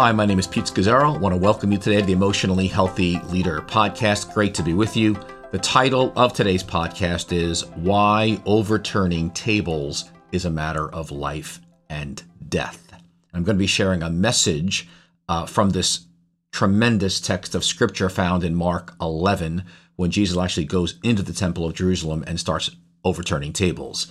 Hi, 0.00 0.12
my 0.12 0.24
name 0.24 0.38
is 0.38 0.46
Pete 0.46 0.64
Scazzero. 0.64 1.14
I 1.14 1.18
want 1.18 1.34
to 1.34 1.38
welcome 1.38 1.70
you 1.70 1.76
today 1.76 2.00
to 2.00 2.06
the 2.06 2.14
Emotionally 2.14 2.66
Healthy 2.66 3.18
Leader 3.24 3.60
podcast. 3.60 4.32
Great 4.32 4.54
to 4.54 4.62
be 4.62 4.72
with 4.72 4.96
you. 4.96 5.14
The 5.50 5.58
title 5.58 6.14
of 6.16 6.32
today's 6.32 6.64
podcast 6.64 7.32
is 7.36 7.66
Why 7.76 8.40
Overturning 8.46 9.30
Tables 9.34 10.10
is 10.32 10.46
a 10.46 10.50
Matter 10.50 10.90
of 10.90 11.10
Life 11.10 11.60
and 11.90 12.22
Death. 12.48 12.94
I'm 13.34 13.44
going 13.44 13.58
to 13.58 13.62
be 13.62 13.66
sharing 13.66 14.02
a 14.02 14.08
message 14.08 14.88
uh, 15.28 15.44
from 15.44 15.68
this 15.68 16.06
tremendous 16.50 17.20
text 17.20 17.54
of 17.54 17.62
scripture 17.62 18.08
found 18.08 18.42
in 18.42 18.54
Mark 18.54 18.94
11 19.02 19.64
when 19.96 20.10
Jesus 20.10 20.38
actually 20.38 20.64
goes 20.64 20.98
into 21.02 21.22
the 21.22 21.34
temple 21.34 21.66
of 21.66 21.74
Jerusalem 21.74 22.24
and 22.26 22.40
starts 22.40 22.70
overturning 23.04 23.52
tables. 23.52 24.10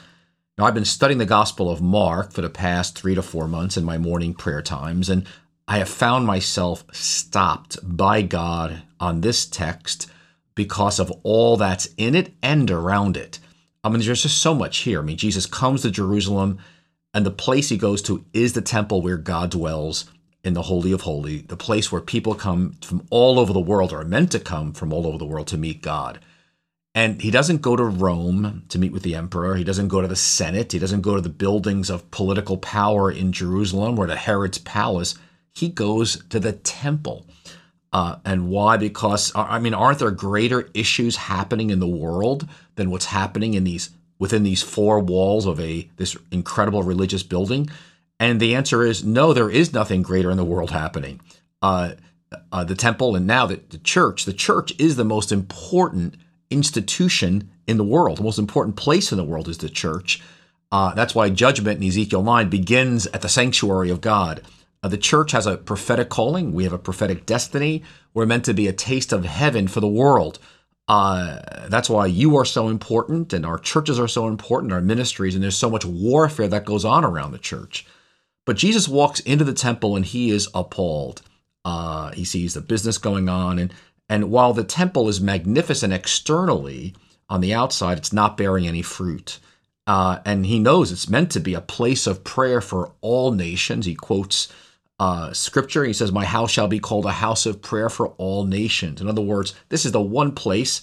Now, 0.55 0.65
I've 0.65 0.75
been 0.75 0.85
studying 0.85 1.17
the 1.17 1.25
Gospel 1.25 1.67
of 1.67 1.81
Mark 1.81 2.31
for 2.31 2.41
the 2.41 2.49
past 2.51 2.95
three 2.95 3.15
to 3.15 3.23
four 3.23 3.47
months 3.47 3.75
in 3.75 3.83
my 3.83 3.97
morning 3.97 4.35
prayer 4.35 4.61
times, 4.61 5.09
and 5.09 5.25
I 5.70 5.77
have 5.77 5.88
found 5.88 6.25
myself 6.25 6.83
stopped 6.91 7.78
by 7.83 8.23
God 8.23 8.82
on 9.00 9.21
this 9.21 9.46
text 9.46 10.09
because 10.55 11.00
of 11.00 11.11
all 11.21 11.57
that's 11.57 11.89
in 11.95 12.15
it 12.15 12.33
and 12.42 12.71
around 12.71 13.15
it. 13.15 13.37
I 13.83 13.89
mean, 13.89 14.01
there's 14.01 14.23
just 14.23 14.42
so 14.42 14.55
much 14.55 14.79
here. 14.79 15.00
I 15.00 15.04
mean, 15.04 15.15
Jesus 15.15 15.45
comes 15.45 15.83
to 15.83 15.92
Jerusalem, 15.92 16.57
and 17.14 17.23
the 17.23 17.29
place 17.29 17.69
he 17.69 17.78
goes 17.78 18.01
to 18.01 18.25
is 18.33 18.54
the 18.54 18.64
temple 18.64 19.04
where 19.04 19.15
God 19.15 19.51
dwells 19.51 20.09
in 20.43 20.55
the 20.55 20.64
Holy 20.64 20.92
of 20.92 21.01
Holies, 21.01 21.43
the 21.43 21.55
place 21.55 21.92
where 21.92 22.01
people 22.01 22.33
come 22.33 22.75
from 22.81 23.06
all 23.11 23.37
over 23.37 23.54
the 23.54 23.59
world, 23.59 23.93
or 23.93 24.00
are 24.00 24.06
meant 24.06 24.31
to 24.31 24.39
come 24.39 24.73
from 24.73 24.92
all 24.92 25.06
over 25.06 25.20
the 25.20 25.25
world 25.25 25.45
to 25.50 25.57
meet 25.57 25.83
God. 25.83 26.20
And 26.95 27.21
he 27.21 27.29
doesn't 27.29 27.61
go 27.61 27.75
to 27.75 27.83
Rome 27.83 28.64
to 28.70 28.79
meet 28.79 28.92
with 28.92 29.04
the 29.04 29.14
emperor. 29.14 29.54
He 29.54 29.64
doesn't 29.64 29.89
go 29.89 30.01
to 30.01 30.07
the 30.07 30.15
Senate. 30.15 30.71
He 30.71 30.79
doesn't 30.79 31.01
go 31.01 31.14
to 31.14 31.21
the 31.21 31.29
buildings 31.29 31.92
of 31.92 32.09
political 32.09 32.58
power 32.58 33.11
in 33.11 33.31
Jerusalem 33.31 34.00
or 34.00 34.08
to 34.08 34.16
Herod's 34.16 34.58
palace 34.58 35.14
he 35.53 35.69
goes 35.69 36.23
to 36.30 36.39
the 36.39 36.53
temple. 36.53 37.25
Uh, 37.91 38.17
and 38.23 38.50
why? 38.50 38.78
Because 38.78 39.36
uh, 39.36 39.45
I 39.50 39.59
mean, 39.59 39.73
aren't 39.73 40.00
there 40.00 40.11
greater 40.11 40.69
issues 40.73 41.16
happening 41.16 41.69
in 41.69 41.80
the 41.80 41.88
world 41.88 42.47
than 42.75 42.91
what's 42.91 43.06
happening 43.06 43.56
in 43.56 43.64
these 43.64 43.89
within 44.19 44.44
these 44.44 44.61
four 44.61 45.00
walls 45.00 45.45
of 45.45 45.59
a 45.59 45.89
this 45.97 46.16
incredible 46.31 46.83
religious 46.83 47.23
building? 47.23 47.69
And 48.19 48.39
the 48.39 48.53
answer 48.56 48.83
is 48.83 49.03
no. 49.03 49.33
There 49.33 49.50
is 49.50 49.73
nothing 49.73 50.02
greater 50.02 50.30
in 50.30 50.38
the 50.38 50.44
world 50.44 50.72
happening. 50.72 51.22
Uh, 51.61 51.94
uh, 52.52 52.63
the 52.63 52.75
temple 52.75 53.16
and 53.16 53.25
now 53.25 53.45
the, 53.45 53.59
the 53.69 53.78
church. 53.80 54.25
The 54.25 54.34
church 54.34 54.73
is 54.78 54.95
the 54.95 55.06
most 55.06 55.31
important 55.31 56.16
institution 56.50 57.50
in 57.67 57.78
the 57.78 57.84
world. 57.84 58.17
The 58.17 58.23
most 58.23 58.39
important 58.39 58.75
place 58.75 59.11
in 59.11 59.17
the 59.17 59.23
world 59.23 59.47
is 59.47 59.59
the 59.59 59.69
church. 59.69 60.22
Uh, 60.72 60.94
that's 60.94 61.16
why 61.16 61.30
judgment 61.30 61.81
in 61.81 61.88
Ezekiel 61.88 62.22
9 62.22 62.50
begins 62.50 63.08
at 63.08 63.22
the 63.22 63.30
sanctuary 63.30 63.89
of 63.89 64.02
God. 64.02 64.41
Uh, 64.81 64.88
the 64.88 64.97
church 64.97 65.31
has 65.31 65.45
a 65.45 65.58
prophetic 65.58 66.09
calling. 66.09 66.53
We 66.53 66.63
have 66.63 66.73
a 66.73 66.77
prophetic 66.77 67.25
destiny. 67.25 67.83
We're 68.13 68.25
meant 68.25 68.45
to 68.45 68.53
be 68.53 68.67
a 68.67 68.73
taste 68.73 69.11
of 69.11 69.25
heaven 69.25 69.67
for 69.67 69.80
the 69.80 69.88
world. 69.88 70.39
Uh, 70.88 71.67
that's 71.67 71.89
why 71.89 72.08
you 72.08 72.35
are 72.38 72.45
so 72.45 72.67
important, 72.67 73.31
and 73.31 73.45
our 73.45 73.59
churches 73.59 74.00
are 74.00 74.07
so 74.07 74.27
important, 74.27 74.73
our 74.73 74.81
ministries, 74.81 75.35
and 75.35 75.44
there's 75.44 75.57
so 75.57 75.69
much 75.69 75.85
warfare 75.85 76.47
that 76.47 76.66
goes 76.66 76.83
on 76.83 77.05
around 77.05 77.31
the 77.31 77.38
church. 77.38 77.85
But 78.45 78.57
Jesus 78.57 78.88
walks 78.88 79.19
into 79.19 79.44
the 79.44 79.53
temple 79.53 79.95
and 79.95 80.03
he 80.03 80.31
is 80.31 80.50
appalled. 80.55 81.22
Uh, 81.63 82.11
he 82.13 82.25
sees 82.25 82.55
the 82.55 82.61
business 82.61 82.97
going 82.97 83.30
on, 83.30 83.59
and 83.59 83.73
and 84.07 84.31
while 84.31 84.53
the 84.53 84.63
temple 84.63 85.07
is 85.07 85.22
magnificent 85.22 85.94
externally, 85.94 86.95
on 87.30 87.41
the 87.41 87.53
outside, 87.53 88.00
it's 88.00 88.11
not 88.11 88.38
bearing 88.38 88.67
any 88.67 88.81
fruit. 88.81 89.39
Uh, 89.85 90.19
and 90.25 90.47
he 90.47 90.57
knows 90.57 90.91
it's 90.91 91.09
meant 91.09 91.31
to 91.31 91.39
be 91.39 91.53
a 91.53 91.61
place 91.61 92.07
of 92.07 92.23
prayer 92.23 92.61
for 92.61 92.94
all 93.02 93.31
nations. 93.31 93.85
He 93.85 93.94
quotes 93.94 94.52
uh, 95.00 95.33
scripture. 95.33 95.83
He 95.83 95.94
says, 95.94 96.11
My 96.11 96.25
house 96.25 96.52
shall 96.52 96.67
be 96.67 96.80
called 96.80 97.05
a 97.05 97.11
house 97.11 97.45
of 97.45 97.61
prayer 97.61 97.89
for 97.89 98.09
all 98.17 98.45
nations. 98.45 99.02
In 99.02 99.08
other 99.08 99.22
words, 99.22 99.56
this 99.69 99.86
is 99.86 99.91
the 99.91 100.02
one 100.02 100.33
place 100.33 100.81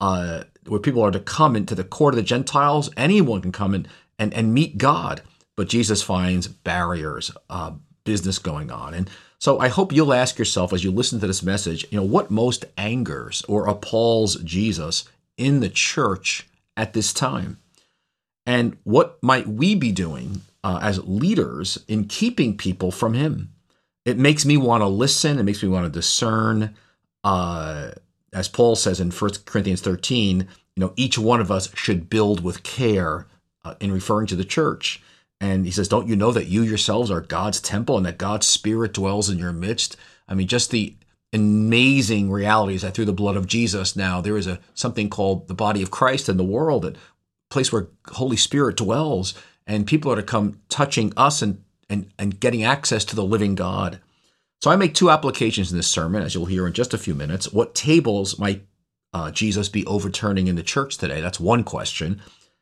uh, 0.00 0.44
where 0.66 0.80
people 0.80 1.02
are 1.02 1.10
to 1.10 1.20
come 1.20 1.56
into 1.56 1.74
the 1.74 1.84
court 1.84 2.14
of 2.14 2.16
the 2.16 2.22
Gentiles. 2.22 2.90
Anyone 2.96 3.42
can 3.42 3.52
come 3.52 3.74
in 3.74 3.86
and, 4.18 4.32
and 4.34 4.54
meet 4.54 4.78
God. 4.78 5.22
But 5.56 5.68
Jesus 5.68 6.02
finds 6.02 6.46
barriers, 6.46 7.32
uh, 7.50 7.72
business 8.04 8.38
going 8.38 8.70
on. 8.70 8.94
And 8.94 9.10
so 9.38 9.58
I 9.58 9.68
hope 9.68 9.92
you'll 9.92 10.14
ask 10.14 10.38
yourself 10.38 10.72
as 10.72 10.84
you 10.84 10.90
listen 10.90 11.20
to 11.20 11.26
this 11.26 11.42
message, 11.42 11.84
you 11.90 11.98
know, 11.98 12.06
what 12.06 12.30
most 12.30 12.64
angers 12.76 13.42
or 13.48 13.66
appalls 13.66 14.36
Jesus 14.36 15.04
in 15.36 15.60
the 15.60 15.68
church 15.68 16.46
at 16.76 16.92
this 16.92 17.12
time? 17.12 17.58
And 18.46 18.78
what 18.84 19.22
might 19.22 19.46
we 19.46 19.74
be 19.74 19.92
doing 19.92 20.42
uh, 20.64 20.78
as 20.80 21.06
leaders 21.06 21.84
in 21.86 22.06
keeping 22.06 22.56
people 22.56 22.90
from 22.90 23.14
him? 23.14 23.52
It 24.08 24.18
makes 24.18 24.46
me 24.46 24.56
want 24.56 24.80
to 24.80 24.86
listen. 24.86 25.38
It 25.38 25.42
makes 25.42 25.62
me 25.62 25.68
want 25.68 25.84
to 25.84 25.90
discern. 25.90 26.74
Uh, 27.22 27.90
as 28.32 28.48
Paul 28.48 28.74
says 28.74 29.00
in 29.00 29.10
1 29.10 29.30
Corinthians 29.44 29.82
13, 29.82 30.48
you 30.76 30.80
know, 30.80 30.94
each 30.96 31.18
one 31.18 31.40
of 31.40 31.50
us 31.50 31.70
should 31.74 32.08
build 32.08 32.42
with 32.42 32.62
care 32.62 33.26
uh, 33.64 33.74
in 33.80 33.92
referring 33.92 34.26
to 34.28 34.36
the 34.36 34.44
church. 34.44 35.02
And 35.40 35.66
he 35.66 35.70
says, 35.70 35.88
Don't 35.88 36.08
you 36.08 36.16
know 36.16 36.32
that 36.32 36.46
you 36.46 36.62
yourselves 36.62 37.10
are 37.10 37.20
God's 37.20 37.60
temple 37.60 37.98
and 37.98 38.06
that 38.06 38.16
God's 38.16 38.46
spirit 38.46 38.94
dwells 38.94 39.28
in 39.28 39.38
your 39.38 39.52
midst? 39.52 39.96
I 40.26 40.34
mean, 40.34 40.48
just 40.48 40.70
the 40.70 40.96
amazing 41.34 42.30
realities 42.30 42.80
that 42.82 42.94
through 42.94 43.04
the 43.04 43.12
blood 43.12 43.36
of 43.36 43.46
Jesus 43.46 43.94
now 43.94 44.22
there 44.22 44.38
is 44.38 44.46
a 44.46 44.58
something 44.72 45.10
called 45.10 45.46
the 45.46 45.54
body 45.54 45.82
of 45.82 45.90
Christ 45.90 46.30
in 46.30 46.38
the 46.38 46.44
world, 46.44 46.86
a 46.86 46.94
place 47.50 47.70
where 47.70 47.88
Holy 48.06 48.36
Spirit 48.36 48.76
dwells, 48.76 49.34
and 49.66 49.86
people 49.86 50.10
are 50.10 50.16
to 50.16 50.22
come 50.22 50.60
touching 50.70 51.12
us 51.16 51.42
and 51.42 51.62
and, 51.88 52.10
and 52.18 52.40
getting 52.40 52.64
access 52.64 53.04
to 53.06 53.16
the 53.16 53.24
living 53.24 53.54
God. 53.54 54.00
So 54.60 54.70
I 54.70 54.76
make 54.76 54.94
two 54.94 55.10
applications 55.10 55.70
in 55.70 55.76
this 55.76 55.86
sermon, 55.86 56.22
as 56.22 56.34
you'll 56.34 56.46
hear 56.46 56.66
in 56.66 56.72
just 56.72 56.94
a 56.94 56.98
few 56.98 57.14
minutes. 57.14 57.52
What 57.52 57.74
tables 57.74 58.38
might 58.38 58.66
uh, 59.12 59.30
Jesus 59.30 59.68
be 59.68 59.86
overturning 59.86 60.48
in 60.48 60.56
the 60.56 60.62
church 60.62 60.98
today? 60.98 61.20
That's 61.20 61.38
one 61.40 61.64
question. 61.64 62.20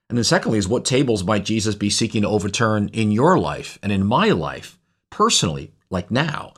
And 0.09 0.17
then, 0.17 0.25
secondly, 0.25 0.59
is 0.59 0.69
what 0.69 0.85
tables 0.85 1.25
might 1.25 1.45
Jesus 1.45 1.75
be 1.75 1.91
seeking 1.91 2.23
to 2.23 2.29
overturn 2.29 2.89
in 2.93 3.11
your 3.11 3.39
life 3.39 3.79
and 3.83 3.91
in 3.91 4.07
my 4.07 4.29
life 4.29 4.79
personally, 5.11 5.73
like 5.91 6.11
now? 6.11 6.53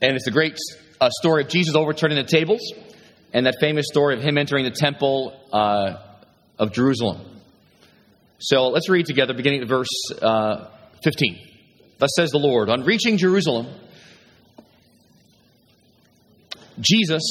And 0.01 0.15
it's 0.15 0.25
a 0.25 0.31
great 0.31 0.57
uh, 0.99 1.11
story 1.11 1.43
of 1.43 1.49
Jesus 1.49 1.75
overturning 1.75 2.17
the 2.17 2.23
tables 2.23 2.61
and 3.31 3.45
that 3.45 3.57
famous 3.59 3.85
story 3.87 4.15
of 4.15 4.23
him 4.23 4.39
entering 4.39 4.65
the 4.65 4.71
temple 4.71 5.39
uh, 5.53 5.97
of 6.57 6.73
Jerusalem. 6.73 7.36
So 8.39 8.67
let's 8.67 8.89
read 8.89 9.05
together, 9.05 9.33
beginning 9.33 9.61
at 9.61 9.67
verse 9.67 9.87
uh, 10.21 10.69
15. 11.03 11.39
Thus 11.97 12.11
says 12.15 12.31
the 12.31 12.37
Lord 12.37 12.69
On 12.69 12.83
reaching 12.83 13.17
Jerusalem, 13.17 13.67
Jesus 16.79 17.23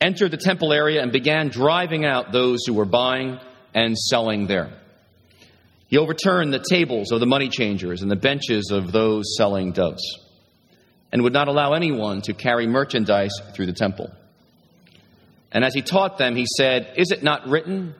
entered 0.00 0.30
the 0.30 0.38
temple 0.38 0.72
area 0.72 1.02
and 1.02 1.12
began 1.12 1.48
driving 1.48 2.04
out 2.04 2.32
those 2.32 2.60
who 2.66 2.72
were 2.72 2.86
buying 2.86 3.38
and 3.74 3.96
selling 3.96 4.46
there. 4.46 4.72
He 5.88 5.98
overturned 5.98 6.52
the 6.52 6.64
tables 6.70 7.12
of 7.12 7.20
the 7.20 7.26
money 7.26 7.48
changers 7.48 8.02
and 8.02 8.10
the 8.10 8.16
benches 8.16 8.70
of 8.70 8.92
those 8.92 9.36
selling 9.36 9.72
doves, 9.72 10.02
and 11.12 11.22
would 11.22 11.32
not 11.32 11.48
allow 11.48 11.72
anyone 11.72 12.22
to 12.22 12.34
carry 12.34 12.66
merchandise 12.66 13.32
through 13.54 13.66
the 13.66 13.72
temple. 13.72 14.10
And 15.50 15.64
as 15.64 15.74
he 15.74 15.80
taught 15.80 16.18
them, 16.18 16.36
he 16.36 16.46
said, 16.56 16.94
Is 16.96 17.10
it 17.10 17.22
not 17.22 17.48
written, 17.48 17.94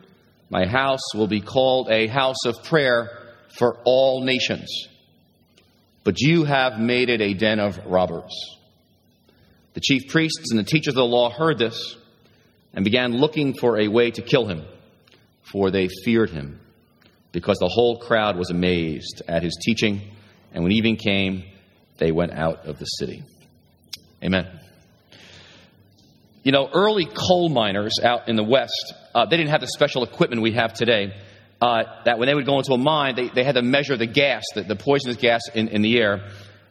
My 0.50 0.66
house 0.66 1.14
will 1.14 1.26
be 1.26 1.40
called 1.40 1.90
a 1.90 2.06
house 2.06 2.46
of 2.46 2.64
prayer 2.64 3.10
for 3.58 3.80
all 3.84 4.24
nations? 4.24 4.88
But 6.04 6.20
you 6.20 6.44
have 6.44 6.78
made 6.78 7.10
it 7.10 7.20
a 7.20 7.34
den 7.34 7.60
of 7.60 7.78
robbers. 7.86 8.32
The 9.74 9.80
chief 9.80 10.08
priests 10.08 10.50
and 10.50 10.58
the 10.58 10.64
teachers 10.64 10.92
of 10.92 10.96
the 10.96 11.04
law 11.04 11.30
heard 11.30 11.58
this 11.58 11.96
and 12.72 12.84
began 12.84 13.12
looking 13.12 13.54
for 13.54 13.78
a 13.78 13.88
way 13.88 14.10
to 14.10 14.22
kill 14.22 14.46
him, 14.46 14.64
for 15.42 15.70
they 15.70 15.88
feared 16.04 16.30
him, 16.30 16.60
because 17.32 17.58
the 17.58 17.68
whole 17.68 17.98
crowd 17.98 18.36
was 18.36 18.50
amazed 18.50 19.22
at 19.28 19.42
his 19.42 19.58
teaching. 19.64 20.00
And 20.52 20.62
when 20.62 20.72
evening 20.72 20.96
came, 20.96 21.44
they 21.98 22.10
went 22.12 22.32
out 22.32 22.66
of 22.66 22.78
the 22.78 22.86
city. 22.86 23.22
Amen. 24.22 24.46
You 26.42 26.52
know, 26.52 26.68
early 26.72 27.04
coal 27.04 27.50
miners 27.50 28.00
out 28.02 28.28
in 28.28 28.36
the 28.36 28.44
West, 28.44 28.94
uh, 29.18 29.26
they 29.26 29.36
didn't 29.36 29.50
have 29.50 29.60
the 29.60 29.66
special 29.66 30.04
equipment 30.04 30.42
we 30.42 30.52
have 30.52 30.74
today. 30.74 31.12
Uh, 31.60 31.82
that 32.04 32.20
when 32.20 32.28
they 32.28 32.34
would 32.34 32.46
go 32.46 32.58
into 32.58 32.72
a 32.72 32.78
mine, 32.78 33.16
they, 33.16 33.28
they 33.28 33.42
had 33.42 33.56
to 33.56 33.62
measure 33.62 33.96
the 33.96 34.06
gas, 34.06 34.44
the, 34.54 34.62
the 34.62 34.76
poisonous 34.76 35.16
gas 35.16 35.40
in, 35.52 35.66
in 35.68 35.82
the 35.82 35.98
air. 35.98 36.28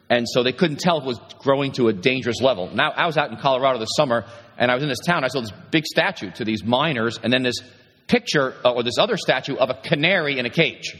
And 0.08 0.26
so 0.26 0.42
they 0.42 0.52
couldn't 0.52 0.80
tell 0.80 0.96
if 0.96 1.04
it 1.04 1.06
was 1.06 1.20
growing 1.40 1.72
to 1.72 1.88
a 1.88 1.92
dangerous 1.92 2.40
level. 2.40 2.74
Now, 2.74 2.92
I 2.92 3.04
was 3.04 3.18
out 3.18 3.30
in 3.30 3.36
Colorado 3.36 3.78
this 3.78 3.90
summer, 3.94 4.24
and 4.56 4.70
I 4.70 4.74
was 4.74 4.82
in 4.82 4.88
this 4.88 5.04
town. 5.06 5.24
I 5.24 5.28
saw 5.28 5.42
this 5.42 5.52
big 5.70 5.84
statue 5.84 6.30
to 6.36 6.44
these 6.46 6.64
miners, 6.64 7.18
and 7.22 7.30
then 7.30 7.42
this 7.42 7.56
picture, 8.06 8.54
uh, 8.64 8.72
or 8.72 8.82
this 8.82 8.96
other 8.98 9.18
statue 9.18 9.56
of 9.56 9.68
a 9.68 9.74
canary 9.74 10.38
in 10.38 10.46
a 10.46 10.50
cage. 10.50 10.96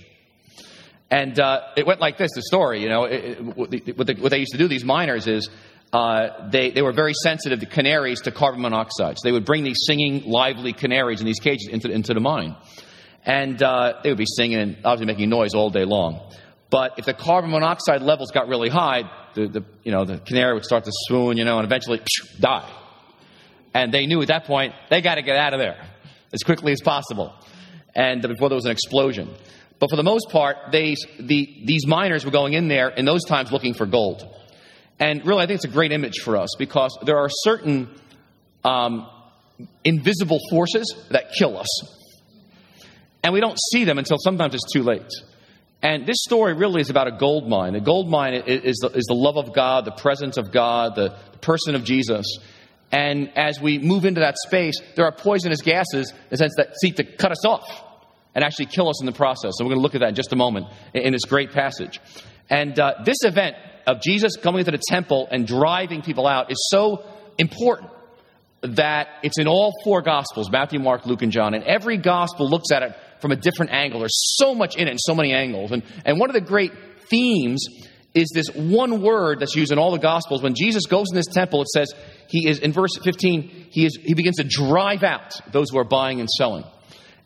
And 1.11 1.41
uh, 1.41 1.63
it 1.79 1.87
went 1.87 2.01
like 2.01 2.19
this 2.19 2.33
the 2.35 2.43
story, 2.43 2.83
you 2.83 2.91
know. 2.91 3.05
It, 3.05 3.25
it, 3.25 3.57
what, 3.57 3.71
the, 3.71 4.17
what, 4.19 4.31
they 4.31 4.41
used 4.41 4.53
to 4.53 4.59
do, 4.59 4.69
these 4.69 4.85
miners, 4.85 5.27
is 5.27 5.49
uh, 5.93 6.49
they, 6.51 6.71
they 6.71 6.83
were 6.83 6.93
very 6.93 7.15
sensitive 7.15 7.61
to 7.61 7.67
canaries 7.67 8.21
to 8.23 8.31
carbon 8.31 8.61
monoxide. 8.61 9.19
So 9.19 9.29
they 9.29 9.33
would 9.33 9.45
bring 9.45 9.65
these 9.65 9.79
singing, 9.87 10.25
lively 10.27 10.73
canaries 10.73 11.21
in 11.21 11.27
these 11.27 11.41
cages 11.41 11.69
into, 11.71 11.91
into 11.91 12.15
the 12.15 12.21
mine. 12.21 12.57
And 13.25 13.63
uh, 13.63 14.01
they 14.03 14.11
would 14.11 14.19
be 14.19 14.27
singing 14.27 14.59
and 14.59 14.77
obviously 14.85 15.07
making 15.07 15.31
noise 15.31 15.55
all 15.55 15.71
day 15.71 15.85
long. 15.85 16.33
But 16.71 16.99
if 16.99 17.07
the 17.07 17.15
carbon 17.15 17.51
monoxide 17.51 18.03
levels 18.03 18.31
got 18.31 18.49
really 18.49 18.69
high, 18.69 19.11
the, 19.35 19.49
the, 19.49 19.65
you 19.83 19.93
know, 19.93 20.05
the 20.05 20.19
canary 20.19 20.55
would 20.55 20.65
start 20.65 20.85
to 20.85 20.93
swoon, 20.93 21.37
you 21.37 21.45
know, 21.45 21.57
and 21.57 21.65
eventually 21.65 21.99
phew, 21.99 22.41
die. 22.41 22.71
And 23.73 23.93
they 23.93 24.07
knew 24.07 24.21
at 24.21 24.29
that 24.29 24.45
point 24.45 24.75
they 24.91 25.01
got 25.01 25.17
to 25.17 25.23
get 25.23 25.37
out 25.37 25.55
of 25.55 25.61
there 25.61 25.79
as 26.33 26.43
quickly 26.43 26.73
as 26.73 26.81
possible, 26.83 27.33
and 27.95 28.21
before 28.21 28.51
there 28.51 28.57
was 28.57 28.67
an 28.67 28.71
explosion. 28.71 29.31
But 29.79 29.89
for 29.91 29.97
the 29.97 30.03
most 30.03 30.29
part, 30.31 30.57
they, 30.73 30.97
the, 31.19 31.63
these 31.65 31.87
miners 31.87 32.25
were 32.25 32.31
going 32.31 32.53
in 32.53 32.69
there 32.69 32.89
in 32.89 33.05
those 33.05 33.25
times 33.25 33.53
looking 33.53 33.75
for 33.75 33.87
gold. 33.87 34.29
And 35.01 35.25
really, 35.27 35.43
I 35.43 35.47
think 35.47 35.57
it's 35.57 35.65
a 35.65 35.69
great 35.69 35.93
image 35.93 36.21
for 36.25 36.37
us 36.37 36.51
because 36.59 36.97
there 37.05 37.19
are 37.19 37.29
certain 37.31 37.89
um, 38.65 39.09
invisible 39.85 40.41
forces 40.51 40.95
that 41.11 41.33
kill 41.39 41.57
us. 41.57 41.69
And 43.23 43.33
we 43.33 43.41
don't 43.41 43.59
see 43.73 43.85
them 43.85 43.99
until 43.99 44.17
sometimes 44.19 44.55
it's 44.55 44.73
too 44.73 44.83
late. 44.83 45.11
And 45.81 46.07
this 46.07 46.17
story 46.27 46.55
really 46.55 46.81
is 46.81 46.91
about 46.91 47.07
a 47.07 47.13
gold 47.13 47.49
mine. 47.49 47.77
A 47.77 47.81
gold 47.81 48.09
mine 48.09 48.35
is 48.35 48.79
the, 48.79 48.89
is 48.89 49.05
the 49.05 49.15
love 49.15 49.37
of 49.37 49.55
God, 49.55 49.85
the 49.85 49.93
presence 49.93 50.37
of 50.37 50.51
God, 50.51 50.97
the, 50.97 51.17
person 51.41 51.75
of 51.75 51.85
Jesus. 51.85 52.39
And 52.91 53.37
as 53.37 53.61
we 53.61 53.79
move 53.79 54.05
into 54.05 54.21
that 54.21 54.37
space, 54.39 54.81
there 54.97 55.05
are 55.05 55.13
poisonous 55.13 55.63
gases 55.63 56.11
in 56.11 56.17
the 56.31 56.37
sense 56.37 56.55
that 56.57 56.75
seek 56.81 56.97
to 56.97 57.05
cut 57.05 57.33
us 57.33 57.45
off 57.45 57.85
and 58.35 58.45
actually 58.45 58.67
kill 58.67 58.89
us 58.89 59.01
in 59.01 59.07
the 59.07 59.13
process. 59.13 59.53
So 59.57 59.65
we're 59.65 59.71
going 59.71 59.79
to 59.79 59.83
look 59.83 59.95
at 59.95 60.01
that 60.01 60.11
in 60.11 60.15
just 60.15 60.33
a 60.33 60.37
moment 60.37 60.67
in 60.95 61.13
this 61.13 61.25
great 61.25 61.53
passage. 61.53 62.01
And 62.51 62.79
uh, 62.79 62.95
this 63.05 63.19
event 63.23 63.57
of 63.89 64.03
Jesus 64.03 64.37
coming 64.37 64.61
into 64.61 64.71
the 64.71 64.83
temple 64.89 65.29
and 65.31 65.47
driving 65.47 66.03
people 66.03 66.27
out 66.27 66.51
is 66.51 66.69
so 66.71 67.05
important 67.39 67.91
that 68.61 69.09
it's 69.23 69.39
in 69.39 69.49
all 69.49 69.73
four 69.83 70.03
Gospels 70.03 70.51
Matthew, 70.51 70.79
Mark, 70.79 71.07
Luke, 71.07 71.23
and 71.23 71.33
John. 71.33 71.55
And 71.55 71.65
every 71.65 71.97
Gospel 71.97 72.49
looks 72.49 72.71
at 72.71 72.83
it 72.83 72.95
from 73.21 73.33
a 73.33 73.37
different 73.37 73.73
angle. 73.73 74.01
There's 74.01 74.37
so 74.37 74.55
much 74.55 74.77
in 74.77 74.89
it 74.89 74.91
and 74.91 75.01
so 75.01 75.15
many 75.15 75.33
angles. 75.33 75.73
And, 75.73 75.83
and 76.05 76.21
one 76.21 76.29
of 76.29 76.35
the 76.35 76.43
great 76.43 76.73
themes 77.09 77.65
is 78.13 78.31
this 78.35 78.49
one 78.55 79.01
word 79.01 79.41
that's 79.41 79.57
used 79.57 79.73
in 79.73 79.79
all 79.79 79.93
the 79.93 79.99
Gospels. 79.99 80.43
When 80.43 80.55
Jesus 80.55 80.85
goes 80.87 81.07
in 81.11 81.17
this 81.17 81.27
temple, 81.27 81.63
it 81.63 81.69
says 81.69 81.93
he 82.29 82.47
is, 82.47 82.59
in 82.59 82.73
verse 82.73 82.97
15, 83.03 83.69
he, 83.71 83.87
is, 83.87 83.99
he 84.03 84.13
begins 84.13 84.37
to 84.37 84.45
drive 84.45 85.03
out 85.03 85.41
those 85.51 85.71
who 85.71 85.79
are 85.79 85.85
buying 85.85 86.21
and 86.21 86.29
selling. 86.29 86.65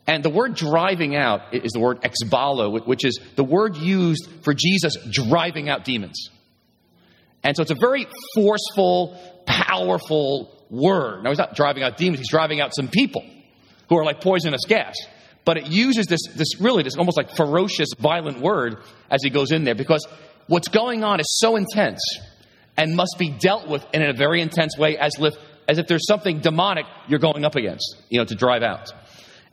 And 0.07 0.23
the 0.23 0.29
word 0.29 0.55
driving 0.55 1.15
out 1.15 1.53
is 1.53 1.71
the 1.71 1.79
word 1.79 2.01
ekballo, 2.01 2.85
which 2.85 3.05
is 3.05 3.19
the 3.35 3.43
word 3.43 3.75
used 3.75 4.29
for 4.43 4.53
Jesus 4.53 4.95
driving 5.09 5.69
out 5.69 5.83
demons. 5.83 6.29
And 7.43 7.55
so 7.55 7.61
it's 7.61 7.71
a 7.71 7.75
very 7.75 8.07
forceful, 8.35 9.19
powerful 9.45 10.65
word. 10.69 11.23
Now, 11.23 11.29
he's 11.29 11.39
not 11.39 11.55
driving 11.55 11.83
out 11.83 11.97
demons, 11.97 12.19
he's 12.19 12.29
driving 12.29 12.61
out 12.61 12.73
some 12.75 12.87
people 12.87 13.25
who 13.89 13.97
are 13.97 14.05
like 14.05 14.21
poisonous 14.21 14.65
gas. 14.67 14.95
But 15.45 15.57
it 15.57 15.67
uses 15.67 16.07
this, 16.07 16.21
this 16.35 16.61
really, 16.61 16.83
this 16.83 16.95
almost 16.95 17.17
like 17.17 17.35
ferocious, 17.35 17.89
violent 17.99 18.39
word 18.39 18.77
as 19.11 19.21
he 19.23 19.29
goes 19.29 19.51
in 19.51 19.65
there 19.65 19.75
because 19.75 20.07
what's 20.47 20.69
going 20.69 21.03
on 21.03 21.19
is 21.19 21.25
so 21.39 21.57
intense 21.57 22.01
and 22.77 22.95
must 22.95 23.15
be 23.19 23.29
dealt 23.29 23.67
with 23.67 23.85
in 23.93 24.01
a 24.01 24.13
very 24.13 24.41
intense 24.41 24.77
way 24.77 24.97
as 24.97 25.13
if, 25.19 25.33
as 25.67 25.77
if 25.77 25.87
there's 25.87 26.07
something 26.07 26.39
demonic 26.39 26.85
you're 27.07 27.19
going 27.19 27.43
up 27.43 27.55
against, 27.55 27.97
you 28.09 28.19
know, 28.19 28.25
to 28.25 28.35
drive 28.35 28.63
out. 28.63 28.91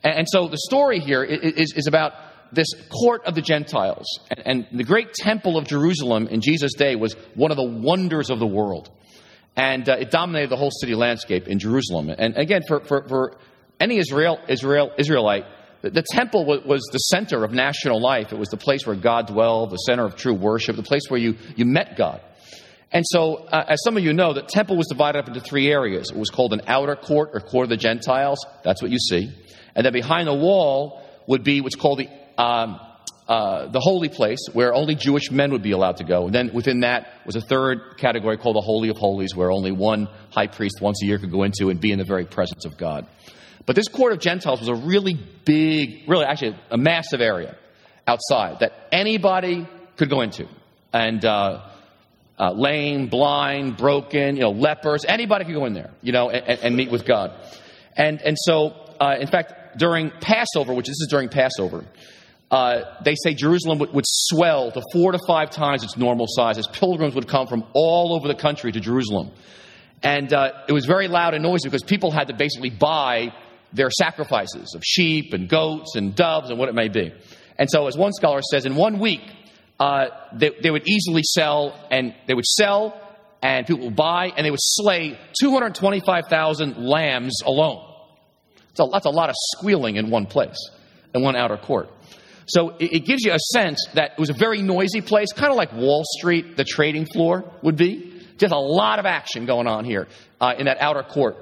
And, 0.03 0.19
and 0.19 0.27
so 0.29 0.47
the 0.47 0.57
story 0.57 0.99
here 0.99 1.23
is, 1.23 1.73
is 1.75 1.87
about 1.87 2.13
this 2.51 2.67
court 2.89 3.23
of 3.25 3.35
the 3.35 3.41
Gentiles. 3.41 4.05
And, 4.29 4.67
and 4.71 4.79
the 4.79 4.83
great 4.83 5.13
temple 5.13 5.57
of 5.57 5.67
Jerusalem 5.67 6.27
in 6.27 6.41
Jesus' 6.41 6.73
day 6.73 6.95
was 6.95 7.15
one 7.35 7.51
of 7.51 7.57
the 7.57 7.63
wonders 7.63 8.29
of 8.29 8.39
the 8.39 8.47
world. 8.47 8.89
And 9.55 9.87
uh, 9.87 9.97
it 9.99 10.11
dominated 10.11 10.49
the 10.49 10.57
whole 10.57 10.71
city 10.71 10.95
landscape 10.95 11.47
in 11.47 11.59
Jerusalem. 11.59 12.09
And 12.09 12.37
again, 12.37 12.63
for, 12.67 12.79
for, 12.81 13.07
for 13.07 13.37
any 13.79 13.97
Israel, 13.97 14.39
Israel, 14.47 14.91
Israelite, 14.97 15.45
the, 15.81 15.89
the 15.89 16.03
temple 16.03 16.45
was, 16.45 16.63
was, 16.63 16.81
the 16.91 16.99
center 16.99 17.43
of 17.43 17.51
national 17.51 18.01
life. 18.01 18.31
It 18.31 18.39
was 18.39 18.49
the 18.49 18.57
place 18.57 18.85
where 18.85 18.95
God 18.95 19.27
dwelled, 19.27 19.71
the 19.71 19.77
center 19.77 20.05
of 20.05 20.15
true 20.15 20.33
worship, 20.33 20.75
the 20.75 20.83
place 20.83 21.03
where 21.09 21.19
you, 21.19 21.37
you 21.55 21.65
met 21.65 21.97
God. 21.97 22.21
And 22.93 23.05
so, 23.07 23.35
uh, 23.35 23.65
as 23.69 23.81
some 23.83 23.95
of 23.95 24.03
you 24.03 24.13
know, 24.13 24.33
the 24.33 24.41
temple 24.41 24.75
was 24.75 24.87
divided 24.87 25.19
up 25.19 25.27
into 25.27 25.39
three 25.39 25.71
areas. 25.71 26.11
It 26.11 26.17
was 26.17 26.29
called 26.29 26.53
an 26.53 26.61
outer 26.67 26.95
court 26.95 27.29
or 27.33 27.39
court 27.39 27.63
of 27.63 27.69
the 27.69 27.77
Gentiles. 27.77 28.45
That's 28.63 28.81
what 28.81 28.91
you 28.91 28.99
see. 28.99 29.31
And 29.75 29.85
then 29.85 29.93
behind 29.93 30.27
the 30.27 30.35
wall 30.35 31.01
would 31.27 31.43
be 31.43 31.61
what's 31.61 31.75
called 31.75 31.99
the 31.99 32.09
um, 32.41 32.79
uh, 33.27 33.67
the 33.67 33.79
holy 33.79 34.09
place, 34.09 34.39
where 34.51 34.73
only 34.73 34.95
Jewish 34.95 35.31
men 35.31 35.51
would 35.51 35.61
be 35.61 35.71
allowed 35.71 35.97
to 35.97 36.03
go. 36.03 36.25
And 36.25 36.33
then 36.33 36.51
within 36.53 36.81
that 36.81 37.07
was 37.25 37.35
a 37.35 37.41
third 37.41 37.97
category 37.97 38.37
called 38.37 38.55
the 38.55 38.61
Holy 38.61 38.89
of 38.89 38.97
Holies, 38.97 39.35
where 39.35 39.51
only 39.51 39.71
one 39.71 40.09
high 40.31 40.47
priest 40.47 40.81
once 40.81 41.01
a 41.03 41.05
year 41.05 41.19
could 41.19 41.31
go 41.31 41.43
into 41.43 41.69
and 41.69 41.79
be 41.79 41.91
in 41.91 41.99
the 41.99 42.03
very 42.03 42.25
presence 42.25 42.65
of 42.65 42.77
God. 42.77 43.07
But 43.65 43.75
this 43.75 43.87
court 43.87 44.11
of 44.11 44.19
Gentiles 44.19 44.59
was 44.59 44.69
a 44.69 44.75
really 44.75 45.13
big, 45.45 46.09
really 46.09 46.25
actually 46.25 46.57
a 46.71 46.77
massive 46.77 47.21
area 47.21 47.55
outside 48.07 48.59
that 48.61 48.73
anybody 48.91 49.67
could 49.97 50.09
go 50.09 50.21
into. 50.21 50.47
And 50.91 51.23
uh, 51.23 51.61
uh, 52.39 52.51
lame, 52.53 53.07
blind, 53.07 53.77
broken, 53.77 54.35
you 54.35 54.41
know, 54.41 54.51
lepers, 54.51 55.05
anybody 55.05 55.45
could 55.45 55.53
go 55.53 55.65
in 55.65 55.73
there, 55.73 55.91
you 56.01 56.11
know, 56.11 56.31
and, 56.31 56.59
and 56.59 56.75
meet 56.75 56.89
with 56.89 57.05
God. 57.05 57.33
And, 57.95 58.19
and 58.21 58.35
so, 58.37 58.71
uh, 58.99 59.15
in 59.19 59.27
fact, 59.27 59.77
during 59.77 60.09
Passover, 60.09 60.73
which 60.73 60.87
this 60.87 60.99
is 60.99 61.07
during 61.09 61.29
Passover, 61.29 61.85
uh, 62.51 63.01
they 63.03 63.15
say 63.15 63.33
Jerusalem 63.33 63.79
would, 63.79 63.93
would, 63.93 64.05
swell 64.05 64.71
to 64.71 64.81
four 64.91 65.13
to 65.13 65.19
five 65.25 65.51
times 65.51 65.83
its 65.83 65.95
normal 65.95 66.25
size 66.27 66.57
as 66.57 66.67
pilgrims 66.67 67.15
would 67.15 67.27
come 67.27 67.47
from 67.47 67.63
all 67.73 68.13
over 68.13 68.27
the 68.27 68.35
country 68.35 68.73
to 68.73 68.79
Jerusalem. 68.81 69.31
And 70.03 70.33
uh, 70.33 70.51
it 70.67 70.73
was 70.73 70.85
very 70.85 71.07
loud 71.07 71.33
and 71.33 71.43
noisy 71.43 71.69
because 71.69 71.83
people 71.83 72.11
had 72.11 72.27
to 72.27 72.33
basically 72.33 72.69
buy 72.69 73.33
their 73.71 73.89
sacrifices 73.89 74.73
of 74.75 74.83
sheep 74.83 75.33
and 75.33 75.47
goats 75.47 75.95
and 75.95 76.13
doves 76.13 76.49
and 76.49 76.59
what 76.59 76.67
it 76.67 76.75
may 76.75 76.89
be. 76.89 77.13
And 77.57 77.69
so, 77.69 77.87
as 77.87 77.95
one 77.95 78.11
scholar 78.11 78.41
says, 78.41 78.65
in 78.65 78.75
one 78.75 78.99
week, 78.99 79.21
uh, 79.79 80.07
they, 80.33 80.51
they 80.61 80.71
would 80.71 80.87
easily 80.87 81.23
sell, 81.23 81.73
and 81.89 82.13
they 82.27 82.33
would 82.33 82.45
sell, 82.45 82.99
and 83.41 83.65
people 83.65 83.85
would 83.85 83.95
buy, 83.95 84.27
and 84.35 84.45
they 84.45 84.51
would 84.51 84.59
slay 84.61 85.17
225,000 85.39 86.77
lambs 86.77 87.41
alone. 87.45 87.87
So 88.73 88.89
that's 88.91 89.05
a 89.05 89.09
lot 89.09 89.29
of 89.29 89.35
squealing 89.37 89.95
in 89.95 90.09
one 90.09 90.25
place, 90.25 90.57
in 91.13 91.21
one 91.21 91.35
outer 91.35 91.57
court. 91.57 91.89
So 92.53 92.69
it, 92.79 92.93
it 92.93 93.05
gives 93.05 93.23
you 93.23 93.31
a 93.33 93.39
sense 93.53 93.85
that 93.93 94.11
it 94.11 94.19
was 94.19 94.29
a 94.29 94.33
very 94.33 94.61
noisy 94.61 95.01
place, 95.01 95.31
kind 95.31 95.51
of 95.51 95.57
like 95.57 95.71
Wall 95.73 96.03
Street, 96.17 96.57
the 96.57 96.65
trading 96.65 97.05
floor 97.05 97.49
would 97.61 97.77
be. 97.77 98.21
Just 98.37 98.53
a 98.53 98.59
lot 98.59 98.99
of 98.99 99.05
action 99.05 99.45
going 99.45 99.67
on 99.67 99.85
here 99.85 100.07
uh, 100.39 100.53
in 100.57 100.65
that 100.65 100.77
outer 100.81 101.03
court. 101.03 101.37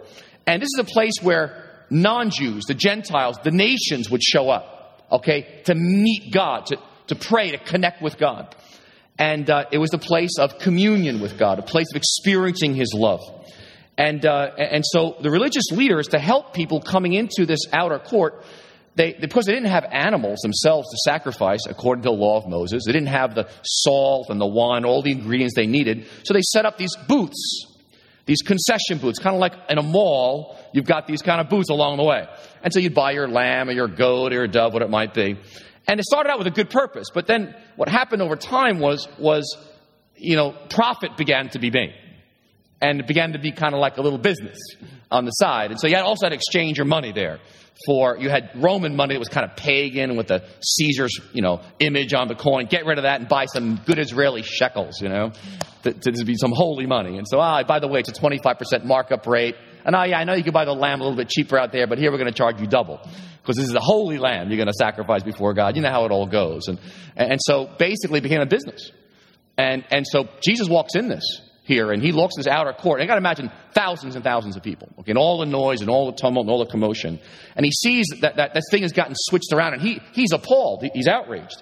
And 0.45 0.61
this 0.61 0.69
is 0.75 0.79
a 0.79 0.83
place 0.83 1.13
where 1.21 1.85
non 1.89 2.29
Jews, 2.29 2.65
the 2.65 2.73
Gentiles, 2.73 3.37
the 3.43 3.51
nations 3.51 4.09
would 4.09 4.21
show 4.21 4.49
up, 4.49 5.03
okay, 5.11 5.61
to 5.65 5.75
meet 5.75 6.31
God, 6.31 6.67
to, 6.67 6.77
to 7.07 7.15
pray, 7.15 7.51
to 7.51 7.57
connect 7.57 8.01
with 8.01 8.17
God. 8.17 8.55
And 9.17 9.49
uh, 9.49 9.65
it 9.71 9.79
was 9.79 9.93
a 9.93 9.97
place 9.97 10.37
of 10.39 10.59
communion 10.59 11.19
with 11.21 11.37
God, 11.37 11.59
a 11.59 11.63
place 11.63 11.87
of 11.91 11.97
experiencing 11.97 12.75
His 12.75 12.93
love. 12.93 13.21
And, 13.97 14.25
uh, 14.25 14.51
and 14.57 14.85
so 14.85 15.17
the 15.21 15.29
religious 15.29 15.71
leaders, 15.71 16.07
to 16.09 16.19
help 16.19 16.53
people 16.53 16.79
coming 16.79 17.13
into 17.13 17.45
this 17.45 17.59
outer 17.73 17.99
court, 17.99 18.45
they, 18.99 19.13
because 19.13 19.45
they 19.45 19.53
didn't 19.53 19.69
have 19.69 19.85
animals 19.89 20.39
themselves 20.39 20.89
to 20.89 20.97
sacrifice 21.05 21.61
according 21.69 22.03
to 22.03 22.09
the 22.09 22.15
law 22.15 22.37
of 22.37 22.49
Moses, 22.49 22.83
they 22.85 22.91
didn't 22.91 23.07
have 23.07 23.33
the 23.33 23.47
salt 23.63 24.29
and 24.29 24.41
the 24.41 24.45
wine, 24.45 24.83
all 24.83 25.01
the 25.01 25.13
ingredients 25.13 25.55
they 25.55 25.67
needed. 25.67 26.05
So 26.23 26.33
they 26.33 26.41
set 26.41 26.65
up 26.65 26.77
these 26.77 26.93
booths, 27.07 27.65
these 28.25 28.41
concession 28.41 28.97
booths, 28.97 29.17
kind 29.17 29.37
of 29.37 29.39
like 29.39 29.53
in 29.69 29.77
a 29.77 29.81
mall, 29.81 30.59
you've 30.73 30.85
got 30.85 31.07
these 31.07 31.21
kind 31.21 31.39
of 31.39 31.47
booths 31.47 31.69
along 31.69 31.95
the 31.95 32.03
way. 32.03 32.27
And 32.61 32.73
so 32.73 32.81
you'd 32.81 32.93
buy 32.93 33.11
your 33.11 33.29
lamb 33.29 33.69
or 33.69 33.71
your 33.71 33.87
goat 33.87 34.33
or 34.33 34.35
your 34.35 34.47
dove, 34.47 34.73
what 34.73 34.81
it 34.81 34.89
might 34.89 35.13
be. 35.13 35.37
And 35.87 35.99
it 36.01 36.03
started 36.03 36.29
out 36.29 36.37
with 36.37 36.47
a 36.47 36.51
good 36.51 36.69
purpose, 36.69 37.07
but 37.13 37.25
then 37.25 37.55
what 37.77 37.87
happened 37.87 38.21
over 38.21 38.35
time 38.35 38.79
was, 38.79 39.07
was 39.17 39.57
you 40.17 40.35
know, 40.35 40.51
profit 40.69 41.15
began 41.15 41.47
to 41.51 41.59
be 41.59 41.71
made 41.71 41.93
and 42.81 42.99
it 42.99 43.07
began 43.07 43.33
to 43.33 43.39
be 43.39 43.51
kind 43.51 43.73
of 43.73 43.79
like 43.79 43.97
a 43.97 44.01
little 44.01 44.19
business 44.19 44.57
on 45.11 45.25
the 45.25 45.31
side. 45.31 45.71
And 45.71 45.79
so 45.79 45.87
you 45.87 45.95
had 45.95 46.05
also 46.05 46.25
had 46.25 46.29
to 46.29 46.35
exchange 46.35 46.77
your 46.77 46.85
money 46.85 47.11
there 47.11 47.39
for 47.85 48.17
you 48.17 48.29
had 48.29 48.51
Roman 48.55 48.95
money 48.95 49.15
that 49.15 49.19
was 49.19 49.29
kind 49.29 49.49
of 49.49 49.55
pagan 49.55 50.17
with 50.17 50.27
the 50.27 50.43
Caesar's 50.61 51.17
you 51.33 51.41
know 51.41 51.61
image 51.79 52.13
on 52.13 52.27
the 52.27 52.35
coin. 52.35 52.65
Get 52.65 52.85
rid 52.85 52.97
of 52.97 53.03
that 53.03 53.21
and 53.21 53.29
buy 53.29 53.45
some 53.45 53.79
good 53.85 53.99
Israeli 53.99 54.43
shekels, 54.43 55.01
you 55.01 55.09
know, 55.09 55.31
to, 55.83 55.93
to 55.93 56.25
be 56.25 56.35
some 56.35 56.51
holy 56.53 56.85
money. 56.85 57.17
And 57.17 57.27
so, 57.27 57.39
ah, 57.39 57.63
by 57.63 57.79
the 57.79 57.87
way, 57.87 57.99
it's 57.99 58.09
a 58.09 58.13
twenty 58.13 58.39
five 58.43 58.57
percent 58.57 58.85
markup 58.85 59.25
rate. 59.27 59.55
And 59.85 59.95
oh 59.95 60.03
yeah, 60.03 60.19
I 60.19 60.25
know 60.25 60.33
you 60.33 60.43
can 60.43 60.53
buy 60.53 60.65
the 60.65 60.73
lamb 60.73 60.99
a 60.99 61.03
little 61.03 61.17
bit 61.17 61.29
cheaper 61.29 61.57
out 61.57 61.71
there, 61.71 61.87
but 61.87 61.97
here 61.97 62.11
we're 62.11 62.17
going 62.17 62.31
to 62.31 62.37
charge 62.37 62.59
you 62.59 62.67
double 62.67 62.99
because 63.41 63.55
this 63.55 63.67
is 63.67 63.75
a 63.75 63.79
holy 63.79 64.17
lamb 64.17 64.49
you're 64.49 64.57
going 64.57 64.67
to 64.67 64.73
sacrifice 64.73 65.23
before 65.23 65.53
God. 65.53 65.75
You 65.77 65.81
know 65.81 65.91
how 65.91 66.05
it 66.05 66.11
all 66.11 66.27
goes. 66.27 66.67
And 66.67 66.79
and 67.15 67.39
so 67.41 67.69
basically, 67.79 68.19
became 68.19 68.41
a 68.41 68.45
business. 68.45 68.91
And 69.57 69.85
and 69.89 70.05
so 70.05 70.27
Jesus 70.41 70.67
walks 70.67 70.95
in 70.95 71.07
this 71.07 71.41
here, 71.69 71.91
and 71.91 72.01
he 72.01 72.11
looks 72.11 72.33
at 72.37 72.43
this 72.43 72.51
outer 72.51 72.73
court. 72.73 72.99
And 72.99 73.03
I 73.03 73.07
got 73.07 73.13
to 73.13 73.19
imagine 73.19 73.51
thousands 73.73 74.15
and 74.15 74.23
thousands 74.23 74.57
of 74.57 74.63
people, 74.63 74.89
okay, 74.99 75.11
and 75.11 75.17
all 75.17 75.37
the 75.37 75.45
noise 75.45 75.81
and 75.81 75.89
all 75.89 76.11
the 76.11 76.17
tumult 76.17 76.45
and 76.45 76.51
all 76.51 76.65
the 76.65 76.69
commotion. 76.69 77.19
And 77.55 77.65
he 77.65 77.71
sees 77.71 78.07
that 78.21 78.35
that, 78.35 78.55
that 78.55 78.63
thing 78.71 78.81
has 78.81 78.91
gotten 78.91 79.13
switched 79.15 79.53
around, 79.53 79.73
and 79.73 79.81
he, 79.81 80.01
he's 80.11 80.33
appalled. 80.33 80.83
He's 80.93 81.07
outraged. 81.07 81.61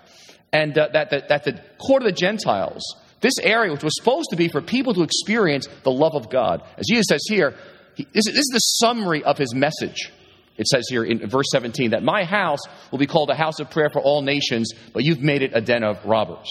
And 0.51 0.75
uh, 0.77 0.87
that, 0.93 1.11
that, 1.11 1.27
that 1.27 1.43
the 1.43 1.61
court 1.77 2.03
of 2.03 2.07
the 2.07 2.13
Gentiles, 2.13 2.81
this 3.19 3.37
area 3.39 3.71
which 3.71 3.83
was 3.83 3.95
supposed 3.97 4.29
to 4.29 4.37
be 4.37 4.47
for 4.47 4.61
people 4.61 4.93
to 4.93 5.03
experience 5.03 5.67
the 5.83 5.91
love 5.91 6.15
of 6.15 6.29
God, 6.29 6.63
as 6.77 6.85
Jesus 6.89 7.05
says 7.09 7.21
here, 7.27 7.53
he, 7.95 8.05
this, 8.05 8.25
this 8.25 8.37
is 8.37 8.51
the 8.53 8.59
summary 8.59 9.23
of 9.23 9.37
his 9.37 9.53
message. 9.53 10.11
It 10.57 10.67
says 10.67 10.87
here 10.89 11.03
in 11.03 11.27
verse 11.29 11.47
17 11.51 11.91
that 11.91 12.01
my 12.01 12.23
house 12.23 12.61
will 12.91 12.97
be 12.97 13.07
called 13.07 13.29
a 13.29 13.35
house 13.35 13.59
of 13.59 13.69
prayer 13.69 13.89
for 13.91 14.01
all 14.01 14.21
nations, 14.21 14.71
but 14.93 15.03
you've 15.03 15.21
made 15.21 15.43
it 15.43 15.51
a 15.53 15.61
den 15.61 15.83
of 15.83 16.03
robbers. 16.05 16.47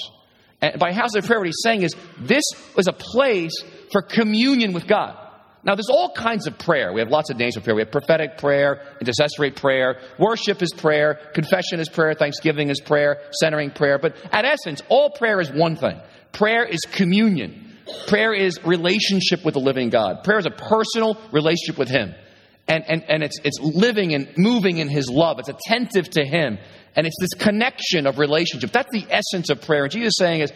And 0.60 0.78
by 0.78 0.92
house 0.92 1.14
of 1.14 1.24
prayer, 1.26 1.38
what 1.38 1.46
he's 1.46 1.62
saying 1.62 1.82
is 1.82 1.94
this 2.18 2.44
was 2.74 2.86
a 2.86 2.92
place 2.92 3.52
for 3.92 4.02
communion 4.02 4.72
with 4.72 4.86
God. 4.86 5.16
Now, 5.64 5.74
there's 5.74 5.90
all 5.90 6.12
kinds 6.12 6.46
of 6.46 6.58
prayer. 6.58 6.92
We 6.92 7.00
have 7.00 7.08
lots 7.08 7.28
of 7.28 7.38
names 7.38 7.56
of 7.56 7.64
prayer. 7.64 7.74
We 7.74 7.82
have 7.82 7.90
prophetic 7.90 8.38
prayer, 8.38 8.82
intercessory 9.00 9.50
prayer, 9.50 9.98
worship 10.16 10.62
is 10.62 10.72
prayer, 10.72 11.18
confession 11.34 11.80
is 11.80 11.88
prayer, 11.88 12.14
thanksgiving 12.14 12.68
is 12.70 12.80
prayer, 12.80 13.20
centering 13.40 13.72
prayer. 13.72 13.98
But 13.98 14.14
at 14.30 14.44
essence, 14.44 14.80
all 14.88 15.10
prayer 15.10 15.40
is 15.40 15.50
one 15.50 15.76
thing 15.76 16.00
prayer 16.32 16.64
is 16.64 16.80
communion. 16.92 17.64
Prayer 18.08 18.32
is 18.34 18.58
relationship 18.64 19.44
with 19.44 19.54
the 19.54 19.60
living 19.60 19.90
God. 19.90 20.24
Prayer 20.24 20.38
is 20.38 20.46
a 20.46 20.50
personal 20.50 21.16
relationship 21.32 21.78
with 21.78 21.88
Him. 21.88 22.14
And, 22.68 22.84
and, 22.88 23.04
and 23.08 23.22
it's, 23.22 23.38
it's 23.44 23.60
living 23.60 24.14
and 24.14 24.28
moving 24.36 24.78
in 24.78 24.88
His 24.88 25.08
love. 25.08 25.38
It's 25.38 25.48
attentive 25.48 26.10
to 26.10 26.24
Him. 26.24 26.58
And 26.96 27.06
it's 27.06 27.16
this 27.20 27.34
connection 27.38 28.06
of 28.06 28.18
relationship. 28.18 28.72
That's 28.72 28.90
the 28.90 29.06
essence 29.08 29.50
of 29.50 29.62
prayer. 29.62 29.84
And 29.84 29.92
Jesus 29.92 30.08
is 30.08 30.16
saying 30.18 30.40
is, 30.40 30.52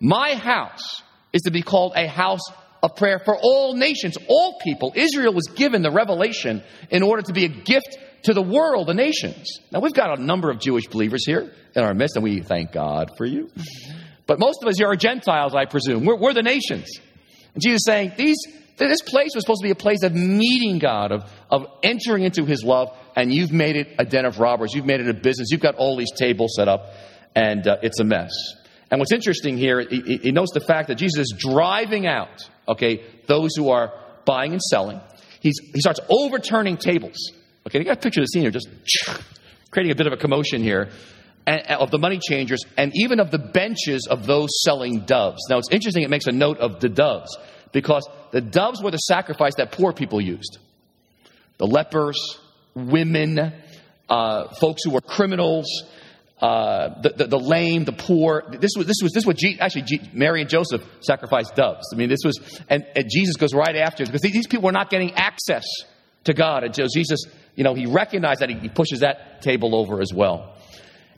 my 0.00 0.34
house 0.34 1.02
is 1.32 1.42
to 1.42 1.50
be 1.50 1.62
called 1.62 1.92
a 1.94 2.08
house 2.08 2.40
of 2.82 2.96
prayer 2.96 3.20
for 3.24 3.36
all 3.40 3.74
nations, 3.74 4.16
all 4.26 4.58
people. 4.64 4.92
Israel 4.96 5.32
was 5.32 5.46
given 5.54 5.82
the 5.82 5.92
revelation 5.92 6.62
in 6.90 7.02
order 7.02 7.22
to 7.22 7.32
be 7.32 7.44
a 7.44 7.48
gift 7.48 7.96
to 8.24 8.34
the 8.34 8.42
world, 8.42 8.88
the 8.88 8.94
nations. 8.94 9.60
Now, 9.70 9.80
we've 9.80 9.94
got 9.94 10.18
a 10.18 10.22
number 10.22 10.50
of 10.50 10.58
Jewish 10.58 10.86
believers 10.88 11.24
here 11.24 11.52
in 11.74 11.82
our 11.84 11.94
midst, 11.94 12.16
and 12.16 12.24
we 12.24 12.40
thank 12.40 12.72
God 12.72 13.10
for 13.16 13.24
you. 13.24 13.50
But 14.26 14.38
most 14.38 14.62
of 14.62 14.68
us 14.68 14.76
here 14.78 14.88
are 14.88 14.96
Gentiles, 14.96 15.54
I 15.54 15.66
presume. 15.66 16.04
We're, 16.04 16.16
we're 16.16 16.32
the 16.32 16.42
nations. 16.42 16.88
And 17.54 17.62
Jesus 17.62 17.80
is 17.80 17.86
saying, 17.86 18.12
these, 18.16 18.36
this 18.76 19.02
place 19.02 19.30
was 19.34 19.44
supposed 19.44 19.60
to 19.60 19.66
be 19.66 19.70
a 19.70 19.76
place 19.76 20.02
of 20.02 20.14
meeting 20.14 20.78
God, 20.78 21.12
of, 21.12 21.30
of 21.50 21.66
entering 21.82 22.24
into 22.24 22.44
His 22.44 22.64
love, 22.64 22.96
and 23.14 23.32
you've 23.32 23.52
made 23.52 23.76
it 23.76 23.88
a 23.98 24.04
den 24.04 24.24
of 24.24 24.38
robbers. 24.38 24.74
You've 24.74 24.86
made 24.86 25.00
it 25.00 25.08
a 25.08 25.14
business. 25.14 25.48
You've 25.50 25.60
got 25.60 25.76
all 25.76 25.96
these 25.96 26.12
tables 26.12 26.54
set 26.56 26.68
up, 26.68 26.94
and 27.34 27.66
uh, 27.66 27.76
it's 27.82 28.00
a 28.00 28.04
mess. 28.04 28.30
And 28.90 28.98
what's 28.98 29.12
interesting 29.12 29.56
here, 29.56 29.80
he, 29.80 30.18
he 30.22 30.32
knows 30.32 30.48
the 30.50 30.60
fact 30.60 30.88
that 30.88 30.96
Jesus 30.96 31.20
is 31.20 31.34
driving 31.38 32.06
out, 32.06 32.48
okay, 32.68 33.04
those 33.26 33.56
who 33.56 33.70
are 33.70 33.92
buying 34.24 34.52
and 34.52 34.62
selling. 34.62 35.00
He's, 35.40 35.58
he 35.74 35.80
starts 35.80 36.00
overturning 36.08 36.76
tables. 36.76 37.32
Okay, 37.66 37.78
you 37.78 37.84
got 37.84 37.94
to 37.94 38.00
picture 38.00 38.20
the 38.20 38.26
scene 38.26 38.42
here, 38.42 38.50
just 38.50 38.68
creating 39.70 39.92
a 39.92 39.96
bit 39.96 40.06
of 40.06 40.12
a 40.12 40.16
commotion 40.16 40.62
here 40.62 40.90
of 41.46 41.90
the 41.90 41.98
money 41.98 42.18
changers 42.18 42.64
and 42.76 42.92
even 42.94 43.20
of 43.20 43.30
the 43.30 43.38
benches 43.38 44.06
of 44.08 44.26
those 44.26 44.48
selling 44.62 45.00
doves. 45.00 45.42
Now, 45.50 45.58
it's 45.58 45.70
interesting, 45.70 46.02
it 46.02 46.10
makes 46.10 46.26
a 46.26 46.32
note 46.32 46.58
of 46.58 46.80
the 46.80 46.88
doves 46.88 47.36
because 47.72 48.08
the 48.30 48.40
doves 48.40 48.82
were 48.82 48.90
the 48.90 48.98
sacrifice 48.98 49.54
that 49.56 49.72
poor 49.72 49.92
people 49.92 50.20
used. 50.20 50.58
The 51.58 51.66
lepers, 51.66 52.38
women, 52.74 53.52
uh, 54.08 54.48
folks 54.54 54.82
who 54.84 54.90
were 54.90 55.00
criminals, 55.00 55.66
uh, 56.40 57.00
the, 57.00 57.10
the, 57.10 57.26
the, 57.28 57.38
lame, 57.38 57.84
the 57.84 57.92
poor. 57.92 58.42
This 58.50 58.72
was 58.76 58.86
this 58.86 58.96
was 59.00 59.12
this 59.12 59.24
was 59.24 59.36
actually 59.60 60.00
Mary 60.12 60.40
and 60.40 60.50
Joseph 60.50 60.82
sacrificed 61.00 61.54
doves. 61.54 61.84
I 61.92 61.96
mean, 61.96 62.08
this 62.08 62.20
was 62.24 62.60
and, 62.68 62.84
and 62.96 63.08
Jesus 63.08 63.36
goes 63.36 63.54
right 63.54 63.76
after 63.76 64.04
because 64.04 64.22
these 64.22 64.48
people 64.48 64.64
were 64.64 64.72
not 64.72 64.90
getting 64.90 65.12
access 65.14 65.64
to 66.24 66.34
God, 66.34 66.64
and 66.64 66.74
so 66.74 66.86
Jesus, 66.92 67.20
you 67.54 67.62
know, 67.62 67.74
he 67.74 67.86
recognized 67.86 68.40
that 68.40 68.50
he, 68.50 68.56
he 68.58 68.68
pushes 68.68 69.00
that 69.00 69.40
table 69.42 69.74
over 69.76 70.00
as 70.00 70.12
well. 70.12 70.51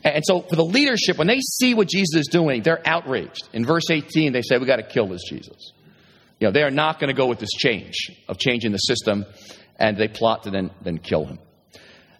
And, 0.05 0.23
so 0.25 0.43
for 0.43 0.57
the 0.57 0.65
leadership, 0.65 1.17
when 1.17 1.27
they 1.27 1.41
see 1.41 1.75
what 1.75 1.89
Jesus 1.89 2.21
is 2.21 2.29
doing, 2.31 2.63
they're 2.63 2.83
outraged. 2.87 3.49
In 3.53 3.65
verse 3.65 3.91
18, 3.91 4.33
they 4.33 4.43
say, 4.43 4.59
"We 4.59 4.67
got 4.67 4.77
to 4.77 4.83
kill 4.83 5.09
this 5.09 5.23
Jesus." 5.29 5.73
You 6.41 6.49
know, 6.49 6.53
they 6.53 6.63
are 6.63 6.71
not 6.71 7.01
going 7.01 7.09
to 7.09 7.17
go 7.17 7.27
with 7.27 7.39
this 7.39 7.53
change 7.53 8.11
of 8.29 8.39
changing 8.39 8.73
the 8.73 8.79
system, 8.79 9.25
and 9.79 9.97
they 9.97 10.09
plot 10.09 10.43
to 10.45 10.51
then 10.51 10.71
then 10.83 10.99
kill 10.99 11.25
him. 11.25 11.39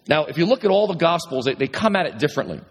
Now, 0.07 0.25
if 0.25 0.37
you 0.37 0.45
look 0.45 0.65
at 0.65 0.71
all 0.71 0.87
the 0.87 0.95
Gospels, 0.95 1.45
they, 1.45 1.53
they 1.53 1.67
come 1.67 1.95
at 1.95 2.05
it 2.05 2.19
differently. 2.19 2.61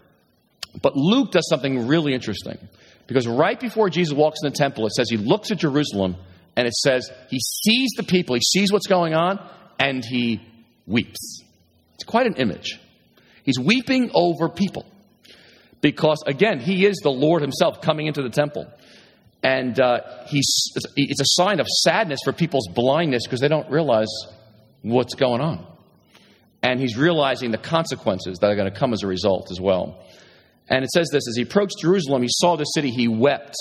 But 0.81 0.97
Luke 0.97 1.31
does 1.31 1.49
something 1.49 1.87
really 1.87 2.15
interesting. 2.15 2.59
Because 3.07 3.29
right 3.29 3.59
before 3.59 3.91
Jesus 3.91 4.15
walks 4.15 4.41
in 4.43 4.51
the 4.51 4.57
temple, 4.57 4.87
it 4.87 4.93
says 4.93 5.09
he 5.11 5.17
looks 5.17 5.51
at 5.51 5.59
Jerusalem 5.59 6.17
and 6.57 6.67
it 6.67 6.75
says 6.75 7.11
he 7.29 7.39
sees 7.39 7.91
the 7.97 8.03
people, 8.03 8.35
he 8.35 8.41
sees 8.41 8.73
what's 8.73 8.87
going 8.87 9.15
on, 9.15 9.45
and 9.79 10.05
he 10.05 10.41
weeps. 10.87 11.43
It's 11.95 12.05
quite 12.05 12.27
an 12.27 12.35
image. 12.37 12.81
He's 13.43 13.59
weeping 13.59 14.11
over 14.15 14.49
people. 14.49 14.87
Because, 15.85 16.23
again, 16.27 16.61
he 16.61 16.87
is 16.87 16.97
the 17.03 17.11
Lord 17.11 17.43
himself 17.43 17.83
coming 17.83 18.07
into 18.07 18.23
the 18.23 18.31
temple. 18.31 18.67
And 19.43 19.79
uh, 19.79 20.01
he's, 20.29 20.49
it's 20.97 21.21
a 21.21 21.43
sign 21.43 21.61
of 21.61 21.67
sadness 21.69 22.21
for 22.25 22.33
people's 22.33 22.69
blindness 22.75 23.25
because 23.27 23.41
they 23.41 23.49
don't 23.49 23.71
realize 23.71 24.09
what's 24.81 25.15
going 25.15 25.43
on 25.43 25.67
and 26.65 26.81
he's 26.81 26.97
realizing 26.97 27.51
the 27.51 27.59
consequences 27.59 28.39
that 28.39 28.51
are 28.51 28.57
going 28.57 28.73
to 28.73 28.77
come 28.77 28.95
as 28.95 29.03
a 29.03 29.07
result 29.07 29.51
as 29.51 29.61
well. 29.61 30.03
And 30.71 30.83
it 30.83 30.91
says 30.91 31.11
this 31.13 31.29
as 31.29 31.37
he 31.37 31.43
approached 31.43 31.75
Jerusalem, 31.83 32.23
he 32.23 32.29
saw 32.31 32.57
the 32.57 32.65
city, 32.65 32.91
he 32.91 33.07
wept 33.07 33.55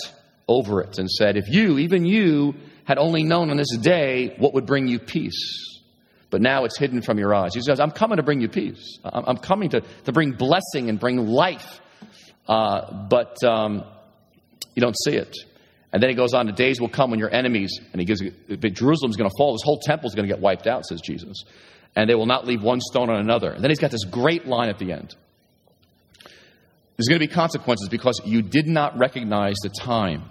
over 0.48 0.80
it 0.80 0.98
and 0.98 1.10
said, 1.12 1.36
If 1.36 1.50
you, 1.50 1.80
even 1.80 2.06
you, 2.06 2.56
had 2.86 2.98
only 2.98 3.24
known 3.24 3.50
on 3.50 3.58
this 3.58 3.76
day 3.78 4.36
what 4.38 4.54
would 4.54 4.66
bring 4.66 4.88
you 4.88 5.00
peace, 5.00 5.82
but 6.30 6.42
now 6.42 6.64
it's 6.64 6.78
hidden 6.78 7.02
from 7.02 7.20
your 7.20 7.36
eyes. 7.36 7.54
He 7.54 7.62
says, 7.62 7.82
I'm 7.82 7.92
coming 7.92 8.18
to 8.18 8.24
bring 8.24 8.40
you 8.40 8.48
peace. 8.48 9.00
I'm 9.04 9.38
coming 9.38 9.70
to, 9.72 9.82
to 10.06 10.14
bring 10.14 10.32
blessing 10.32 10.90
and 10.90 10.98
bring 10.98 11.18
life, 11.28 11.82
uh, 12.48 13.08
but 13.10 13.44
um, 13.44 13.84
you 14.76 14.82
don't 14.82 14.96
see 15.06 15.16
it. 15.16 15.36
And 15.92 16.02
then 16.02 16.10
he 16.10 16.16
goes 16.16 16.34
on, 16.34 16.48
the 16.48 16.52
days 16.52 16.82
will 16.82 16.90
come 16.90 17.12
when 17.12 17.20
your 17.20 17.34
enemies, 17.34 17.80
and 17.92 18.00
he 18.00 18.06
gives, 18.06 18.22
Jerusalem's 18.22 19.16
going 19.16 19.30
to 19.30 19.36
fall, 19.38 19.54
this 19.54 19.62
whole 19.64 19.80
temple 19.80 20.08
is 20.08 20.16
going 20.16 20.28
to 20.28 20.34
get 20.34 20.42
wiped 20.42 20.66
out, 20.66 20.86
says 20.86 21.02
Jesus 21.02 21.44
and 21.96 22.10
they 22.10 22.16
will 22.16 22.26
not 22.26 22.46
leave 22.46 22.64
one 22.64 22.82
stone 22.82 23.10
on 23.10 23.20
another. 23.20 23.52
And 23.52 23.64
then 23.64 23.70
he's 23.70 23.80
got 23.80 23.92
this 23.92 24.06
great 24.06 24.48
line 24.48 24.70
at 24.70 24.80
the 24.80 24.92
end. 24.92 25.16
There's 26.98 27.08
going 27.08 27.20
to 27.20 27.28
be 27.28 27.34
consequences 27.34 27.90
because 27.90 28.22
you 28.26 28.42
did 28.42 28.68
not 28.68 28.98
recognize 28.98 29.56
the 29.62 29.70
time 29.70 30.24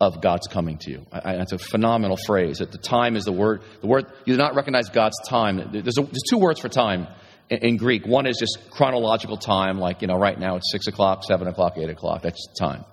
of 0.00 0.22
God's 0.22 0.46
coming 0.46 0.78
to 0.78 0.90
you. 0.90 1.06
I, 1.12 1.36
that's 1.36 1.52
a 1.52 1.58
phenomenal 1.58 2.16
phrase. 2.26 2.58
That 2.58 2.72
the 2.72 2.78
time 2.78 3.16
is 3.16 3.24
the 3.24 3.32
word. 3.32 3.62
The 3.80 3.86
word 3.86 4.06
you 4.24 4.34
do 4.34 4.38
not 4.38 4.54
recognize 4.54 4.88
God's 4.88 5.16
time. 5.28 5.56
There's, 5.72 5.98
a, 5.98 6.02
there's 6.02 6.22
two 6.28 6.38
words 6.38 6.60
for 6.60 6.68
time 6.68 7.06
in, 7.50 7.76
Greek. 7.76 8.06
One 8.06 8.26
is 8.26 8.38
just 8.38 8.70
chronological 8.70 9.36
time, 9.36 9.78
like 9.78 10.02
you 10.02 10.08
know, 10.08 10.16
right 10.16 10.38
now 10.38 10.56
it's 10.56 10.70
six 10.70 10.86
o'clock, 10.86 11.24
seven 11.24 11.48
o'clock, 11.48 11.74
eight 11.76 11.90
o'clock. 11.90 12.22
That's 12.22 12.46
time. 12.58 12.84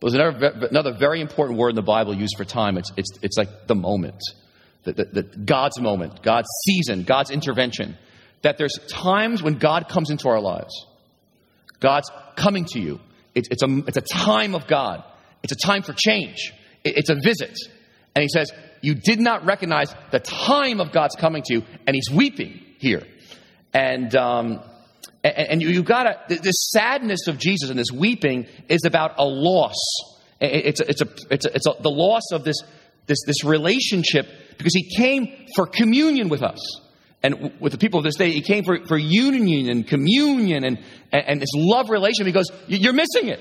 But 0.00 0.12
there's 0.12 0.14
another, 0.14 0.68
another 0.68 0.92
very 0.96 1.20
important 1.20 1.58
word 1.58 1.70
in 1.70 1.76
the 1.76 1.82
Bible 1.82 2.14
used 2.14 2.36
for 2.36 2.44
time. 2.44 2.78
It's, 2.78 2.92
it's, 2.96 3.10
it's 3.20 3.36
like 3.36 3.66
the 3.66 3.74
moment 3.74 4.22
the, 4.84 5.04
the, 5.04 5.22
the 5.22 5.38
God's 5.38 5.80
moment, 5.80 6.22
God's 6.22 6.48
season, 6.64 7.04
God's 7.04 7.30
intervention. 7.30 7.96
That 8.42 8.58
there's 8.58 8.78
times 8.88 9.42
when 9.42 9.58
God 9.58 9.88
comes 9.88 10.10
into 10.10 10.28
our 10.28 10.40
lives. 10.40 10.86
God's 11.80 12.10
coming 12.36 12.64
to 12.72 12.80
you. 12.80 13.00
It's, 13.34 13.48
it's, 13.50 13.62
a, 13.62 13.78
it's 13.86 13.96
a 13.96 14.00
time 14.02 14.54
of 14.54 14.66
God. 14.66 15.02
It's 15.42 15.52
a 15.52 15.66
time 15.66 15.82
for 15.82 15.92
change. 15.92 16.52
It, 16.84 16.98
it's 16.98 17.10
a 17.10 17.16
visit. 17.16 17.56
And 18.14 18.22
he 18.22 18.28
says, 18.28 18.50
You 18.80 18.94
did 18.94 19.20
not 19.20 19.44
recognize 19.44 19.94
the 20.10 20.20
time 20.20 20.80
of 20.80 20.92
God's 20.92 21.16
coming 21.16 21.42
to 21.46 21.54
you. 21.54 21.62
And 21.86 21.94
he's 21.94 22.10
weeping 22.14 22.60
here. 22.78 23.02
And, 23.72 24.14
um, 24.16 24.60
and, 25.22 25.60
you, 25.60 25.68
you 25.68 25.82
gotta, 25.82 26.18
this 26.28 26.70
sadness 26.70 27.26
of 27.26 27.38
Jesus 27.38 27.70
and 27.70 27.78
this 27.78 27.92
weeping 27.92 28.46
is 28.68 28.84
about 28.84 29.14
a 29.18 29.24
loss. 29.24 29.76
It's, 30.40 30.80
a, 30.80 30.88
it's, 30.88 31.02
a, 31.02 31.08
it's, 31.30 31.46
a, 31.46 31.54
it's 31.54 31.66
a, 31.66 31.82
the 31.82 31.90
loss 31.90 32.32
of 32.32 32.44
this, 32.44 32.56
this, 33.06 33.18
this 33.26 33.44
relationship 33.44 34.26
because 34.56 34.74
he 34.74 34.88
came 34.96 35.46
for 35.54 35.66
communion 35.66 36.28
with 36.28 36.42
us. 36.42 36.80
And 37.22 37.52
with 37.58 37.72
the 37.72 37.78
people 37.78 37.98
of 37.98 38.04
this 38.04 38.14
day, 38.14 38.30
he 38.30 38.42
came 38.42 38.62
for, 38.62 38.78
for 38.86 38.96
union 38.96 39.68
and 39.68 39.86
communion 39.86 40.64
and, 40.64 40.78
and, 41.10 41.24
and 41.26 41.40
this 41.40 41.50
love 41.54 41.90
relationship. 41.90 42.26
He 42.26 42.32
goes, 42.32 42.50
You're 42.68 42.92
missing 42.92 43.28
it. 43.28 43.40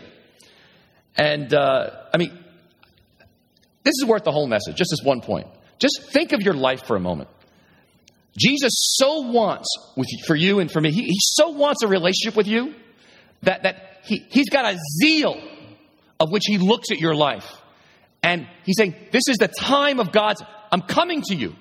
And, 1.15 1.53
uh, 1.53 1.91
I 2.13 2.17
mean, 2.17 2.31
this 3.84 3.93
is 4.01 4.05
worth 4.05 4.24
the 4.24 4.31
whole 4.31 4.48
message, 4.48 4.75
just 4.75 4.89
this 4.89 5.05
one 5.05 5.22
point. 5.22 5.48
Just 5.79 6.10
think 6.12 6.31
of 6.31 6.41
your 6.41 6.55
life 6.55 6.86
for 6.86 6.96
a 6.96 7.00
moment. 7.00 7.29
Jesus 8.38 8.74
so 8.98 9.22
wants, 9.22 9.67
with, 9.96 10.08
for 10.25 10.36
you 10.36 10.60
and 10.60 10.72
for 10.72 10.79
me, 10.79 10.91
he, 10.91 11.03
he 11.03 11.17
so 11.20 11.50
wants 11.50 11.84
a 11.84 11.88
relationship 11.88 12.38
with 12.38 12.48
you 12.48 12.75
that, 13.41 13.63
that 13.63 14.01
he, 14.03 14.25
he's 14.29 14.50
got 14.50 14.74
a 14.74 14.77
zeal 15.01 15.41
of 16.20 16.32
which 16.32 16.44
he 16.46 16.58
looks 16.58 16.91
at 16.91 17.00
your 17.00 17.15
life. 17.15 17.51
And 18.22 18.48
he's 18.63 18.75
saying, 18.77 18.96
This 19.12 19.24
is 19.27 19.38
the 19.38 19.48
time 19.48 20.00
of 20.00 20.12
God's, 20.12 20.44
I'm 20.72 20.82
coming 20.82 21.24
to 21.24 21.36
you. 21.36 21.56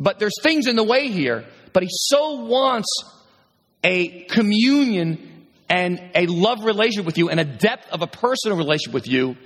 But 0.00 0.18
there's 0.18 0.40
things 0.42 0.66
in 0.66 0.76
the 0.76 0.82
way 0.82 1.08
here, 1.08 1.44
but 1.72 1.82
he 1.82 1.88
so 1.90 2.44
wants 2.44 2.88
a 3.82 4.24
communion 4.24 5.46
and 5.68 6.00
a 6.14 6.26
love 6.26 6.64
relationship 6.64 7.06
with 7.06 7.18
you 7.18 7.28
and 7.28 7.38
a 7.38 7.44
depth 7.44 7.90
of 7.92 8.02
a 8.02 8.06
personal 8.06 8.56
relationship 8.56 8.94
with 8.94 9.06
you 9.06 9.36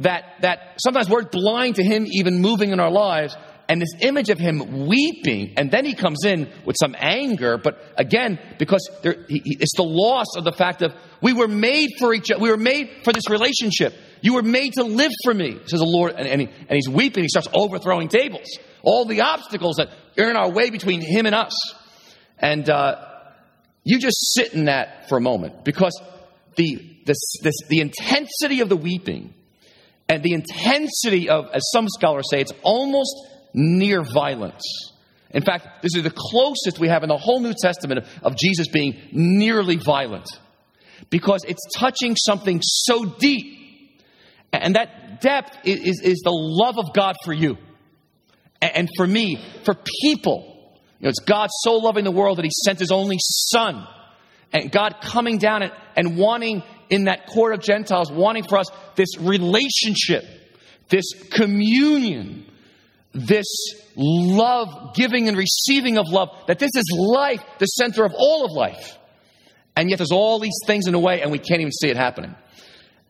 that, 0.00 0.24
that 0.40 0.80
sometimes 0.82 1.08
we're 1.08 1.24
blind 1.24 1.76
to 1.76 1.84
him 1.84 2.06
even 2.06 2.40
moving 2.40 2.70
in 2.70 2.80
our 2.80 2.90
lives 2.90 3.36
and 3.68 3.82
this 3.82 3.94
image 4.00 4.30
of 4.30 4.38
him 4.38 4.86
weeping, 4.86 5.52
and 5.58 5.70
then 5.70 5.84
he 5.84 5.94
comes 5.94 6.24
in 6.24 6.50
with 6.64 6.76
some 6.80 6.96
anger, 6.98 7.58
but 7.58 7.78
again, 7.96 8.38
because 8.58 8.88
there, 9.02 9.26
he, 9.28 9.42
it's 9.44 9.76
the 9.76 9.82
loss 9.82 10.36
of 10.36 10.44
the 10.44 10.52
fact 10.52 10.80
of 10.80 10.94
we 11.20 11.34
were 11.34 11.48
made 11.48 11.90
for 11.98 12.14
each 12.14 12.30
other, 12.30 12.40
we 12.40 12.50
were 12.50 12.56
made 12.56 12.90
for 13.04 13.12
this 13.12 13.28
relationship. 13.28 13.94
You 14.22 14.34
were 14.34 14.42
made 14.42 14.72
to 14.74 14.84
live 14.84 15.12
for 15.22 15.34
me, 15.34 15.58
says 15.66 15.80
the 15.80 15.86
Lord, 15.86 16.14
and, 16.16 16.26
and, 16.26 16.40
he, 16.40 16.46
and 16.46 16.70
he's 16.70 16.88
weeping. 16.88 17.22
He 17.24 17.28
starts 17.28 17.48
overthrowing 17.52 18.08
tables, 18.08 18.46
all 18.82 19.04
the 19.04 19.20
obstacles 19.20 19.76
that 19.76 19.90
are 20.18 20.30
in 20.30 20.36
our 20.36 20.50
way 20.50 20.70
between 20.70 21.00
him 21.00 21.26
and 21.26 21.34
us. 21.34 21.52
And 22.38 22.68
uh, 22.70 23.04
you 23.84 23.98
just 23.98 24.34
sit 24.34 24.54
in 24.54 24.64
that 24.64 25.08
for 25.08 25.18
a 25.18 25.20
moment 25.20 25.64
because 25.64 26.00
the, 26.56 26.78
this, 27.04 27.18
this, 27.42 27.54
the 27.68 27.80
intensity 27.80 28.60
of 28.60 28.68
the 28.68 28.76
weeping 28.76 29.34
and 30.08 30.22
the 30.22 30.32
intensity 30.32 31.28
of, 31.28 31.48
as 31.52 31.62
some 31.70 31.86
scholars 31.88 32.28
say, 32.30 32.40
it's 32.40 32.52
almost 32.62 33.14
near 33.54 34.02
violence. 34.02 34.62
In 35.30 35.42
fact, 35.42 35.82
this 35.82 35.94
is 35.94 36.02
the 36.02 36.12
closest 36.14 36.78
we 36.78 36.88
have 36.88 37.02
in 37.02 37.08
the 37.08 37.18
whole 37.18 37.40
New 37.40 37.54
Testament 37.60 38.06
of 38.22 38.36
Jesus 38.36 38.68
being 38.68 38.98
nearly 39.12 39.76
violent 39.76 40.26
because 41.10 41.44
it's 41.46 41.62
touching 41.76 42.16
something 42.16 42.60
so 42.62 43.04
deep. 43.04 43.56
And 44.52 44.74
that 44.76 45.20
depth 45.20 45.58
is, 45.64 46.00
is, 46.02 46.20
the 46.24 46.32
love 46.32 46.78
of 46.78 46.94
God 46.94 47.16
for 47.24 47.32
you 47.32 47.58
and 48.62 48.88
for 48.96 49.06
me, 49.06 49.42
for 49.64 49.74
people. 50.02 50.54
You 50.98 51.04
know, 51.04 51.08
it's 51.10 51.20
God 51.20 51.50
so 51.62 51.74
loving 51.74 52.04
the 52.04 52.10
world 52.10 52.38
that 52.38 52.44
He 52.44 52.50
sent 52.64 52.78
His 52.78 52.90
only 52.90 53.18
Son. 53.20 53.86
And 54.52 54.72
God 54.72 54.96
coming 55.02 55.36
down 55.36 55.62
and, 55.62 55.72
and 55.94 56.16
wanting 56.16 56.62
in 56.88 57.04
that 57.04 57.26
court 57.26 57.52
of 57.52 57.60
Gentiles, 57.60 58.10
wanting 58.10 58.44
for 58.44 58.58
us 58.58 58.66
this 58.94 59.18
relationship, 59.18 60.24
this 60.88 61.04
communion 61.30 62.46
this 63.12 63.46
love, 63.96 64.94
giving 64.94 65.28
and 65.28 65.36
receiving 65.36 65.98
of 65.98 66.08
love, 66.08 66.30
that 66.46 66.58
this 66.58 66.70
is 66.74 66.84
life, 66.96 67.42
the 67.58 67.66
center 67.66 68.04
of 68.04 68.12
all 68.16 68.44
of 68.44 68.52
life. 68.52 68.98
And 69.76 69.88
yet 69.88 69.98
there's 69.98 70.12
all 70.12 70.38
these 70.38 70.58
things 70.66 70.86
in 70.86 70.92
the 70.92 70.98
way, 70.98 71.22
and 71.22 71.30
we 71.30 71.38
can't 71.38 71.60
even 71.60 71.72
see 71.72 71.88
it 71.88 71.96
happening. 71.96 72.34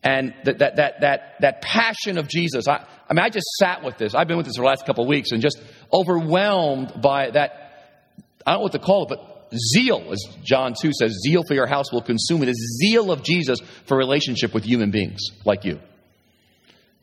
And 0.02 0.34
that, 0.44 0.58
that, 0.58 0.76
that, 0.76 1.00
that, 1.00 1.34
that 1.40 1.62
passion 1.62 2.18
of 2.18 2.28
Jesus, 2.28 2.68
I, 2.68 2.84
I 3.08 3.14
mean, 3.14 3.24
I 3.24 3.30
just 3.30 3.46
sat 3.58 3.82
with 3.82 3.98
this. 3.98 4.14
I've 4.14 4.28
been 4.28 4.36
with 4.36 4.46
this 4.46 4.56
for 4.56 4.62
the 4.62 4.68
last 4.68 4.86
couple 4.86 5.04
of 5.04 5.08
weeks 5.08 5.32
and 5.32 5.42
just 5.42 5.60
overwhelmed 5.92 7.00
by 7.02 7.30
that. 7.30 8.04
I 8.46 8.52
don't 8.52 8.60
know 8.60 8.62
what 8.64 8.72
to 8.72 8.78
call 8.78 9.04
it, 9.04 9.08
but 9.08 9.48
zeal, 9.74 10.12
as 10.12 10.22
John 10.44 10.74
2 10.80 10.92
says, 10.92 11.18
zeal 11.26 11.42
for 11.46 11.54
your 11.54 11.66
house 11.66 11.92
will 11.92 12.02
consume 12.02 12.42
it. 12.42 12.54
Zeal 12.54 13.10
of 13.10 13.22
Jesus 13.22 13.58
for 13.86 13.96
relationship 13.96 14.54
with 14.54 14.64
human 14.64 14.90
beings 14.90 15.20
like 15.44 15.64
you. 15.64 15.80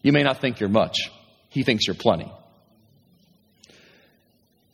You 0.02 0.14
may 0.14 0.24
not 0.24 0.40
think 0.40 0.60
you're 0.60 0.70
much, 0.70 1.10
he 1.50 1.64
thinks 1.64 1.88
you're 1.88 1.96
plenty. 1.96 2.32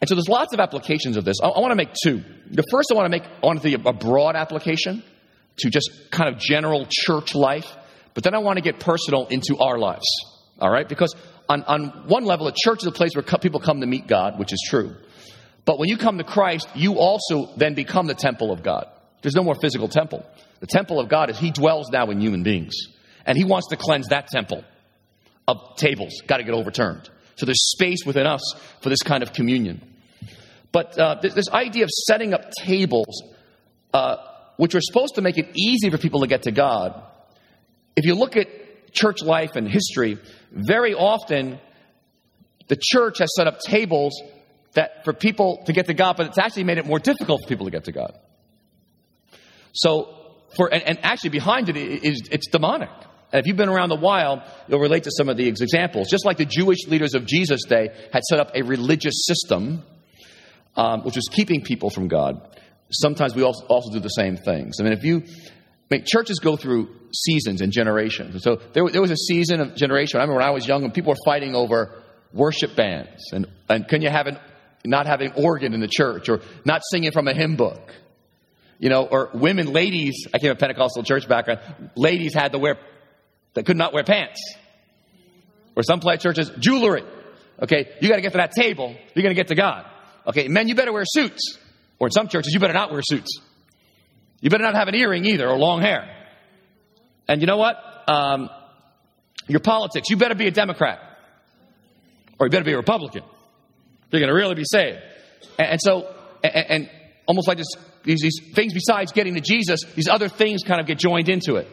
And 0.01 0.09
so 0.09 0.15
there's 0.15 0.27
lots 0.27 0.51
of 0.53 0.59
applications 0.59 1.15
of 1.15 1.25
this. 1.25 1.37
I, 1.41 1.47
I 1.47 1.59
want 1.59 1.71
to 1.71 1.75
make 1.75 1.93
two. 2.03 2.23
The 2.49 2.63
first 2.71 2.91
I 2.91 2.95
want 2.95 3.05
to 3.05 3.19
make, 3.61 3.81
do 3.81 3.89
a 3.89 3.93
broad 3.93 4.35
application 4.35 5.03
to 5.57 5.69
just 5.69 5.91
kind 6.09 6.33
of 6.33 6.41
general 6.41 6.87
church 6.89 7.35
life, 7.35 7.71
but 8.13 8.23
then 8.23 8.33
I 8.33 8.39
want 8.39 8.57
to 8.57 8.63
get 8.63 8.79
personal 8.79 9.27
into 9.27 9.57
our 9.59 9.77
lives. 9.77 10.05
All 10.59 10.71
right? 10.71 10.89
Because 10.89 11.15
on, 11.47 11.63
on 11.63 12.07
one 12.07 12.25
level, 12.25 12.47
a 12.47 12.53
church 12.53 12.79
is 12.81 12.87
a 12.87 12.91
place 12.91 13.11
where 13.13 13.23
people 13.23 13.59
come 13.59 13.81
to 13.81 13.87
meet 13.87 14.07
God, 14.07 14.39
which 14.39 14.51
is 14.51 14.65
true. 14.67 14.95
But 15.65 15.77
when 15.77 15.87
you 15.87 15.97
come 15.97 16.17
to 16.17 16.23
Christ, 16.23 16.67
you 16.73 16.97
also 16.97 17.53
then 17.57 17.75
become 17.75 18.07
the 18.07 18.15
temple 18.15 18.51
of 18.51 18.63
God. 18.63 18.87
There's 19.21 19.35
no 19.35 19.43
more 19.43 19.55
physical 19.55 19.87
temple. 19.87 20.25
The 20.59 20.67
temple 20.67 20.99
of 20.99 21.09
God 21.09 21.29
is 21.29 21.37
He 21.37 21.51
dwells 21.51 21.89
now 21.91 22.09
in 22.09 22.19
human 22.19 22.41
beings. 22.41 22.73
And 23.25 23.37
He 23.37 23.43
wants 23.43 23.67
to 23.69 23.77
cleanse 23.77 24.07
that 24.07 24.27
temple 24.27 24.63
of 25.47 25.57
tables. 25.77 26.21
Got 26.25 26.37
to 26.37 26.43
get 26.43 26.55
overturned. 26.55 27.07
So 27.35 27.45
there's 27.45 27.71
space 27.71 27.99
within 28.05 28.25
us 28.25 28.41
for 28.81 28.89
this 28.89 29.01
kind 29.03 29.21
of 29.21 29.33
communion. 29.33 29.90
But 30.71 30.97
uh, 30.97 31.15
this, 31.21 31.33
this, 31.33 31.49
idea 31.49 31.83
of 31.83 31.89
setting 31.89 32.33
up 32.33 32.51
tables, 32.63 33.23
uh, 33.93 34.17
which 34.57 34.73
are 34.75 34.81
supposed 34.81 35.15
to 35.15 35.21
make 35.21 35.37
it 35.37 35.51
easy 35.55 35.89
for 35.89 35.97
people 35.97 36.21
to 36.21 36.27
get 36.27 36.43
to 36.43 36.51
God, 36.51 37.01
if 37.95 38.05
you 38.05 38.15
look 38.15 38.37
at 38.37 38.93
church 38.93 39.21
life 39.21 39.55
and 39.55 39.67
history, 39.67 40.17
very 40.51 40.93
often 40.93 41.59
the 42.67 42.77
church 42.81 43.19
has 43.19 43.33
set 43.35 43.47
up 43.47 43.59
tables 43.59 44.13
that 44.73 45.03
for 45.03 45.13
people 45.13 45.63
to 45.65 45.73
get 45.73 45.87
to 45.87 45.93
God, 45.93 46.15
but 46.15 46.27
it's 46.27 46.37
actually 46.37 46.63
made 46.63 46.77
it 46.77 46.85
more 46.85 46.99
difficult 46.99 47.41
for 47.43 47.49
people 47.49 47.65
to 47.65 47.71
get 47.71 47.85
to 47.85 47.91
God. 47.91 48.17
So, 49.73 50.17
for 50.55 50.73
and, 50.73 50.83
and 50.83 50.99
actually 51.03 51.31
behind 51.31 51.69
it 51.69 51.77
is 51.77 52.29
it's 52.31 52.47
demonic. 52.49 52.89
And 53.33 53.39
if 53.39 53.47
you've 53.47 53.57
been 53.57 53.69
around 53.69 53.91
a 53.91 53.99
while, 53.99 54.43
you'll 54.67 54.79
relate 54.79 55.03
to 55.03 55.11
some 55.11 55.29
of 55.29 55.37
these 55.37 55.61
examples. 55.61 56.09
Just 56.09 56.25
like 56.25 56.37
the 56.37 56.45
Jewish 56.45 56.87
leaders 56.87 57.13
of 57.13 57.25
Jesus' 57.25 57.63
day 57.63 57.89
had 58.11 58.23
set 58.23 58.39
up 58.39 58.51
a 58.55 58.61
religious 58.61 59.25
system 59.25 59.83
um, 60.75 61.03
which 61.03 61.17
is 61.17 61.29
keeping 61.31 61.61
people 61.61 61.89
from 61.89 62.07
God, 62.07 62.57
sometimes 62.89 63.35
we 63.35 63.43
also, 63.43 63.65
also 63.65 63.91
do 63.91 63.99
the 63.99 64.09
same 64.09 64.37
things. 64.37 64.77
I 64.79 64.83
mean, 64.83 64.93
if 64.93 65.03
you 65.03 65.23
make 65.89 66.05
churches 66.05 66.39
go 66.39 66.55
through 66.55 66.89
seasons 67.13 67.61
and 67.61 67.71
generations. 67.71 68.41
So 68.43 68.55
there, 68.73 68.87
there 68.89 69.01
was 69.01 69.11
a 69.11 69.17
season 69.17 69.59
of 69.59 69.75
generation. 69.75 70.19
I 70.19 70.23
remember 70.23 70.39
when 70.39 70.47
I 70.47 70.51
was 70.51 70.65
young 70.65 70.83
and 70.83 70.93
people 70.93 71.11
were 71.11 71.19
fighting 71.25 71.53
over 71.53 72.01
worship 72.33 72.75
bands 72.75 73.33
and, 73.33 73.45
and 73.69 73.85
can 73.87 74.01
you 74.01 74.09
have 74.09 74.27
an, 74.27 74.39
not 74.85 75.05
having 75.05 75.33
organ 75.33 75.73
in 75.73 75.81
the 75.81 75.89
church 75.89 76.29
or 76.29 76.41
not 76.65 76.81
singing 76.89 77.11
from 77.11 77.27
a 77.27 77.33
hymn 77.33 77.57
book. 77.57 77.93
You 78.79 78.89
know, 78.89 79.05
or 79.05 79.29
women, 79.33 79.71
ladies, 79.71 80.27
I 80.33 80.39
came 80.39 80.49
from 80.49 80.57
a 80.57 80.59
Pentecostal 80.59 81.03
church 81.03 81.27
background, 81.27 81.59
ladies 81.95 82.33
had 82.33 82.53
to 82.53 82.57
wear, 82.57 82.79
that 83.53 83.65
could 83.65 83.77
not 83.77 83.93
wear 83.93 84.03
pants. 84.03 84.41
Or 85.75 85.83
some 85.83 85.99
play 85.99 86.17
churches, 86.17 86.49
jewelry. 86.57 87.03
Okay, 87.61 87.91
you 88.01 88.09
got 88.09 88.15
to 88.15 88.21
get 88.21 88.31
to 88.31 88.39
that 88.39 88.53
table, 88.53 88.95
you're 89.13 89.23
going 89.23 89.35
to 89.35 89.39
get 89.39 89.49
to 89.49 89.55
God. 89.55 89.85
Okay, 90.27 90.47
men, 90.47 90.67
you 90.67 90.75
better 90.75 90.93
wear 90.93 91.03
suits. 91.05 91.57
Or 91.99 92.07
in 92.07 92.11
some 92.11 92.27
churches, 92.27 92.53
you 92.53 92.59
better 92.59 92.73
not 92.73 92.91
wear 92.91 93.01
suits. 93.03 93.39
You 94.39 94.49
better 94.49 94.63
not 94.63 94.75
have 94.75 94.87
an 94.87 94.95
earring 94.95 95.25
either 95.25 95.47
or 95.47 95.57
long 95.57 95.81
hair. 95.81 96.09
And 97.27 97.41
you 97.41 97.47
know 97.47 97.57
what? 97.57 97.75
Um, 98.07 98.49
your 99.47 99.59
politics, 99.59 100.09
you 100.09 100.17
better 100.17 100.35
be 100.35 100.47
a 100.47 100.51
Democrat. 100.51 100.99
Or 102.39 102.47
you 102.47 102.51
better 102.51 102.65
be 102.65 102.73
a 102.73 102.77
Republican. 102.77 103.23
You're 104.09 104.19
going 104.19 104.29
to 104.29 104.35
really 104.35 104.55
be 104.55 104.63
saved. 104.65 104.97
And, 105.59 105.69
and 105.71 105.81
so, 105.81 106.13
and, 106.43 106.65
and, 106.69 106.89
almost 107.27 107.47
like 107.47 107.57
this, 107.57 107.67
these, 108.03 108.19
these, 108.21 108.39
things 108.55 108.73
besides 108.73 109.11
getting 109.11 109.35
to 109.35 109.41
Jesus, 109.41 109.81
these 109.95 110.07
other 110.07 110.27
things 110.27 110.63
kind 110.63 110.81
of 110.81 110.87
get 110.87 110.97
joined 110.97 111.29
into 111.29 111.57
it. 111.57 111.67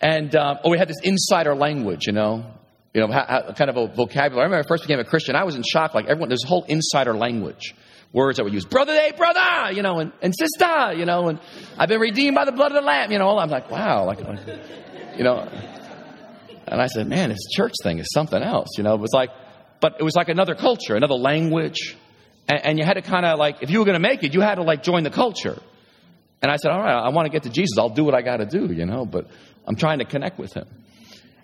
And, 0.00 0.36
um, 0.36 0.58
oh, 0.62 0.70
we 0.70 0.78
had 0.78 0.86
this 0.86 1.00
insider 1.02 1.54
language, 1.54 2.06
you 2.06 2.12
know 2.12 2.44
you 2.94 3.00
know, 3.00 3.08
kind 3.08 3.68
of 3.68 3.76
a 3.76 3.86
vocabulary. 3.88 4.42
I 4.42 4.44
remember 4.44 4.64
I 4.64 4.68
first 4.68 4.84
became 4.84 5.00
a 5.00 5.04
Christian, 5.04 5.34
I 5.34 5.44
was 5.44 5.56
in 5.56 5.64
shock. 5.64 5.94
Like 5.94 6.06
everyone, 6.06 6.28
there's 6.28 6.44
a 6.44 6.48
whole 6.48 6.64
insider 6.64 7.14
language. 7.14 7.74
Words 8.12 8.36
that 8.36 8.44
we 8.44 8.52
use, 8.52 8.64
brother, 8.64 8.92
hey, 8.92 9.10
brother, 9.16 9.72
you 9.72 9.82
know, 9.82 9.98
and, 9.98 10.12
and 10.22 10.32
sister, 10.32 10.92
you 10.94 11.04
know, 11.04 11.28
and 11.28 11.40
I've 11.76 11.88
been 11.88 11.98
redeemed 11.98 12.36
by 12.36 12.44
the 12.44 12.52
blood 12.52 12.70
of 12.70 12.76
the 12.76 12.86
Lamb, 12.86 13.10
you 13.10 13.18
know. 13.18 13.36
I'm 13.36 13.50
like, 13.50 13.68
wow, 13.72 14.04
like, 14.04 14.20
you 15.16 15.24
know. 15.24 15.48
And 16.68 16.80
I 16.80 16.86
said, 16.86 17.08
man, 17.08 17.30
this 17.30 17.44
church 17.50 17.72
thing 17.82 17.98
is 17.98 18.06
something 18.14 18.40
else, 18.40 18.78
you 18.78 18.84
know. 18.84 18.94
It 18.94 19.00
was 19.00 19.12
like, 19.12 19.30
but 19.80 19.96
it 19.98 20.04
was 20.04 20.14
like 20.14 20.28
another 20.28 20.54
culture, 20.54 20.94
another 20.94 21.16
language. 21.16 21.96
And, 22.48 22.64
and 22.64 22.78
you 22.78 22.84
had 22.84 22.94
to 22.94 23.02
kind 23.02 23.26
of 23.26 23.36
like, 23.36 23.62
if 23.62 23.70
you 23.70 23.80
were 23.80 23.84
going 23.84 24.00
to 24.00 24.08
make 24.08 24.22
it, 24.22 24.32
you 24.32 24.40
had 24.40 24.54
to 24.56 24.62
like 24.62 24.84
join 24.84 25.02
the 25.02 25.10
culture. 25.10 25.60
And 26.40 26.52
I 26.52 26.56
said, 26.56 26.70
all 26.70 26.78
right, 26.78 26.94
I 26.94 27.08
want 27.08 27.26
to 27.26 27.32
get 27.32 27.42
to 27.42 27.50
Jesus. 27.50 27.76
I'll 27.78 27.88
do 27.88 28.04
what 28.04 28.14
I 28.14 28.22
got 28.22 28.36
to 28.36 28.46
do, 28.46 28.72
you 28.72 28.86
know, 28.86 29.04
but 29.04 29.26
I'm 29.66 29.74
trying 29.74 29.98
to 29.98 30.04
connect 30.04 30.38
with 30.38 30.52
him. 30.52 30.68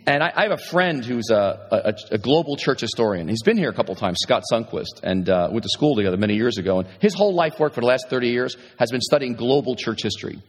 And 0.06 0.22
I, 0.22 0.32
I 0.34 0.42
have 0.44 0.52
a 0.52 0.62
friend 0.70 1.04
who's 1.04 1.30
a, 1.30 1.94
a, 2.10 2.14
a, 2.14 2.18
global 2.18 2.56
church 2.56 2.80
historian. 2.80 3.28
He's 3.28 3.42
been 3.42 3.58
here 3.58 3.68
a 3.68 3.74
couple 3.74 3.94
times, 3.94 4.18
Scott 4.22 4.42
Sunquist, 4.50 5.02
and 5.02 5.28
uh, 5.28 5.48
went 5.50 5.62
to 5.62 5.68
school 5.68 5.94
together 5.94 6.16
many 6.16 6.36
years 6.36 6.56
ago. 6.56 6.80
And 6.80 6.88
his 7.00 7.14
whole 7.14 7.34
life 7.34 7.60
work 7.60 7.74
for 7.74 7.80
the 7.80 7.86
last 7.86 8.08
30 8.08 8.28
years 8.28 8.56
has 8.78 8.90
been 8.90 9.02
studying 9.02 9.34
global 9.34 9.76
church 9.76 10.02
history. 10.02 10.42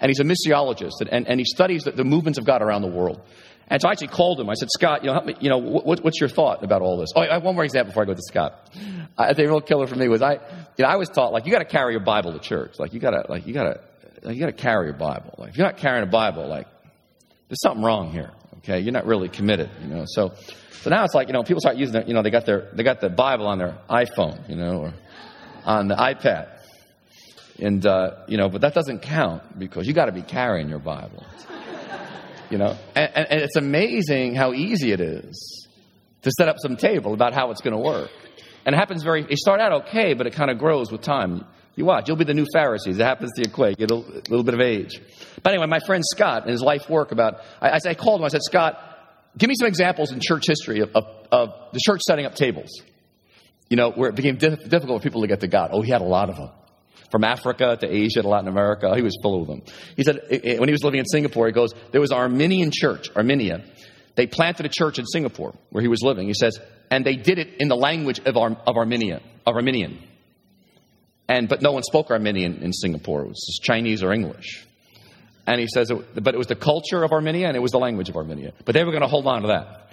And 0.00 0.10
he's 0.10 0.20
a 0.20 0.24
missiologist, 0.24 1.00
and, 1.00 1.08
and, 1.10 1.28
and 1.28 1.40
he 1.40 1.44
studies 1.44 1.84
the, 1.84 1.92
the, 1.92 2.04
movements 2.04 2.38
of 2.38 2.44
God 2.44 2.60
around 2.62 2.82
the 2.82 2.88
world. 2.88 3.20
And 3.68 3.80
so 3.80 3.88
I 3.88 3.92
actually 3.92 4.08
called 4.08 4.38
him. 4.38 4.50
I 4.50 4.54
said, 4.54 4.68
Scott, 4.70 5.02
you 5.02 5.10
know, 5.10 5.20
me, 5.22 5.34
you 5.40 5.48
know 5.48 5.58
what, 5.58 6.04
what's 6.04 6.20
your 6.20 6.28
thought 6.28 6.62
about 6.62 6.82
all 6.82 6.98
this? 6.98 7.10
Oh, 7.16 7.22
I 7.22 7.32
have 7.32 7.42
one 7.42 7.54
more 7.54 7.64
example 7.64 7.92
before 7.92 8.02
I 8.02 8.06
go 8.06 8.14
to 8.14 8.22
Scott. 8.22 8.70
I 9.16 9.32
think 9.32 9.48
a 9.48 9.50
real 9.50 9.60
killer 9.60 9.86
for 9.86 9.96
me 9.96 10.08
was 10.08 10.20
I, 10.20 10.34
you 10.34 10.38
know, 10.84 10.88
I 10.88 10.96
was 10.96 11.08
taught 11.08 11.32
like 11.32 11.46
you 11.46 11.52
got 11.52 11.60
to 11.60 11.64
carry 11.64 11.94
your 11.94 12.04
Bible 12.04 12.32
to 12.32 12.38
church. 12.38 12.78
Like 12.78 12.92
you 12.92 13.00
got 13.00 13.10
to, 13.10 13.24
like 13.30 13.46
you 13.46 13.54
got 13.54 13.64
to, 13.64 13.80
like, 14.22 14.34
you 14.34 14.40
got 14.40 14.54
to 14.56 14.62
carry 14.62 14.86
your 14.86 14.96
Bible. 14.96 15.34
Like 15.38 15.50
if 15.50 15.56
you're 15.56 15.66
not 15.66 15.78
carrying 15.78 16.04
a 16.04 16.10
Bible, 16.10 16.46
like 16.46 16.66
there's 17.48 17.60
something 17.62 17.82
wrong 17.82 18.12
here. 18.12 18.30
Okay, 18.68 18.80
you're 18.80 18.92
not 18.92 19.06
really 19.06 19.28
committed, 19.28 19.70
you 19.80 19.86
know. 19.86 20.06
So, 20.08 20.34
so 20.82 20.90
now 20.90 21.04
it's 21.04 21.14
like 21.14 21.28
you 21.28 21.34
know 21.34 21.44
people 21.44 21.60
start 21.60 21.76
using 21.76 21.94
it. 21.94 22.08
You 22.08 22.14
know, 22.14 22.22
they 22.22 22.30
got 22.30 22.46
their 22.46 22.68
they 22.72 22.82
got 22.82 23.00
the 23.00 23.08
Bible 23.08 23.46
on 23.46 23.58
their 23.58 23.78
iPhone, 23.88 24.48
you 24.48 24.56
know, 24.56 24.78
or 24.78 24.94
on 25.64 25.86
the 25.86 25.94
iPad, 25.94 26.48
and 27.60 27.86
uh, 27.86 28.24
you 28.26 28.36
know, 28.36 28.48
but 28.48 28.62
that 28.62 28.74
doesn't 28.74 29.02
count 29.02 29.56
because 29.56 29.86
you 29.86 29.92
got 29.92 30.06
to 30.06 30.12
be 30.12 30.22
carrying 30.22 30.68
your 30.68 30.80
Bible. 30.80 31.24
You 32.50 32.58
know, 32.58 32.76
and, 32.96 33.10
and 33.14 33.40
it's 33.40 33.54
amazing 33.54 34.34
how 34.34 34.52
easy 34.52 34.90
it 34.90 35.00
is 35.00 35.68
to 36.22 36.32
set 36.36 36.48
up 36.48 36.56
some 36.58 36.76
table 36.76 37.14
about 37.14 37.34
how 37.34 37.52
it's 37.52 37.60
going 37.60 37.74
to 37.74 37.80
work. 37.80 38.10
And 38.64 38.74
it 38.74 38.78
happens 38.78 39.04
very, 39.04 39.22
it 39.22 39.38
start 39.38 39.60
out 39.60 39.86
okay, 39.86 40.14
but 40.14 40.26
it 40.26 40.32
kind 40.32 40.50
of 40.50 40.58
grows 40.58 40.90
with 40.90 41.02
time. 41.02 41.44
You 41.76 41.84
watch, 41.84 42.08
you'll 42.08 42.16
be 42.16 42.24
the 42.24 42.34
new 42.34 42.46
Pharisees. 42.52 42.98
It 42.98 43.04
happens 43.04 43.32
to 43.36 43.42
you 43.42 43.50
quick. 43.50 43.76
Get 43.76 43.90
a 43.90 43.94
little 43.94 44.42
bit 44.42 44.54
of 44.54 44.60
age. 44.60 45.00
But 45.42 45.52
anyway, 45.52 45.66
my 45.66 45.80
friend 45.80 46.02
Scott 46.04 46.42
and 46.42 46.50
his 46.50 46.62
life 46.62 46.88
work 46.88 47.12
about, 47.12 47.42
I, 47.60 47.78
I 47.86 47.94
called 47.94 48.20
him, 48.20 48.24
I 48.24 48.28
said, 48.28 48.42
Scott, 48.42 48.80
give 49.36 49.48
me 49.48 49.54
some 49.58 49.68
examples 49.68 50.10
in 50.10 50.20
church 50.20 50.46
history 50.46 50.80
of, 50.80 50.90
of, 50.96 51.04
of 51.30 51.48
the 51.74 51.80
church 51.84 52.00
setting 52.00 52.24
up 52.24 52.34
tables. 52.34 52.80
You 53.68 53.76
know, 53.76 53.90
where 53.90 54.08
it 54.08 54.16
became 54.16 54.36
diff- 54.36 54.68
difficult 54.68 55.02
for 55.02 55.02
people 55.02 55.20
to 55.20 55.26
get 55.26 55.40
to 55.40 55.48
God. 55.48 55.70
Oh, 55.72 55.82
he 55.82 55.90
had 55.90 56.00
a 56.00 56.04
lot 56.04 56.30
of 56.30 56.36
them. 56.36 56.50
From 57.10 57.24
Africa 57.24 57.76
to 57.78 57.86
Asia 57.86 58.22
to 58.22 58.28
Latin 58.28 58.48
America, 58.48 58.94
he 58.96 59.02
was 59.02 59.16
full 59.22 59.42
of 59.42 59.46
them. 59.46 59.62
He 59.96 60.02
said, 60.02 60.20
when 60.58 60.68
he 60.68 60.72
was 60.72 60.82
living 60.82 60.98
in 60.98 61.06
Singapore, 61.06 61.46
he 61.46 61.52
goes, 61.52 61.72
there 61.92 62.00
was 62.00 62.10
an 62.10 62.16
Armenian 62.16 62.70
church, 62.72 63.10
Armenia. 63.14 63.64
They 64.14 64.26
planted 64.26 64.64
a 64.64 64.70
church 64.70 64.98
in 64.98 65.04
Singapore 65.04 65.54
where 65.70 65.82
he 65.82 65.88
was 65.88 66.02
living. 66.02 66.26
He 66.26 66.34
says, 66.34 66.58
and 66.90 67.04
they 67.04 67.16
did 67.16 67.38
it 67.38 67.60
in 67.60 67.68
the 67.68 67.76
language 67.76 68.18
of, 68.20 68.36
Ar- 68.36 68.56
of 68.66 68.76
Armenia, 68.76 69.20
of 69.44 69.54
Armenian. 69.54 70.02
And, 71.28 71.48
but 71.48 71.60
no 71.60 71.72
one 71.72 71.82
spoke 71.82 72.10
Armenian 72.10 72.62
in 72.62 72.72
Singapore. 72.72 73.22
It 73.22 73.28
was 73.28 73.60
Chinese 73.62 74.02
or 74.02 74.12
English. 74.12 74.66
And 75.46 75.60
he 75.60 75.66
says, 75.68 75.90
it, 75.90 76.22
but 76.22 76.34
it 76.34 76.38
was 76.38 76.46
the 76.46 76.56
culture 76.56 77.02
of 77.02 77.12
Armenia 77.12 77.48
and 77.48 77.56
it 77.56 77.60
was 77.60 77.72
the 77.72 77.78
language 77.78 78.08
of 78.08 78.16
Armenia. 78.16 78.52
But 78.64 78.74
they 78.74 78.84
were 78.84 78.90
going 78.90 79.02
to 79.02 79.08
hold 79.08 79.26
on 79.26 79.42
to 79.42 79.48
that. 79.48 79.92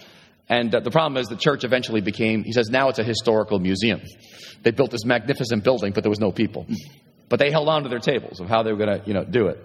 And 0.50 0.74
uh, 0.74 0.82
the 0.82 0.92
problem 0.92 1.22
is 1.22 1.28
the 1.28 1.36
church 1.36 1.64
eventually 1.64 2.02
became, 2.02 2.44
he 2.44 2.52
says, 2.52 2.70
now 2.70 2.90
it's 2.90 3.00
a 3.00 3.04
historical 3.04 3.60
museum. 3.60 4.02
They 4.64 4.72
built 4.72 4.92
this 4.92 5.06
magnificent 5.06 5.64
building, 5.64 5.94
but 5.94 6.04
there 6.04 6.10
was 6.10 6.20
no 6.20 6.32
people. 6.32 6.66
But 7.30 7.40
they 7.40 7.52
held 7.52 7.70
on 7.70 7.84
to 7.84 7.90
their 7.90 8.00
tables 8.00 8.40
of 8.40 8.48
how 8.48 8.64
they 8.64 8.72
were 8.72 8.78
going 8.78 9.00
to, 9.00 9.08
you 9.08 9.14
know, 9.14 9.24
do 9.24 9.48
it. 9.48 9.60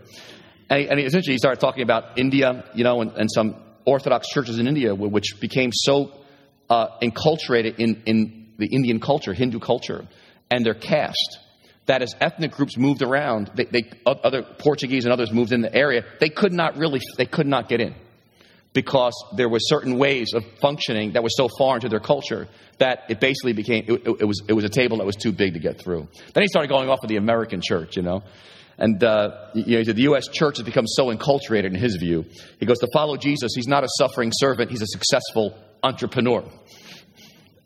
And, 0.70 0.80
he, 0.80 0.88
and 0.88 1.00
essentially 1.00 1.34
he 1.34 1.38
started 1.38 1.60
talking 1.60 1.82
about 1.82 2.18
India, 2.18 2.64
you 2.74 2.84
know, 2.84 3.00
and, 3.00 3.12
and 3.12 3.28
some 3.32 3.56
Orthodox 3.84 4.28
churches 4.28 4.58
in 4.58 4.66
India, 4.66 4.94
which 4.94 5.40
became 5.40 5.70
so 5.72 6.12
uh, 6.68 6.98
enculturated 7.02 7.78
in, 7.78 8.02
in 8.06 8.52
the 8.58 8.66
Indian 8.66 9.00
culture, 9.00 9.32
Hindu 9.32 9.60
culture, 9.60 10.06
and 10.50 10.64
their 10.64 10.74
caste 10.74 11.38
that 11.88 12.02
as 12.02 12.14
ethnic 12.20 12.52
groups 12.52 12.76
moved 12.76 13.02
around, 13.02 13.50
they, 13.54 13.64
they, 13.64 13.90
other 14.06 14.42
Portuguese 14.42 15.04
and 15.04 15.12
others 15.12 15.32
moved 15.32 15.52
in 15.52 15.62
the 15.62 15.74
area, 15.74 16.04
they 16.20 16.28
could 16.28 16.52
not 16.52 16.76
really, 16.76 17.00
they 17.16 17.24
could 17.24 17.46
not 17.46 17.68
get 17.68 17.80
in 17.80 17.94
because 18.74 19.14
there 19.34 19.48
were 19.48 19.58
certain 19.58 19.98
ways 19.98 20.34
of 20.34 20.44
functioning 20.60 21.12
that 21.12 21.22
were 21.22 21.30
so 21.30 21.48
foreign 21.48 21.78
into 21.78 21.88
their 21.88 21.98
culture 21.98 22.46
that 22.78 23.04
it 23.08 23.20
basically 23.20 23.54
became, 23.54 23.84
it, 23.88 24.06
it, 24.20 24.24
was, 24.24 24.42
it 24.46 24.52
was 24.52 24.64
a 24.64 24.68
table 24.68 24.98
that 24.98 25.06
was 25.06 25.16
too 25.16 25.32
big 25.32 25.54
to 25.54 25.58
get 25.58 25.80
through. 25.80 26.06
Then 26.34 26.42
he 26.42 26.48
started 26.48 26.68
going 26.68 26.90
off 26.90 26.98
of 27.02 27.08
the 27.08 27.16
American 27.16 27.62
church, 27.62 27.96
you 27.96 28.02
know. 28.02 28.22
And 28.76 29.02
uh, 29.02 29.48
you 29.54 29.78
know, 29.78 29.92
the 29.92 30.02
U.S. 30.02 30.28
church 30.28 30.58
has 30.58 30.64
become 30.64 30.86
so 30.86 31.06
enculturated 31.06 31.64
in 31.64 31.74
his 31.74 31.96
view. 31.96 32.26
He 32.60 32.66
goes, 32.66 32.78
to 32.78 32.88
follow 32.92 33.16
Jesus, 33.16 33.52
he's 33.54 33.66
not 33.66 33.82
a 33.82 33.88
suffering 33.98 34.30
servant, 34.32 34.70
he's 34.70 34.82
a 34.82 34.86
successful 34.86 35.58
entrepreneur. 35.82 36.44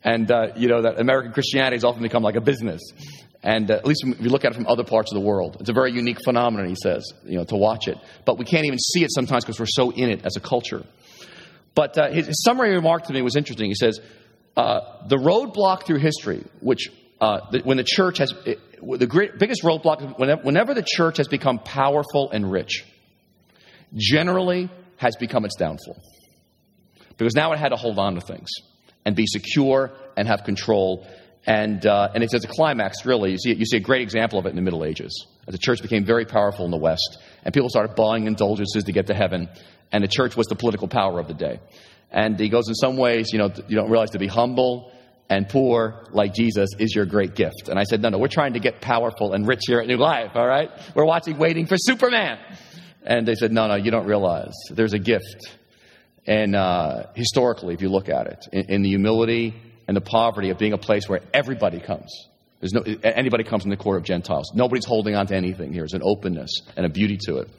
And, 0.01 0.31
uh, 0.31 0.53
you 0.55 0.69
know, 0.69 0.81
that 0.81 0.99
American 0.99 1.33
Christianity 1.33 1.75
has 1.75 1.83
often 1.83 2.01
become 2.01 2.23
like 2.23 2.35
a 2.35 2.41
business. 2.41 2.81
And 3.43 3.69
uh, 3.69 3.75
at 3.75 3.85
least 3.85 4.03
if 4.05 4.21
you 4.21 4.29
look 4.29 4.45
at 4.45 4.51
it 4.51 4.55
from 4.55 4.67
other 4.67 4.85
parts 4.85 5.11
of 5.11 5.15
the 5.15 5.25
world, 5.25 5.57
it's 5.59 5.69
a 5.69 5.73
very 5.73 5.91
unique 5.91 6.19
phenomenon, 6.23 6.69
he 6.69 6.77
says, 6.81 7.03
you 7.25 7.37
know, 7.37 7.43
to 7.45 7.57
watch 7.57 7.87
it. 7.87 7.97
But 8.25 8.37
we 8.37 8.45
can't 8.45 8.65
even 8.65 8.79
see 8.79 9.03
it 9.03 9.11
sometimes 9.13 9.43
because 9.43 9.59
we're 9.59 9.65
so 9.67 9.91
in 9.91 10.09
it 10.09 10.25
as 10.25 10.37
a 10.37 10.39
culture. 10.39 10.83
But 11.75 11.97
uh, 11.97 12.09
his, 12.09 12.27
his, 12.27 12.43
summary 12.43 12.73
remark 12.73 13.05
to 13.07 13.13
me 13.13 13.21
was 13.21 13.35
interesting. 13.35 13.69
He 13.69 13.75
says, 13.75 13.99
uh, 14.55 15.07
the 15.07 15.17
roadblock 15.17 15.85
through 15.85 15.99
history, 15.99 16.45
which 16.61 16.89
uh, 17.19 17.49
the, 17.51 17.59
when 17.59 17.77
the 17.77 17.83
church 17.83 18.19
has, 18.19 18.33
it, 18.45 18.59
the 18.81 19.07
great, 19.07 19.37
biggest 19.39 19.63
roadblock, 19.63 20.17
whenever, 20.17 20.41
whenever 20.43 20.73
the 20.73 20.85
church 20.85 21.17
has 21.17 21.27
become 21.27 21.59
powerful 21.59 22.29
and 22.31 22.49
rich, 22.49 22.85
generally 23.95 24.69
has 24.97 25.15
become 25.17 25.43
its 25.43 25.55
downfall. 25.55 26.01
Because 27.17 27.35
now 27.35 27.51
it 27.51 27.59
had 27.59 27.69
to 27.69 27.75
hold 27.75 27.99
on 27.99 28.15
to 28.15 28.21
things 28.21 28.49
and 29.05 29.15
be 29.15 29.25
secure 29.27 29.91
and 30.15 30.27
have 30.27 30.43
control 30.43 31.05
and, 31.45 31.85
uh, 31.85 32.09
and 32.13 32.23
it's 32.23 32.33
as 32.33 32.43
a 32.43 32.47
climax, 32.47 33.05
really. 33.05 33.31
You 33.31 33.37
see, 33.37 33.53
you 33.53 33.65
see 33.65 33.77
a 33.77 33.81
great 33.81 34.01
example 34.01 34.39
of 34.39 34.45
it 34.45 34.49
in 34.49 34.55
the 34.55 34.61
Middle 34.61 34.85
Ages. 34.85 35.27
As 35.47 35.51
the 35.51 35.57
church 35.57 35.81
became 35.81 36.05
very 36.05 36.25
powerful 36.25 36.65
in 36.65 36.71
the 36.71 36.77
West, 36.77 37.17
and 37.43 37.53
people 37.53 37.69
started 37.69 37.95
buying 37.95 38.27
indulgences 38.27 38.85
to 38.85 38.91
get 38.91 39.07
to 39.07 39.13
heaven, 39.13 39.49
and 39.91 40.03
the 40.03 40.07
church 40.07 40.37
was 40.37 40.47
the 40.47 40.55
political 40.55 40.87
power 40.87 41.19
of 41.19 41.27
the 41.27 41.33
day. 41.33 41.59
And 42.11 42.39
he 42.39 42.49
goes, 42.49 42.69
in 42.69 42.75
some 42.75 42.95
ways, 42.95 43.33
you 43.33 43.39
know, 43.39 43.51
you 43.67 43.75
don't 43.75 43.89
realize 43.89 44.11
to 44.11 44.19
be 44.19 44.27
humble 44.27 44.91
and 45.29 45.49
poor 45.49 46.05
like 46.11 46.33
Jesus 46.33 46.69
is 46.77 46.93
your 46.95 47.05
great 47.05 47.33
gift. 47.33 47.67
And 47.67 47.79
I 47.79 47.83
said, 47.83 48.01
no, 48.01 48.09
no, 48.09 48.19
we're 48.19 48.27
trying 48.27 48.53
to 48.53 48.59
get 48.59 48.81
powerful 48.81 49.33
and 49.33 49.47
rich 49.47 49.61
here 49.65 49.79
at 49.79 49.87
New 49.87 49.97
Life, 49.97 50.31
all 50.35 50.47
right? 50.47 50.69
We're 50.95 51.05
watching 51.05 51.37
Waiting 51.37 51.65
for 51.65 51.75
Superman. 51.77 52.37
And 53.03 53.27
they 53.27 53.35
said, 53.35 53.51
no, 53.51 53.67
no, 53.67 53.75
you 53.75 53.89
don't 53.89 54.05
realize. 54.05 54.53
There's 54.69 54.93
a 54.93 54.99
gift. 54.99 55.57
And 56.25 56.55
uh, 56.55 57.07
historically, 57.15 57.73
if 57.73 57.81
you 57.81 57.89
look 57.89 58.09
at 58.09 58.27
it, 58.27 58.45
in, 58.51 58.75
in 58.75 58.81
the 58.83 58.89
humility 58.89 59.55
and 59.87 59.95
the 59.97 60.01
poverty 60.01 60.49
of 60.49 60.57
being 60.57 60.73
a 60.73 60.77
place 60.77 61.07
where 61.07 61.21
everybody 61.33 61.79
comes. 61.79 62.27
There's 62.59 62.73
no, 62.73 62.81
anybody 63.03 63.43
comes 63.43 63.65
in 63.65 63.69
the 63.69 63.77
court 63.77 63.97
of 63.97 64.03
Gentiles. 64.03 64.51
Nobody's 64.55 64.85
holding 64.85 65.15
on 65.15 65.27
to 65.27 65.35
anything 65.35 65.73
here. 65.73 65.81
There's 65.81 65.93
an 65.93 66.01
openness 66.03 66.61
and 66.77 66.85
a 66.85 66.89
beauty 66.89 67.17
to 67.27 67.39
it. 67.39 67.49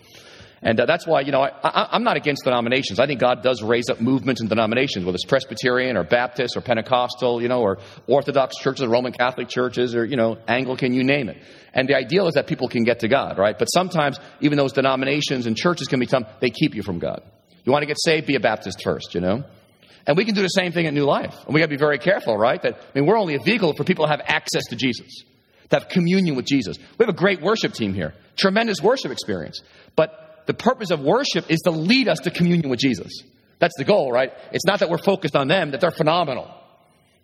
And 0.64 0.80
uh, 0.80 0.86
that's 0.86 1.06
why, 1.06 1.20
you 1.20 1.30
know, 1.30 1.42
I, 1.42 1.94
am 1.94 2.04
not 2.04 2.16
against 2.16 2.44
denominations. 2.44 2.98
I 2.98 3.06
think 3.06 3.20
God 3.20 3.42
does 3.42 3.62
raise 3.62 3.90
up 3.90 4.00
movements 4.00 4.40
and 4.40 4.48
denominations, 4.48 5.04
whether 5.04 5.16
it's 5.16 5.26
Presbyterian 5.26 5.98
or 5.98 6.04
Baptist 6.04 6.56
or 6.56 6.62
Pentecostal, 6.62 7.42
you 7.42 7.48
know, 7.48 7.60
or 7.60 7.78
Orthodox 8.06 8.56
churches, 8.56 8.82
or 8.82 8.88
Roman 8.88 9.12
Catholic 9.12 9.50
churches, 9.50 9.94
or, 9.94 10.06
you 10.06 10.16
know, 10.16 10.38
Anglican, 10.48 10.94
you 10.94 11.04
name 11.04 11.28
it. 11.28 11.36
And 11.74 11.86
the 11.86 11.94
ideal 11.94 12.28
is 12.28 12.34
that 12.34 12.46
people 12.46 12.68
can 12.68 12.84
get 12.84 13.00
to 13.00 13.08
God, 13.08 13.36
right? 13.36 13.58
But 13.58 13.66
sometimes, 13.66 14.18
even 14.40 14.56
those 14.56 14.72
denominations 14.72 15.46
and 15.46 15.54
churches 15.54 15.86
can 15.86 16.00
become, 16.00 16.24
they 16.40 16.48
keep 16.48 16.74
you 16.74 16.82
from 16.82 16.98
God. 16.98 17.22
You 17.64 17.72
want 17.72 17.82
to 17.82 17.86
get 17.86 17.98
saved, 18.00 18.26
be 18.26 18.36
a 18.36 18.40
Baptist 18.40 18.82
first, 18.82 19.14
you 19.14 19.20
know? 19.20 19.44
And 20.06 20.16
we 20.16 20.24
can 20.24 20.34
do 20.34 20.42
the 20.42 20.48
same 20.48 20.72
thing 20.72 20.86
at 20.86 20.94
New 20.94 21.04
Life. 21.04 21.34
And 21.46 21.54
we 21.54 21.60
got 21.60 21.66
to 21.66 21.70
be 21.70 21.76
very 21.76 21.98
careful, 21.98 22.36
right? 22.36 22.60
That 22.60 22.74
I 22.74 22.98
mean, 22.98 23.06
we're 23.06 23.18
only 23.18 23.34
a 23.36 23.42
vehicle 23.42 23.74
for 23.74 23.84
people 23.84 24.04
to 24.04 24.10
have 24.10 24.20
access 24.24 24.64
to 24.70 24.76
Jesus, 24.76 25.24
to 25.70 25.76
have 25.76 25.88
communion 25.88 26.36
with 26.36 26.46
Jesus. 26.46 26.76
We 26.98 27.04
have 27.04 27.14
a 27.14 27.16
great 27.16 27.40
worship 27.40 27.72
team 27.72 27.94
here, 27.94 28.14
tremendous 28.36 28.80
worship 28.82 29.10
experience. 29.10 29.60
But 29.96 30.42
the 30.46 30.54
purpose 30.54 30.90
of 30.90 31.00
worship 31.00 31.50
is 31.50 31.60
to 31.60 31.70
lead 31.70 32.08
us 32.08 32.18
to 32.20 32.30
communion 32.30 32.68
with 32.68 32.80
Jesus. 32.80 33.22
That's 33.58 33.74
the 33.78 33.84
goal, 33.84 34.12
right? 34.12 34.32
It's 34.52 34.66
not 34.66 34.80
that 34.80 34.90
we're 34.90 34.98
focused 34.98 35.36
on 35.36 35.48
them, 35.48 35.70
that 35.70 35.80
they're 35.80 35.90
phenomenal. 35.90 36.52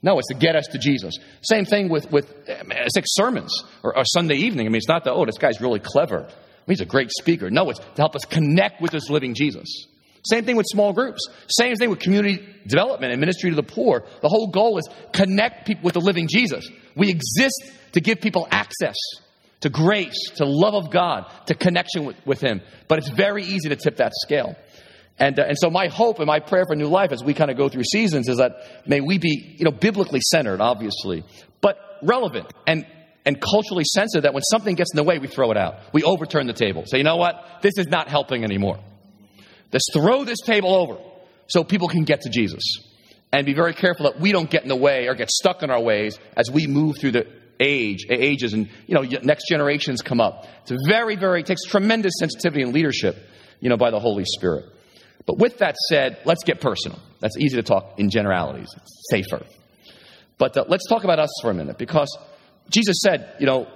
No, 0.02 0.18
it's 0.18 0.28
to 0.28 0.34
get 0.34 0.56
us 0.56 0.66
to 0.68 0.78
Jesus. 0.78 1.14
Same 1.42 1.66
thing 1.66 1.90
with, 1.90 2.10
with 2.10 2.48
uh, 2.48 2.88
six 2.88 3.08
sermons 3.12 3.52
or, 3.82 3.96
or 3.98 4.04
Sunday 4.06 4.36
evening. 4.36 4.66
I 4.66 4.70
mean, 4.70 4.76
it's 4.76 4.88
not 4.88 5.04
that, 5.04 5.12
oh, 5.12 5.26
this 5.26 5.36
guy's 5.36 5.60
really 5.60 5.80
clever. 5.80 6.20
I 6.20 6.22
mean, 6.22 6.32
he's 6.68 6.80
a 6.80 6.86
great 6.86 7.10
speaker. 7.10 7.50
No, 7.50 7.68
it's 7.68 7.78
to 7.80 7.96
help 7.96 8.16
us 8.16 8.24
connect 8.24 8.80
with 8.80 8.92
this 8.92 9.10
living 9.10 9.34
Jesus. 9.34 9.86
Same 10.24 10.44
thing 10.44 10.56
with 10.56 10.66
small 10.68 10.92
groups. 10.92 11.26
Same 11.48 11.76
thing 11.76 11.90
with 11.90 11.98
community 11.98 12.46
development 12.66 13.12
and 13.12 13.20
ministry 13.20 13.50
to 13.50 13.56
the 13.56 13.62
poor. 13.62 14.04
The 14.22 14.28
whole 14.28 14.48
goal 14.48 14.78
is 14.78 14.88
connect 15.12 15.66
people 15.66 15.84
with 15.84 15.94
the 15.94 16.00
living 16.00 16.28
Jesus. 16.28 16.68
We 16.94 17.08
exist 17.08 17.72
to 17.92 18.00
give 18.00 18.20
people 18.20 18.46
access 18.50 18.96
to 19.60 19.68
grace, 19.68 20.30
to 20.36 20.44
love 20.46 20.74
of 20.74 20.90
God, 20.90 21.30
to 21.46 21.54
connection 21.54 22.04
with, 22.04 22.16
with 22.26 22.40
Him. 22.40 22.60
But 22.88 22.98
it's 22.98 23.10
very 23.10 23.44
easy 23.44 23.68
to 23.68 23.76
tip 23.76 23.96
that 23.96 24.12
scale. 24.14 24.56
And, 25.18 25.38
uh, 25.38 25.44
and 25.48 25.56
so 25.58 25.68
my 25.68 25.88
hope 25.88 26.18
and 26.18 26.26
my 26.26 26.40
prayer 26.40 26.64
for 26.66 26.74
New 26.74 26.88
Life 26.88 27.12
as 27.12 27.22
we 27.22 27.34
kind 27.34 27.50
of 27.50 27.56
go 27.56 27.68
through 27.68 27.84
seasons 27.84 28.28
is 28.28 28.38
that 28.38 28.52
may 28.86 29.00
we 29.00 29.18
be, 29.18 29.56
you 29.58 29.64
know, 29.64 29.70
biblically 29.70 30.20
centered, 30.20 30.62
obviously, 30.62 31.24
but 31.60 31.76
relevant 32.02 32.50
and, 32.66 32.86
and 33.26 33.38
culturally 33.38 33.84
sensitive 33.84 34.22
that 34.22 34.32
when 34.32 34.42
something 34.44 34.74
gets 34.74 34.92
in 34.94 34.96
the 34.96 35.04
way, 35.04 35.18
we 35.18 35.26
throw 35.26 35.50
it 35.50 35.58
out. 35.58 35.74
We 35.92 36.02
overturn 36.04 36.46
the 36.46 36.54
table. 36.54 36.84
Say, 36.86 36.98
you 36.98 37.04
know 37.04 37.16
what? 37.16 37.34
This 37.60 37.76
is 37.76 37.86
not 37.86 38.08
helping 38.08 38.44
anymore. 38.44 38.78
Let's 39.72 39.86
throw 39.92 40.24
this 40.24 40.40
table 40.40 40.74
over 40.74 40.98
so 41.46 41.64
people 41.64 41.88
can 41.88 42.04
get 42.04 42.22
to 42.22 42.30
Jesus. 42.30 42.62
And 43.32 43.46
be 43.46 43.54
very 43.54 43.74
careful 43.74 44.10
that 44.10 44.20
we 44.20 44.32
don't 44.32 44.50
get 44.50 44.64
in 44.64 44.68
the 44.68 44.76
way 44.76 45.06
or 45.06 45.14
get 45.14 45.30
stuck 45.30 45.62
in 45.62 45.70
our 45.70 45.80
ways 45.80 46.18
as 46.36 46.50
we 46.50 46.66
move 46.66 46.98
through 46.98 47.12
the 47.12 47.26
age, 47.60 48.06
ages 48.10 48.54
and, 48.54 48.68
you 48.86 48.94
know, 48.94 49.02
next 49.22 49.46
generations 49.48 50.02
come 50.02 50.20
up. 50.20 50.46
It's 50.62 50.72
very, 50.88 51.14
very, 51.14 51.40
it 51.40 51.46
takes 51.46 51.62
tremendous 51.64 52.14
sensitivity 52.18 52.62
and 52.62 52.72
leadership, 52.72 53.16
you 53.60 53.68
know, 53.68 53.76
by 53.76 53.90
the 53.90 54.00
Holy 54.00 54.24
Spirit. 54.24 54.64
But 55.26 55.38
with 55.38 55.58
that 55.58 55.76
said, 55.88 56.18
let's 56.24 56.42
get 56.42 56.60
personal. 56.60 56.98
That's 57.20 57.36
easy 57.36 57.56
to 57.56 57.62
talk 57.62 57.98
in 57.98 58.10
generalities, 58.10 58.68
it's 58.76 59.06
safer. 59.10 59.44
But 60.38 60.56
uh, 60.56 60.64
let's 60.66 60.88
talk 60.88 61.04
about 61.04 61.18
us 61.18 61.30
for 61.42 61.50
a 61.50 61.54
minute 61.54 61.76
because 61.78 62.16
Jesus 62.70 62.98
said, 63.02 63.34
you 63.38 63.46
know, 63.46 63.66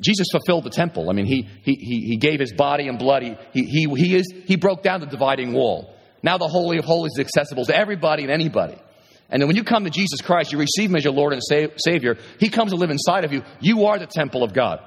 Jesus 0.00 0.26
fulfilled 0.32 0.64
the 0.64 0.70
temple. 0.70 1.10
I 1.10 1.12
mean, 1.12 1.26
he, 1.26 1.48
he, 1.62 1.74
he, 1.74 2.16
gave 2.16 2.40
his 2.40 2.52
body 2.52 2.88
and 2.88 2.98
blood. 2.98 3.22
He, 3.22 3.36
he, 3.52 3.64
he, 3.64 3.94
he, 3.94 4.16
is, 4.16 4.32
he 4.46 4.56
broke 4.56 4.82
down 4.82 5.00
the 5.00 5.06
dividing 5.06 5.52
wall. 5.52 5.94
Now 6.22 6.38
the 6.38 6.48
Holy 6.48 6.78
of 6.78 6.84
Holies 6.84 7.12
is 7.14 7.20
accessible 7.20 7.64
to 7.66 7.76
everybody 7.76 8.24
and 8.24 8.32
anybody. 8.32 8.76
And 9.30 9.40
then 9.40 9.46
when 9.46 9.56
you 9.56 9.62
come 9.62 9.84
to 9.84 9.90
Jesus 9.90 10.20
Christ, 10.20 10.52
you 10.52 10.58
receive 10.58 10.90
him 10.90 10.96
as 10.96 11.04
your 11.04 11.12
Lord 11.12 11.32
and 11.32 11.42
Savior. 11.76 12.16
He 12.38 12.48
comes 12.48 12.72
to 12.72 12.76
live 12.76 12.90
inside 12.90 13.24
of 13.24 13.32
you. 13.32 13.42
You 13.60 13.86
are 13.86 13.98
the 13.98 14.06
temple 14.06 14.42
of 14.42 14.52
God. 14.52 14.80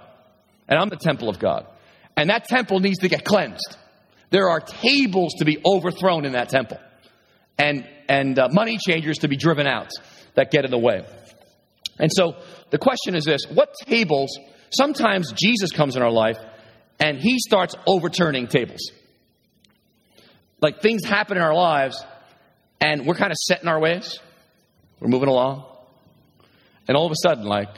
And 0.67 0.77
I'm 0.77 0.89
the 0.89 0.97
temple 0.97 1.29
of 1.29 1.39
God. 1.39 1.65
And 2.17 2.29
that 2.29 2.45
temple 2.45 2.79
needs 2.79 2.99
to 2.99 3.07
get 3.07 3.23
cleansed. 3.23 3.77
There 4.31 4.49
are 4.49 4.59
tables 4.59 5.35
to 5.39 5.45
be 5.45 5.59
overthrown 5.65 6.25
in 6.25 6.33
that 6.33 6.49
temple. 6.49 6.77
And, 7.57 7.87
and 8.09 8.37
uh, 8.37 8.49
money 8.51 8.77
changers 8.85 9.19
to 9.19 9.27
be 9.27 9.37
driven 9.37 9.65
out 9.65 9.91
that 10.35 10.51
get 10.51 10.65
in 10.65 10.71
the 10.71 10.77
way. 10.77 11.05
And 11.99 12.11
so 12.11 12.35
the 12.73 12.79
question 12.79 13.13
is 13.13 13.23
this 13.23 13.45
what 13.45 13.75
tables, 13.85 14.39
sometimes 14.71 15.31
Jesus 15.31 15.69
comes 15.71 15.95
in 15.95 16.01
our 16.01 16.11
life 16.11 16.39
and 16.99 17.19
he 17.19 17.37
starts 17.37 17.75
overturning 17.85 18.47
tables. 18.47 18.91
Like 20.59 20.81
things 20.81 21.05
happen 21.05 21.37
in 21.37 21.43
our 21.43 21.53
lives 21.53 22.03
and 22.81 23.05
we're 23.05 23.13
kind 23.13 23.29
of 23.29 23.37
set 23.37 23.61
in 23.61 23.67
our 23.67 23.79
ways. 23.79 24.19
We're 24.99 25.09
moving 25.09 25.29
along. 25.29 25.65
And 26.87 26.97
all 26.97 27.05
of 27.05 27.11
a 27.11 27.15
sudden, 27.21 27.45
like, 27.45 27.69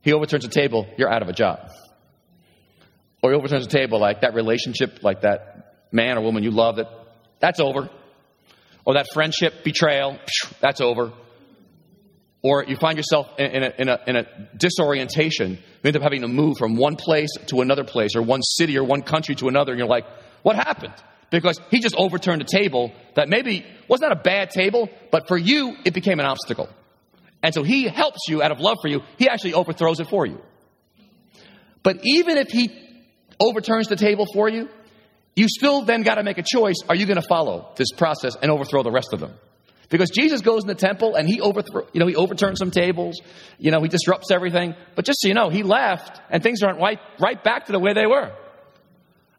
he 0.00 0.14
overturns 0.14 0.46
a 0.46 0.48
table, 0.48 0.86
you're 0.96 1.12
out 1.12 1.20
of 1.20 1.28
a 1.28 1.34
job. 1.34 1.70
Or 3.22 3.32
he 3.32 3.36
overturns 3.36 3.66
a 3.66 3.68
table, 3.68 4.00
like 4.00 4.22
that 4.22 4.32
relationship, 4.32 5.02
like 5.02 5.20
that 5.20 5.74
man 5.92 6.16
or 6.16 6.22
woman 6.22 6.42
you 6.42 6.52
love, 6.52 6.76
that 6.76 6.88
that's 7.38 7.60
over. 7.60 7.90
Or 8.86 8.94
that 8.94 9.08
friendship 9.12 9.62
betrayal, 9.62 10.18
that's 10.60 10.80
over 10.80 11.12
or 12.44 12.62
you 12.62 12.76
find 12.76 12.98
yourself 12.98 13.26
in 13.38 13.62
a, 13.62 13.72
in, 13.78 13.88
a, 13.88 14.00
in 14.06 14.16
a, 14.16 14.26
disorientation. 14.54 15.52
You 15.52 15.58
end 15.82 15.96
up 15.96 16.02
having 16.02 16.20
to 16.20 16.28
move 16.28 16.58
from 16.58 16.76
one 16.76 16.94
place 16.94 17.30
to 17.46 17.62
another 17.62 17.84
place, 17.84 18.14
or 18.14 18.22
one 18.22 18.42
city 18.42 18.76
or 18.76 18.84
one 18.84 19.00
country 19.00 19.34
to 19.36 19.48
another, 19.48 19.72
and 19.72 19.78
you're 19.78 19.88
like, 19.88 20.04
what 20.42 20.54
happened? 20.54 20.92
Because 21.30 21.58
he 21.70 21.80
just 21.80 21.96
overturned 21.96 22.42
a 22.42 22.44
table 22.44 22.92
that 23.14 23.30
maybe 23.30 23.64
was 23.88 24.02
not 24.02 24.12
a 24.12 24.16
bad 24.16 24.50
table, 24.50 24.90
but 25.10 25.26
for 25.26 25.38
you, 25.38 25.74
it 25.86 25.94
became 25.94 26.20
an 26.20 26.26
obstacle. 26.26 26.68
And 27.42 27.54
so 27.54 27.62
he 27.62 27.88
helps 27.88 28.20
you 28.28 28.42
out 28.42 28.52
of 28.52 28.60
love 28.60 28.76
for 28.82 28.88
you, 28.88 29.00
he 29.16 29.26
actually 29.26 29.54
overthrows 29.54 29.98
it 30.00 30.08
for 30.08 30.26
you. 30.26 30.38
But 31.82 32.00
even 32.04 32.36
if 32.36 32.48
he 32.48 32.70
overturns 33.40 33.88
the 33.88 33.96
table 33.96 34.26
for 34.32 34.50
you, 34.50 34.68
you 35.34 35.48
still 35.48 35.82
then 35.82 36.02
got 36.02 36.16
to 36.16 36.22
make 36.22 36.36
a 36.36 36.44
choice. 36.46 36.76
Are 36.90 36.94
you 36.94 37.06
going 37.06 37.20
to 37.20 37.26
follow 37.26 37.72
this 37.76 37.88
process 37.96 38.36
and 38.40 38.50
overthrow 38.50 38.82
the 38.82 38.92
rest 38.92 39.14
of 39.14 39.20
them? 39.20 39.32
Because 39.88 40.10
Jesus 40.10 40.40
goes 40.40 40.62
in 40.62 40.68
the 40.68 40.74
temple 40.74 41.14
and 41.14 41.28
he 41.28 41.40
overthrow, 41.40 41.86
you 41.92 42.00
know, 42.00 42.06
he 42.06 42.16
overturns 42.16 42.58
some 42.58 42.70
tables, 42.70 43.20
you 43.58 43.70
know, 43.70 43.82
he 43.82 43.88
disrupts 43.88 44.30
everything. 44.30 44.74
But 44.94 45.04
just 45.04 45.20
so 45.20 45.28
you 45.28 45.34
know, 45.34 45.50
he 45.50 45.62
left 45.62 46.20
and 46.30 46.42
things 46.42 46.62
aren't 46.62 46.80
right, 46.80 46.98
right 47.20 47.42
back 47.42 47.66
to 47.66 47.72
the 47.72 47.78
way 47.78 47.92
they 47.92 48.06
were. 48.06 48.32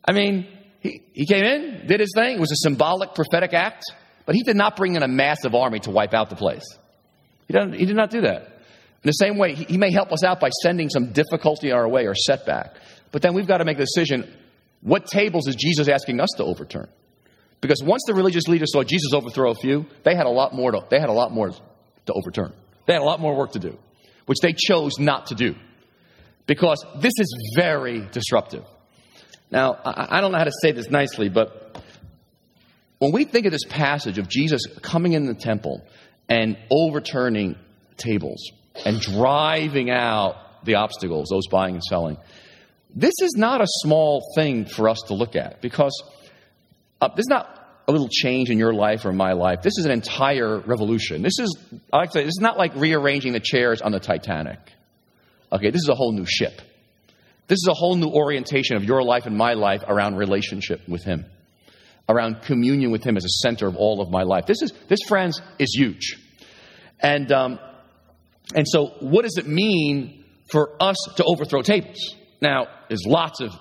I 0.08 0.13
mean, 0.13 0.47
he, 0.79 1.01
he 1.13 1.25
came 1.25 1.43
in, 1.43 1.88
did 1.88 1.99
his 1.99 2.12
thing. 2.15 2.38
It 2.38 2.39
was 2.39 2.51
a 2.51 2.58
symbolic 2.58 3.15
prophetic 3.15 3.53
act, 3.53 3.84
but 4.25 4.36
he 4.36 4.43
did 4.43 4.55
not 4.55 4.75
bring 4.75 4.95
in 4.95 5.03
a 5.03 5.08
massive 5.08 5.55
army 5.55 5.79
to 5.81 5.91
wipe 5.91 6.13
out 6.13 6.29
the 6.29 6.36
place. 6.36 6.65
He, 7.47 7.58
he 7.77 7.86
did 7.86 7.95
not 7.95 8.12
do 8.12 8.21
that. 8.21 8.43
In 8.43 9.10
the 9.10 9.12
same 9.12 9.38
way, 9.38 9.55
he, 9.55 9.65
he 9.65 9.77
may 9.77 9.91
help 9.91 10.12
us 10.12 10.23
out 10.23 10.39
by 10.39 10.49
sending 10.49 10.89
some 10.89 11.12
difficulty 11.12 11.71
our 11.71 11.88
way 11.88 12.05
or 12.05 12.15
setback. 12.15 12.75
But 13.12 13.21
then 13.21 13.34
we've 13.34 13.47
got 13.47 13.58
to 13.58 13.65
make 13.65 13.77
a 13.77 13.86
decision 13.86 14.31
what 14.86 15.08
tables 15.08 15.47
is 15.47 15.55
Jesus 15.55 15.88
asking 15.88 16.19
us 16.19 16.29
to 16.38 16.43
overturn? 16.43 16.88
Because 17.62 17.82
once 17.84 18.04
the 18.06 18.13
religious 18.13 18.48
leaders 18.48 18.72
saw 18.72 18.84
Jesus 18.84 19.13
overthrow 19.13 19.52
a 19.52 19.56
few, 19.56 19.86
they 20.04 20.15
had 20.15 20.26
a 20.26 20.30
lot 20.30 20.54
more 20.54 20.72
to, 20.72 20.82
they 20.89 21.00
had 21.00 21.10
a 21.10 21.13
lot 21.13 21.32
more 21.32 21.52
to 21.52 22.13
overturn. 22.13 22.54
They 22.86 22.94
had 22.94 23.02
a 23.02 23.06
lot 23.06 23.20
more 23.20 23.36
work 23.36 23.54
to 23.54 23.60
do, 23.60 23.78
which 24.26 24.39
they 24.41 24.54
chose 24.54 25.00
not 25.00 25.28
to 25.28 25.36
do. 25.36 25.56
Because 26.48 26.86
this 27.00 27.13
is 27.18 27.54
very 27.56 28.08
disruptive. 28.12 28.63
Now, 29.52 29.80
I, 29.84 30.22
don't 30.22 30.32
know 30.32 30.38
how 30.38 30.44
to 30.44 30.52
say 30.62 30.72
this 30.72 30.89
nicely, 30.89 31.30
but 31.30 31.82
when 33.00 33.12
we 33.12 33.26
think 33.26 33.46
of 33.46 33.52
this 33.52 33.65
passage 33.68 34.18
of 34.18 34.28
Jesus 34.28 34.62
coming 34.82 35.13
in 35.13 35.26
the 35.26 35.34
temple 35.34 35.86
and 36.30 36.58
overturning 36.70 37.56
tables 37.98 38.52
and 38.86 39.00
driving 39.00 39.89
out 39.89 40.36
the 40.65 40.76
obstacles, 40.76 41.30
those 41.30 41.48
buying 41.48 41.76
and 41.76 41.84
selling, 41.84 42.18
this 42.94 43.13
is 43.22 43.34
not 43.36 43.62
a 43.62 43.68
small 43.68 44.24
thing 44.36 44.65
for 44.65 44.88
us 44.89 45.00
to 45.08 45.13
look 45.13 45.36
at 45.36 45.62
because 45.62 46.04
uh, 47.06 47.15
this 47.15 47.24
is 47.24 47.30
not 47.30 47.56
a 47.88 47.91
little 47.91 48.10
change 48.10 48.50
in 48.50 48.58
your 48.58 48.74
life 48.74 49.06
or 49.06 49.13
my 49.13 49.34
life. 49.34 49.62
This 49.62 49.78
is 49.78 49.86
an 49.86 49.91
entire 49.91 50.60
revolution. 50.60 51.22
This 51.22 51.39
is, 51.39 51.56
I 51.94 51.98
like 51.98 52.10
to 52.12 52.20
say, 52.20 52.24
this 52.24 52.30
is 52.38 52.41
not 52.41 52.58
like 52.58 52.76
rearranging 52.76 53.34
the 53.34 53.39
chairs 53.39 53.82
on 53.82 53.91
the 53.91 54.00
Titanic. 54.00 54.60
Okay, 55.52 55.70
this 55.70 55.82
is 55.82 55.89
a 55.89 55.96
whole 55.96 56.12
new 56.12 56.26
ship. 56.26 56.62
This 57.48 57.58
is 57.58 57.68
a 57.70 57.74
whole 57.74 57.96
new 57.96 58.10
orientation 58.10 58.76
of 58.76 58.84
your 58.84 59.04
life 59.04 59.28
and 59.28 59.38
my 59.38 59.54
life 59.54 59.84
around 59.88 60.15
relationship 60.15 60.82
with 60.88 61.04
Him, 61.04 61.26
around 62.10 62.41
communion 62.41 62.91
with 62.91 63.04
Him 63.04 63.18
as 63.18 63.26
a 63.26 63.30
center 63.30 63.68
of 63.68 63.76
all 63.76 64.02
of 64.02 64.10
my 64.10 64.24
life. 64.24 64.48
This 64.48 64.63
is, 64.63 64.74
this, 64.88 65.00
friends, 65.08 65.39
is 65.60 65.76
huge. 65.78 66.18
And, 67.00 67.32
um, 67.32 67.60
and 68.56 68.68
so, 68.68 68.96
what 69.00 69.24
does 69.24 69.38
it 69.38 69.48
mean 69.48 70.24
for 70.50 70.72
us 70.82 70.98
to 71.18 71.24
overthrow 71.24 71.62
tables? 71.62 72.15
Now, 72.41 72.68
there's 72.88 73.06
lots 73.06 73.41
of 73.41 73.52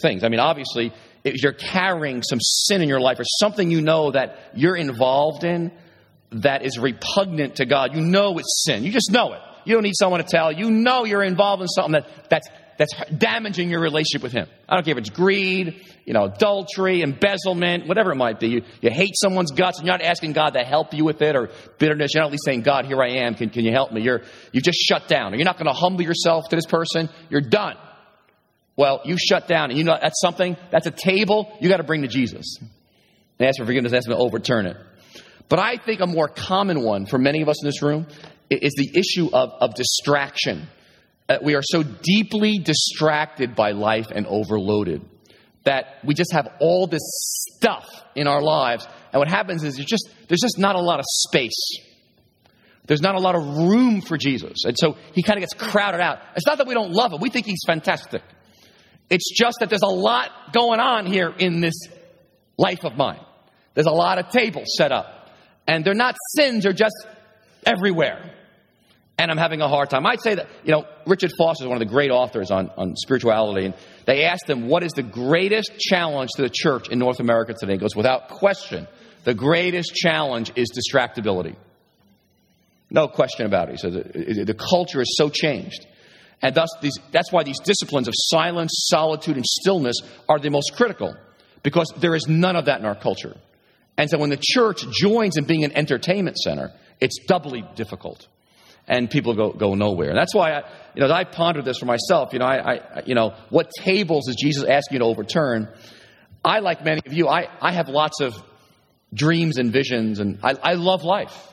things. 0.00 0.22
I 0.22 0.28
mean, 0.28 0.40
obviously, 0.40 0.92
you're 1.24 1.52
carrying 1.52 2.22
some 2.22 2.40
sin 2.40 2.82
in 2.82 2.88
your 2.88 3.00
life 3.00 3.18
or 3.20 3.24
something 3.24 3.70
you 3.70 3.80
know 3.80 4.10
that 4.10 4.38
you're 4.54 4.76
involved 4.76 5.44
in 5.44 5.72
that 6.32 6.64
is 6.64 6.78
repugnant 6.78 7.56
to 7.56 7.66
God, 7.66 7.94
you 7.94 8.00
know 8.00 8.38
it's 8.38 8.64
sin. 8.64 8.84
You 8.84 8.92
just 8.92 9.10
know 9.10 9.32
it. 9.34 9.40
You 9.64 9.74
don't 9.74 9.82
need 9.82 9.96
someone 9.96 10.20
to 10.20 10.26
tell. 10.26 10.50
You 10.50 10.70
know 10.70 11.04
you're 11.04 11.22
involved 11.22 11.62
in 11.62 11.68
something 11.68 11.92
that, 11.92 12.06
that's, 12.28 12.48
that's 12.78 12.92
damaging 13.16 13.70
your 13.70 13.80
relationship 13.80 14.22
with 14.22 14.32
Him. 14.32 14.48
I 14.68 14.74
don't 14.74 14.84
care 14.84 14.92
if 14.92 14.98
it's 14.98 15.10
greed, 15.10 15.84
you 16.04 16.14
know, 16.14 16.24
adultery, 16.24 17.02
embezzlement, 17.02 17.86
whatever 17.86 18.10
it 18.10 18.16
might 18.16 18.40
be. 18.40 18.48
You, 18.48 18.62
you 18.80 18.90
hate 18.90 19.14
someone's 19.14 19.52
guts 19.52 19.78
and 19.78 19.86
you're 19.86 19.96
not 19.96 20.04
asking 20.04 20.32
God 20.32 20.54
to 20.54 20.64
help 20.64 20.94
you 20.94 21.04
with 21.04 21.22
it 21.22 21.36
or 21.36 21.50
bitterness. 21.78 22.12
You're 22.14 22.22
not 22.22 22.28
at 22.28 22.32
least 22.32 22.44
saying, 22.44 22.62
God, 22.62 22.86
here 22.86 23.00
I 23.00 23.24
am. 23.24 23.34
Can, 23.34 23.50
can 23.50 23.64
you 23.64 23.72
help 23.72 23.92
me? 23.92 24.02
You're, 24.02 24.22
you've 24.50 24.64
just 24.64 24.78
shut 24.78 25.06
down. 25.06 25.34
You're 25.34 25.44
not 25.44 25.58
going 25.58 25.72
to 25.72 25.78
humble 25.78 26.02
yourself 26.02 26.48
to 26.48 26.56
this 26.56 26.66
person. 26.66 27.08
You're 27.30 27.42
done. 27.42 27.76
Well, 28.76 29.02
you 29.04 29.16
shut 29.18 29.48
down, 29.48 29.70
and 29.70 29.78
you 29.78 29.84
know 29.84 29.96
that's 30.00 30.20
something, 30.20 30.56
that's 30.70 30.86
a 30.86 30.90
table 30.90 31.56
you 31.60 31.68
got 31.68 31.76
to 31.76 31.84
bring 31.84 32.02
to 32.02 32.08
Jesus. 32.08 32.58
And 33.38 33.48
ask 33.48 33.58
for 33.58 33.66
forgiveness, 33.66 33.92
ask 33.92 34.06
him 34.06 34.14
to 34.14 34.18
overturn 34.18 34.66
it. 34.66 34.76
But 35.48 35.58
I 35.58 35.76
think 35.76 36.00
a 36.00 36.06
more 36.06 36.28
common 36.28 36.82
one 36.82 37.06
for 37.06 37.18
many 37.18 37.42
of 37.42 37.48
us 37.48 37.62
in 37.62 37.68
this 37.68 37.82
room 37.82 38.06
is 38.50 38.72
the 38.76 38.98
issue 38.98 39.28
of, 39.32 39.50
of 39.60 39.74
distraction. 39.74 40.68
Uh, 41.28 41.38
we 41.42 41.54
are 41.54 41.62
so 41.62 41.82
deeply 41.82 42.58
distracted 42.58 43.54
by 43.54 43.72
life 43.72 44.10
and 44.10 44.26
overloaded 44.26 45.02
that 45.64 45.98
we 46.04 46.14
just 46.14 46.32
have 46.32 46.48
all 46.60 46.86
this 46.86 47.02
stuff 47.56 47.86
in 48.14 48.26
our 48.26 48.40
lives. 48.40 48.86
And 49.12 49.20
what 49.20 49.28
happens 49.28 49.62
is 49.62 49.76
just, 49.76 50.08
there's 50.28 50.40
just 50.40 50.58
not 50.58 50.74
a 50.74 50.80
lot 50.80 50.98
of 50.98 51.04
space. 51.06 51.78
There's 52.86 53.02
not 53.02 53.14
a 53.14 53.20
lot 53.20 53.36
of 53.36 53.42
room 53.42 54.00
for 54.00 54.16
Jesus. 54.16 54.64
And 54.64 54.76
so 54.76 54.96
he 55.14 55.22
kind 55.22 55.36
of 55.36 55.42
gets 55.42 55.54
crowded 55.54 56.00
out. 56.00 56.18
It's 56.34 56.46
not 56.46 56.58
that 56.58 56.66
we 56.66 56.74
don't 56.74 56.92
love 56.92 57.12
him, 57.12 57.20
we 57.20 57.30
think 57.30 57.46
he's 57.46 57.62
fantastic. 57.66 58.22
It's 59.12 59.30
just 59.30 59.58
that 59.60 59.68
there's 59.68 59.82
a 59.82 59.94
lot 59.94 60.30
going 60.54 60.80
on 60.80 61.04
here 61.04 61.28
in 61.38 61.60
this 61.60 61.74
life 62.56 62.82
of 62.82 62.96
mine. 62.96 63.20
There's 63.74 63.86
a 63.86 63.92
lot 63.92 64.18
of 64.18 64.30
tables 64.30 64.68
set 64.74 64.90
up. 64.90 65.28
And 65.68 65.84
they're 65.84 65.92
not 65.92 66.16
sins, 66.34 66.64
they're 66.64 66.72
just 66.72 66.94
everywhere. 67.66 68.34
And 69.18 69.30
I'm 69.30 69.36
having 69.36 69.60
a 69.60 69.68
hard 69.68 69.90
time. 69.90 70.06
I'd 70.06 70.22
say 70.22 70.36
that, 70.36 70.48
you 70.64 70.72
know, 70.72 70.86
Richard 71.06 71.30
Foster 71.36 71.64
is 71.64 71.68
one 71.68 71.76
of 71.76 71.86
the 71.86 71.92
great 71.92 72.10
authors 72.10 72.50
on, 72.50 72.70
on 72.78 72.96
spirituality. 72.96 73.66
And 73.66 73.74
they 74.06 74.24
asked 74.24 74.48
him, 74.48 74.66
what 74.66 74.82
is 74.82 74.92
the 74.92 75.02
greatest 75.02 75.78
challenge 75.78 76.30
to 76.36 76.42
the 76.42 76.50
church 76.50 76.88
in 76.88 76.98
North 76.98 77.20
America 77.20 77.52
today? 77.52 77.74
He 77.74 77.78
goes, 77.78 77.94
without 77.94 78.30
question, 78.30 78.88
the 79.24 79.34
greatest 79.34 79.94
challenge 79.94 80.52
is 80.56 80.70
distractibility. 80.70 81.56
No 82.88 83.08
question 83.08 83.44
about 83.44 83.68
it. 83.68 83.72
He 83.72 83.76
says, 83.76 83.92
the 83.92 84.54
culture 84.54 85.02
is 85.02 85.14
so 85.18 85.28
changed. 85.28 85.86
And 86.42 86.54
thus, 86.54 86.68
these, 86.80 86.98
that's 87.12 87.30
why 87.30 87.44
these 87.44 87.60
disciplines 87.60 88.08
of 88.08 88.14
silence, 88.16 88.72
solitude, 88.90 89.36
and 89.36 89.46
stillness 89.46 89.96
are 90.28 90.40
the 90.40 90.50
most 90.50 90.74
critical, 90.74 91.14
because 91.62 91.92
there 91.96 92.16
is 92.16 92.26
none 92.26 92.56
of 92.56 92.64
that 92.64 92.80
in 92.80 92.86
our 92.86 92.96
culture. 92.96 93.36
And 93.96 94.10
so 94.10 94.18
when 94.18 94.30
the 94.30 94.40
church 94.40 94.84
joins 94.90 95.36
in 95.36 95.44
being 95.44 95.64
an 95.64 95.76
entertainment 95.76 96.36
center, 96.38 96.72
it's 97.00 97.24
doubly 97.26 97.64
difficult. 97.76 98.26
And 98.88 99.08
people 99.08 99.34
go, 99.34 99.52
go 99.52 99.74
nowhere. 99.74 100.08
And 100.08 100.18
that's 100.18 100.34
why 100.34 100.52
I, 100.52 100.62
you 100.96 101.06
know, 101.06 101.12
I 101.12 101.22
pondered 101.22 101.64
this 101.64 101.78
for 101.78 101.86
myself. 101.86 102.32
You 102.32 102.40
know, 102.40 102.46
I, 102.46 102.74
I, 102.74 103.02
you 103.06 103.14
know, 103.14 103.34
what 103.50 103.70
tables 103.78 104.28
is 104.28 104.34
Jesus 104.34 104.64
asking 104.64 104.96
you 104.96 104.98
to 105.00 105.04
overturn? 105.04 105.68
I, 106.44 106.58
like 106.58 106.84
many 106.84 107.00
of 107.06 107.12
you, 107.12 107.28
I, 107.28 107.48
I 107.60 107.72
have 107.72 107.88
lots 107.88 108.20
of 108.20 108.34
dreams 109.14 109.58
and 109.58 109.72
visions, 109.72 110.18
and 110.18 110.40
I, 110.42 110.54
I 110.60 110.72
love 110.74 111.04
life. 111.04 111.51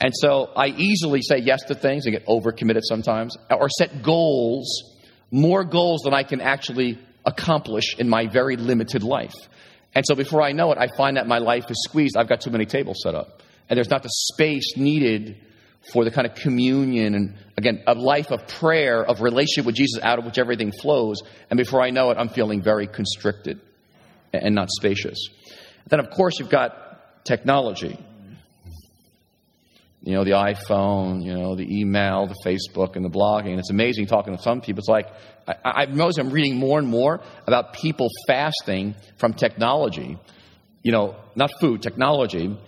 And 0.00 0.12
so 0.14 0.50
I 0.56 0.68
easily 0.68 1.22
say 1.22 1.38
yes 1.38 1.64
to 1.64 1.74
things 1.74 2.06
and 2.06 2.14
get 2.14 2.26
overcommitted 2.26 2.82
sometimes, 2.84 3.36
or 3.50 3.68
set 3.68 4.02
goals, 4.02 4.96
more 5.30 5.64
goals 5.64 6.02
than 6.04 6.14
I 6.14 6.22
can 6.22 6.40
actually 6.40 6.98
accomplish 7.26 7.96
in 7.98 8.08
my 8.08 8.26
very 8.26 8.56
limited 8.56 9.02
life. 9.02 9.34
And 9.94 10.04
so 10.06 10.14
before 10.14 10.42
I 10.42 10.52
know 10.52 10.70
it, 10.72 10.78
I 10.78 10.86
find 10.96 11.16
that 11.16 11.26
my 11.26 11.38
life 11.38 11.70
is 11.70 11.82
squeezed. 11.82 12.16
I've 12.16 12.28
got 12.28 12.40
too 12.40 12.50
many 12.50 12.64
tables 12.64 13.00
set 13.02 13.14
up. 13.14 13.42
And 13.68 13.76
there's 13.76 13.90
not 13.90 14.02
the 14.02 14.08
space 14.08 14.76
needed 14.76 15.36
for 15.92 16.04
the 16.04 16.10
kind 16.10 16.26
of 16.26 16.34
communion 16.34 17.14
and, 17.14 17.34
again, 17.56 17.82
a 17.86 17.94
life 17.94 18.30
of 18.30 18.46
prayer, 18.46 19.04
of 19.04 19.20
relationship 19.20 19.66
with 19.66 19.74
Jesus 19.74 20.02
out 20.02 20.18
of 20.18 20.24
which 20.24 20.38
everything 20.38 20.72
flows. 20.72 21.22
And 21.50 21.56
before 21.56 21.82
I 21.82 21.90
know 21.90 22.10
it, 22.10 22.18
I'm 22.18 22.28
feeling 22.28 22.62
very 22.62 22.86
constricted 22.86 23.60
and 24.32 24.54
not 24.54 24.68
spacious. 24.70 25.28
Then, 25.88 26.00
of 26.00 26.10
course, 26.10 26.38
you've 26.38 26.50
got 26.50 27.24
technology. 27.24 27.98
You 30.08 30.14
know, 30.14 30.24
the 30.24 30.30
iPhone, 30.30 31.22
you 31.22 31.34
know, 31.34 31.54
the 31.54 31.80
email, 31.80 32.26
the 32.26 32.34
Facebook, 32.42 32.96
and 32.96 33.04
the 33.04 33.10
blogging. 33.10 33.58
It's 33.58 33.68
amazing 33.68 34.06
talking 34.06 34.34
to 34.34 34.42
some 34.42 34.62
people. 34.62 34.78
It's 34.78 34.88
like, 34.88 35.06
I, 35.62 35.84
noticed 35.84 36.18
I'm 36.18 36.30
reading 36.30 36.56
more 36.56 36.78
and 36.78 36.88
more 36.88 37.20
about 37.46 37.74
people 37.74 38.08
fasting 38.26 38.94
from 39.18 39.34
technology, 39.34 40.16
you 40.82 40.92
know, 40.92 41.14
not 41.34 41.50
food, 41.60 41.82
technology, 41.82 42.58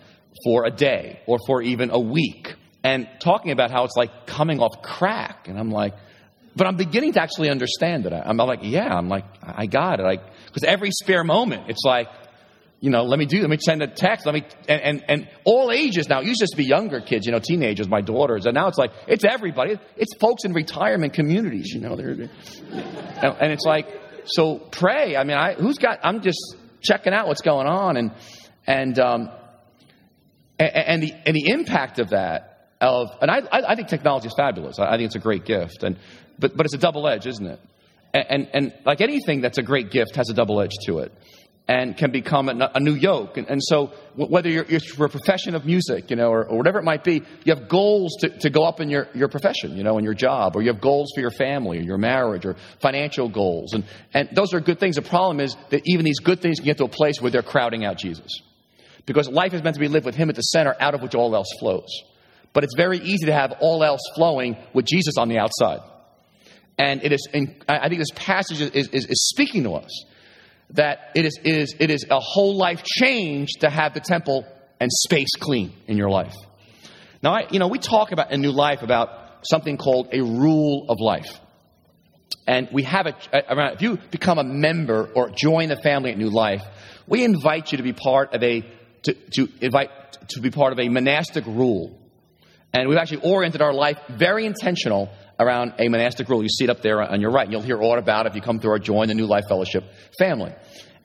for 0.45 0.67
a 0.67 0.71
day 0.71 1.21
or 1.25 1.39
for 1.47 1.63
even 1.63 1.89
a 1.91 1.99
week. 1.99 2.55
And 2.85 3.09
talking 3.21 3.53
about 3.53 3.71
how 3.71 3.85
it's 3.85 3.97
like 3.97 4.27
coming 4.27 4.61
off 4.61 4.83
crack. 4.83 5.49
And 5.49 5.59
I'm 5.59 5.71
like, 5.71 5.95
but 6.55 6.67
I'm 6.67 6.77
beginning 6.77 7.15
to 7.15 7.23
actually 7.23 7.49
understand 7.49 8.05
it. 8.05 8.13
I'm 8.13 8.37
like, 8.37 8.61
yeah, 8.65 8.95
I'm 8.95 9.09
like, 9.09 9.25
I 9.43 9.65
got 9.65 9.99
it. 9.99 10.21
Because 10.45 10.65
every 10.65 10.91
spare 10.91 11.25
moment, 11.25 11.71
it's 11.71 11.85
like, 11.87 12.09
you 12.81 12.89
know, 12.89 13.05
let 13.05 13.19
me 13.19 13.27
do, 13.27 13.41
let 13.43 13.51
me 13.51 13.59
send 13.63 13.83
a 13.83 13.87
text, 13.87 14.25
let 14.25 14.35
me, 14.35 14.43
and, 14.67 14.81
and, 14.81 15.05
and 15.07 15.29
all 15.45 15.71
ages 15.71 16.09
now, 16.09 16.21
it 16.21 16.27
used 16.27 16.41
to 16.41 16.57
be 16.57 16.65
younger 16.65 17.01
kids, 17.01 17.27
you 17.27 17.33
know, 17.33 17.39
teenagers, 17.39 17.89
my 17.89 18.01
daughters, 18.01 18.47
and 18.47 18.55
now 18.55 18.69
it's 18.69 18.79
like, 18.79 18.93
it's 19.07 19.23
everybody. 19.23 19.79
It's 19.99 20.15
folks 20.19 20.45
in 20.45 20.55
retirement 20.55 21.13
communities, 21.13 21.73
you 21.75 21.81
know, 21.81 21.95
they're, 21.95 22.15
they're 22.15 22.31
and 23.23 23.53
it's 23.53 23.65
like, 23.67 23.87
so 24.25 24.59
pray. 24.59 25.15
I 25.15 25.25
mean, 25.25 25.37
I, 25.37 25.55
who's 25.55 25.77
got, 25.77 25.99
I'm 26.03 26.23
just 26.23 26.57
checking 26.81 27.13
out 27.13 27.29
what's 27.29 27.43
going 27.43 27.67
on, 27.67 27.99
and, 27.99 28.13
and, 28.67 28.99
um, 28.99 29.29
and, 30.59 30.71
and 30.75 31.03
the, 31.03 31.13
and 31.27 31.37
the 31.37 31.51
impact 31.51 31.99
of 31.99 32.11
that, 32.11 32.69
of, 32.81 33.09
and 33.21 33.31
I, 33.31 33.43
I 33.53 33.77
think 33.77 33.89
technology 33.89 34.29
is 34.29 34.35
fabulous. 34.35 34.79
I, 34.79 34.97
think 34.97 35.07
it's 35.07 35.17
a 35.17 35.21
great 35.21 35.45
gift, 35.45 35.83
and, 35.83 35.99
but, 36.39 36.57
but 36.57 36.65
it's 36.65 36.75
a 36.75 36.79
double 36.79 37.07
edge, 37.07 37.27
isn't 37.27 37.47
it? 37.47 37.61
And, 38.15 38.25
and, 38.31 38.51
and 38.55 38.73
like 38.87 39.03
anything 39.03 39.43
that's 39.43 39.59
a 39.59 39.63
great 39.63 39.91
gift 39.91 40.17
has 40.17 40.31
a 40.31 40.35
double 40.35 40.63
edge 40.63 40.73
to 40.87 41.01
it 41.01 41.13
and 41.71 41.97
can 41.97 42.11
become 42.11 42.49
a, 42.49 42.81
new 42.81 42.95
yoke. 42.95 43.37
And, 43.37 43.49
and 43.49 43.63
so, 43.63 43.93
whether 44.17 44.49
you're, 44.49 44.65
you're, 44.65 44.81
for 44.81 45.07
a 45.07 45.09
profession 45.09 45.55
of 45.55 45.65
music, 45.65 46.11
you 46.11 46.17
know, 46.17 46.29
or, 46.29 46.45
or, 46.45 46.59
whatever 46.59 46.81
it 46.81 46.83
might 46.83 47.05
be, 47.05 47.23
you 47.45 47.55
have 47.55 47.69
goals 47.69 48.17
to, 48.23 48.29
to 48.41 48.51
go 48.51 48.65
up 48.65 48.81
in 48.81 48.91
your, 48.91 49.07
your 49.15 49.29
profession, 49.29 49.77
you 49.77 49.85
know, 49.85 49.97
in 49.97 50.03
your 50.03 50.13
job, 50.13 50.57
or 50.57 50.63
you 50.63 50.73
have 50.73 50.81
goals 50.81 51.13
for 51.15 51.21
your 51.21 51.31
family, 51.31 51.79
or 51.79 51.83
your 51.83 51.97
marriage, 51.97 52.45
or 52.45 52.57
financial 52.81 53.29
goals. 53.29 53.73
And, 53.73 53.85
and 54.13 54.29
those 54.33 54.53
are 54.53 54.59
good 54.59 54.81
things. 54.81 54.97
The 54.97 55.03
problem 55.03 55.39
is 55.39 55.57
that 55.69 55.83
even 55.85 56.05
these 56.05 56.19
good 56.19 56.41
things 56.41 56.57
can 56.57 56.65
get 56.65 56.79
to 56.79 56.85
a 56.87 56.89
place 56.89 57.21
where 57.21 57.31
they're 57.31 57.41
crowding 57.41 57.85
out 57.85 57.99
Jesus. 57.99 58.43
Because 59.07 59.29
life 59.29 59.55
is 59.55 59.63
meant 59.63 59.75
to 59.75 59.81
be 59.81 59.87
lived 59.87 60.07
with 60.07 60.17
Him 60.17 60.29
at 60.29 60.35
the 60.35 60.43
center, 60.43 60.75
out 60.81 60.95
of 60.95 61.03
which 61.03 61.15
all 61.15 61.37
else 61.37 61.55
flows. 61.61 62.03
But 62.53 62.65
it's 62.65 62.75
very 62.77 62.99
easy 62.99 63.27
to 63.27 63.33
have 63.33 63.55
all 63.61 63.85
else 63.85 64.01
flowing 64.17 64.57
with 64.75 64.87
Jesus 64.87 65.17
on 65.19 65.29
the 65.29 65.39
outside. 65.39 65.89
And 66.77 67.05
it 67.05 67.13
is, 67.13 67.29
I 67.69 67.89
think 67.89 68.01
this 68.01 68.11
passage 68.17 68.61
is, 68.61 68.89
is, 68.89 69.05
is 69.05 69.29
speaking 69.29 69.63
to 69.63 69.75
us 69.75 70.05
that 70.73 71.11
it 71.15 71.25
is, 71.25 71.39
it, 71.43 71.55
is, 71.55 71.75
it 71.79 71.91
is 71.91 72.07
a 72.11 72.21
whole 72.21 72.57
life 72.57 72.83
change 72.83 73.49
to 73.61 73.71
have 73.71 73.95
the 73.95 74.01
temple 74.01 74.47
and 74.79 74.91
space 74.91 75.35
clean 75.39 75.73
in 75.87 75.97
your 75.97 76.11
life. 76.11 76.35
Now, 77.23 77.35
I, 77.35 77.47
you 77.51 77.59
know, 77.59 77.69
we 77.69 77.79
talk 77.79 78.13
about 78.13 78.33
a 78.33 78.37
new 78.37 78.53
life 78.53 78.83
about 78.83 79.11
something 79.43 79.77
called 79.77 80.09
a 80.13 80.23
rule 80.23 80.87
of 80.89 80.99
life. 81.01 81.39
And 82.47 82.69
we 82.73 82.83
have 82.85 83.07
it, 83.07 83.15
around 83.33 83.75
if 83.75 83.83
you 83.83 83.99
become 84.11 84.39
a 84.39 84.45
member 84.45 85.11
or 85.15 85.31
join 85.31 85.69
the 85.69 85.77
family 85.77 86.11
at 86.11 86.19
New 86.19 86.31
Life, 86.31 86.63
we 87.07 87.25
invite 87.25 87.73
you 87.73 87.79
to 87.79 87.85
be 87.85 87.93
part 87.93 88.35
of 88.35 88.43
a, 88.43 88.63
to, 89.03 89.15
to 89.15 89.49
invite, 89.61 89.91
to 90.31 90.41
be 90.41 90.51
part 90.51 90.73
of 90.73 90.81
a 90.81 90.89
monastic 90.89 91.47
rule. 91.47 91.99
And 92.73 92.89
we've 92.89 92.99
actually 92.99 93.23
oriented 93.31 93.63
our 93.63 93.73
life 93.73 93.99
very 94.09 94.47
intentional 94.47 95.11
around 95.41 95.75
a 95.79 95.89
monastic 95.89 96.29
rule. 96.29 96.43
You 96.43 96.49
see 96.49 96.65
it 96.65 96.71
up 96.71 96.83
there 96.83 97.01
on 97.01 97.21
your 97.21 97.31
right. 97.31 97.51
You'll 97.51 97.63
hear 97.63 97.81
all 97.81 97.99
about 97.99 98.27
it 98.27 98.31
if 98.31 98.37
you 98.37 98.43
come 98.43 98.61
through 98.61 98.73
or 98.73 98.79
join 98.79 99.09
the 99.09 99.15
New 99.15 99.27
Life 99.27 99.45
Fellowship 99.49 99.85
family. 100.19 100.55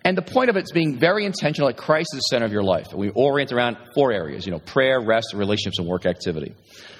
And 0.03 0.15
the 0.15 0.21
point 0.21 0.51
of 0.51 0.57
it 0.57 0.65
is 0.65 0.71
being 0.71 0.99
very 0.99 1.25
intentional 1.25 1.67
that 1.67 1.77
Christ 1.77 2.09
is 2.13 2.19
the 2.19 2.35
center 2.35 2.45
of 2.45 2.51
your 2.51 2.63
life. 2.63 2.93
We 2.93 3.09
orient 3.09 3.51
around 3.51 3.77
four 3.95 4.11
areas, 4.11 4.45
you 4.45 4.51
know, 4.51 4.59
prayer, 4.59 5.01
rest, 5.01 5.33
relationships, 5.33 5.79
and 5.79 5.87
work 5.87 6.05
activity. 6.05 6.53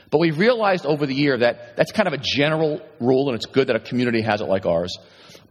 But 0.10 0.19
we've 0.19 0.39
realized 0.39 0.86
over 0.86 1.06
the 1.06 1.13
year 1.13 1.38
that 1.38 1.76
that's 1.76 1.91
kind 1.91 2.08
of 2.08 2.13
a 2.13 2.17
general 2.17 2.82
rule, 3.00 3.28
and 3.30 3.36
it's 3.36 3.45
good 3.45 3.67
that 3.67 3.76
a 3.76 3.80
community 3.80 4.21
has 4.21 4.41
it 4.41 4.45
like 4.45 4.65
ours, 4.65 4.98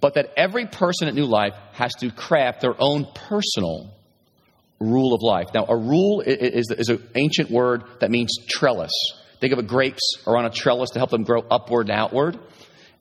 but 0.01 0.15
that 0.15 0.33
every 0.37 0.67
person 0.67 1.07
at 1.07 1.15
New 1.15 1.27
Life 1.27 1.55
has 1.75 1.95
to 1.97 2.11
craft 2.11 2.61
their 2.61 2.75
own 2.79 3.07
personal 3.15 3.95
rule 4.81 5.15
of 5.15 5.23
life. 5.23 5.49
Now, 5.55 5.67
a 5.67 5.77
rule 5.77 6.23
is, 6.23 6.71
is, 6.71 6.71
is 6.77 6.89
an 6.89 7.09
ancient 7.15 7.51
word 7.51 7.85
that 8.01 8.11
means 8.11 8.37
trellis. 8.49 8.91
Think 9.45 9.53
of 9.53 9.59
a 9.59 9.63
grapes 9.63 10.25
are 10.27 10.39
on 10.39 10.47
a 10.47 10.51
trellis 10.51 10.89
to 10.93 10.99
help 10.99 11.11
them 11.11 11.23
grow 11.23 11.43
upward 11.43 11.91
and 11.91 11.99
outward. 11.99 12.39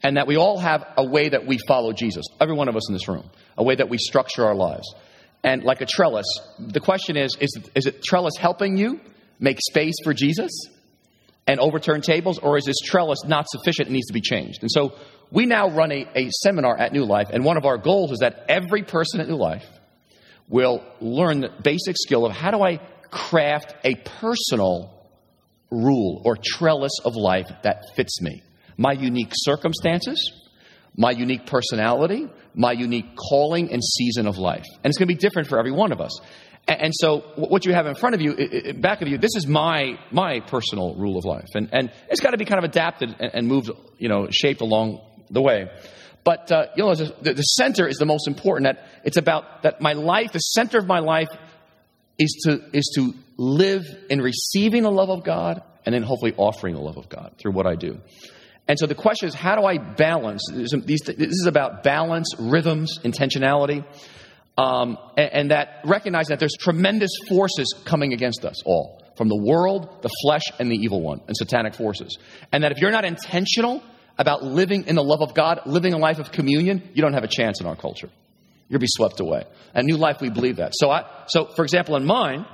And 0.03 0.17
that 0.17 0.27
we 0.27 0.35
all 0.35 0.59
have 0.59 0.85
a 0.97 1.05
way 1.05 1.29
that 1.29 1.47
we 1.47 1.57
follow 1.69 1.93
Jesus, 1.93 2.25
every 2.41 2.53
one 2.53 2.67
of 2.67 2.75
us 2.75 2.89
in 2.89 2.93
this 2.93 3.07
room, 3.07 3.29
a 3.57 3.63
way 3.63 3.75
that 3.75 3.87
we 3.87 3.97
structure 3.97 4.43
our 4.43 4.53
lives. 4.53 4.93
And 5.41 5.63
like 5.63 5.79
a 5.79 5.85
trellis, 5.85 6.25
the 6.59 6.81
question 6.81 7.15
is 7.15 7.37
is, 7.39 7.57
is 7.75 7.85
it 7.85 8.03
trellis 8.03 8.33
helping 8.37 8.75
you 8.75 8.99
make 9.39 9.57
space 9.61 9.93
for 10.03 10.13
Jesus 10.13 10.51
and 11.47 11.61
overturn 11.61 12.01
tables, 12.01 12.39
or 12.39 12.57
is 12.57 12.65
this 12.65 12.81
trellis 12.83 13.23
not 13.25 13.45
sufficient 13.47 13.87
and 13.87 13.93
needs 13.93 14.07
to 14.07 14.13
be 14.13 14.19
changed? 14.19 14.63
And 14.63 14.69
so 14.69 14.95
we 15.31 15.45
now 15.45 15.69
run 15.69 15.93
a, 15.93 16.05
a 16.13 16.29
seminar 16.29 16.77
at 16.77 16.91
New 16.91 17.05
Life, 17.05 17.29
and 17.31 17.45
one 17.45 17.55
of 17.55 17.63
our 17.63 17.77
goals 17.77 18.11
is 18.11 18.19
that 18.19 18.47
every 18.49 18.83
person 18.83 19.21
at 19.21 19.29
New 19.29 19.37
Life 19.37 19.65
will 20.49 20.83
learn 20.99 21.39
the 21.39 21.51
basic 21.63 21.95
skill 21.97 22.25
of 22.25 22.33
how 22.33 22.51
do 22.51 22.61
I 22.61 22.81
craft 23.09 23.75
a 23.85 23.95
personal 23.95 25.02
rule 25.73 26.21
or 26.25 26.37
trellis 26.41 26.99
of 27.03 27.15
life 27.15 27.47
that 27.63 27.83
fits 27.95 28.21
me. 28.21 28.43
My 28.77 28.93
unique 28.93 29.31
circumstances, 29.33 30.31
my 30.95 31.11
unique 31.11 31.45
personality, 31.45 32.27
my 32.55 32.71
unique 32.71 33.15
calling 33.15 33.71
and 33.71 33.83
season 33.83 34.27
of 34.27 34.37
life. 34.37 34.65
And 34.83 34.91
it's 34.91 34.97
going 34.97 35.07
to 35.07 35.13
be 35.13 35.19
different 35.19 35.47
for 35.47 35.59
every 35.59 35.71
one 35.71 35.91
of 35.91 35.99
us. 35.99 36.19
And 36.65 36.93
so, 36.95 37.19
what 37.35 37.65
you 37.65 37.73
have 37.73 37.87
in 37.87 37.95
front 37.95 38.15
of 38.15 38.21
you, 38.21 38.73
back 38.75 39.01
of 39.01 39.09
you, 39.09 39.17
this 39.17 39.35
is 39.35 39.45
my 39.45 39.99
my 40.11 40.39
personal 40.39 40.95
rule 40.95 41.17
of 41.17 41.25
life, 41.25 41.49
and 41.55 41.67
and 41.73 41.91
it's 42.09 42.21
got 42.21 42.31
to 42.31 42.37
be 42.37 42.45
kind 42.45 42.63
of 42.63 42.63
adapted 42.63 43.13
and 43.19 43.49
moved, 43.49 43.69
you 43.97 44.07
know, 44.07 44.29
shaped 44.31 44.61
along 44.61 45.01
the 45.29 45.41
way. 45.41 45.69
But 46.23 46.49
uh, 46.53 46.67
you 46.77 46.85
know, 46.85 46.95
the, 46.95 47.33
the 47.33 47.41
center 47.41 47.85
is 47.85 47.97
the 47.97 48.05
most 48.05 48.29
important. 48.29 48.67
That 48.67 48.87
it's 49.03 49.17
about 49.17 49.63
that 49.63 49.81
my 49.81 49.91
life, 49.91 50.31
the 50.31 50.39
center 50.39 50.77
of 50.77 50.87
my 50.87 50.99
life, 50.99 51.27
is 52.17 52.31
to 52.45 52.61
is 52.71 52.89
to 52.95 53.13
live 53.37 53.85
in 54.09 54.21
receiving 54.21 54.83
the 54.83 54.91
love 54.91 55.09
of 55.09 55.23
God 55.23 55.61
and 55.85 55.93
then 55.93 56.03
hopefully 56.03 56.33
offering 56.37 56.75
the 56.75 56.81
love 56.81 56.97
of 56.97 57.09
God 57.09 57.35
through 57.37 57.53
what 57.53 57.67
I 57.67 57.75
do. 57.75 57.99
And 58.67 58.79
so 58.79 58.87
the 58.87 58.95
question 58.95 59.27
is, 59.27 59.33
how 59.33 59.55
do 59.55 59.65
I 59.65 59.77
balance? 59.77 60.47
This 60.51 60.73
is 60.73 61.45
about 61.47 61.83
balance, 61.83 62.33
rhythms, 62.39 62.99
intentionality, 63.03 63.85
um, 64.57 64.97
and, 65.17 65.33
and 65.33 65.51
that 65.51 65.81
recognizing 65.83 66.29
that 66.29 66.39
there's 66.39 66.55
tremendous 66.57 67.11
forces 67.27 67.73
coming 67.85 68.13
against 68.13 68.45
us 68.45 68.63
all 68.63 69.03
from 69.17 69.27
the 69.27 69.37
world, 69.37 70.01
the 70.01 70.09
flesh, 70.23 70.43
and 70.59 70.71
the 70.71 70.75
evil 70.75 71.01
one, 71.01 71.21
and 71.27 71.35
satanic 71.35 71.75
forces. 71.75 72.17
And 72.51 72.63
that 72.63 72.71
if 72.71 72.79
you're 72.79 72.91
not 72.91 73.05
intentional 73.05 73.83
about 74.17 74.43
living 74.43 74.87
in 74.87 74.95
the 74.95 75.03
love 75.03 75.21
of 75.21 75.33
God, 75.33 75.61
living 75.65 75.93
a 75.93 75.97
life 75.97 76.19
of 76.19 76.31
communion, 76.31 76.89
you 76.93 77.01
don't 77.01 77.13
have 77.13 77.23
a 77.23 77.27
chance 77.27 77.59
in 77.59 77.67
our 77.67 77.75
culture. 77.75 78.09
You'll 78.69 78.79
be 78.79 78.87
swept 78.87 79.19
away. 79.19 79.43
And 79.73 79.85
New 79.85 79.97
Life, 79.97 80.17
we 80.21 80.29
believe 80.29 80.57
that. 80.57 80.71
So, 80.75 80.89
I, 80.89 81.25
so 81.27 81.45
for 81.55 81.63
example, 81.63 81.95
in 81.95 82.05
mine, 82.05 82.45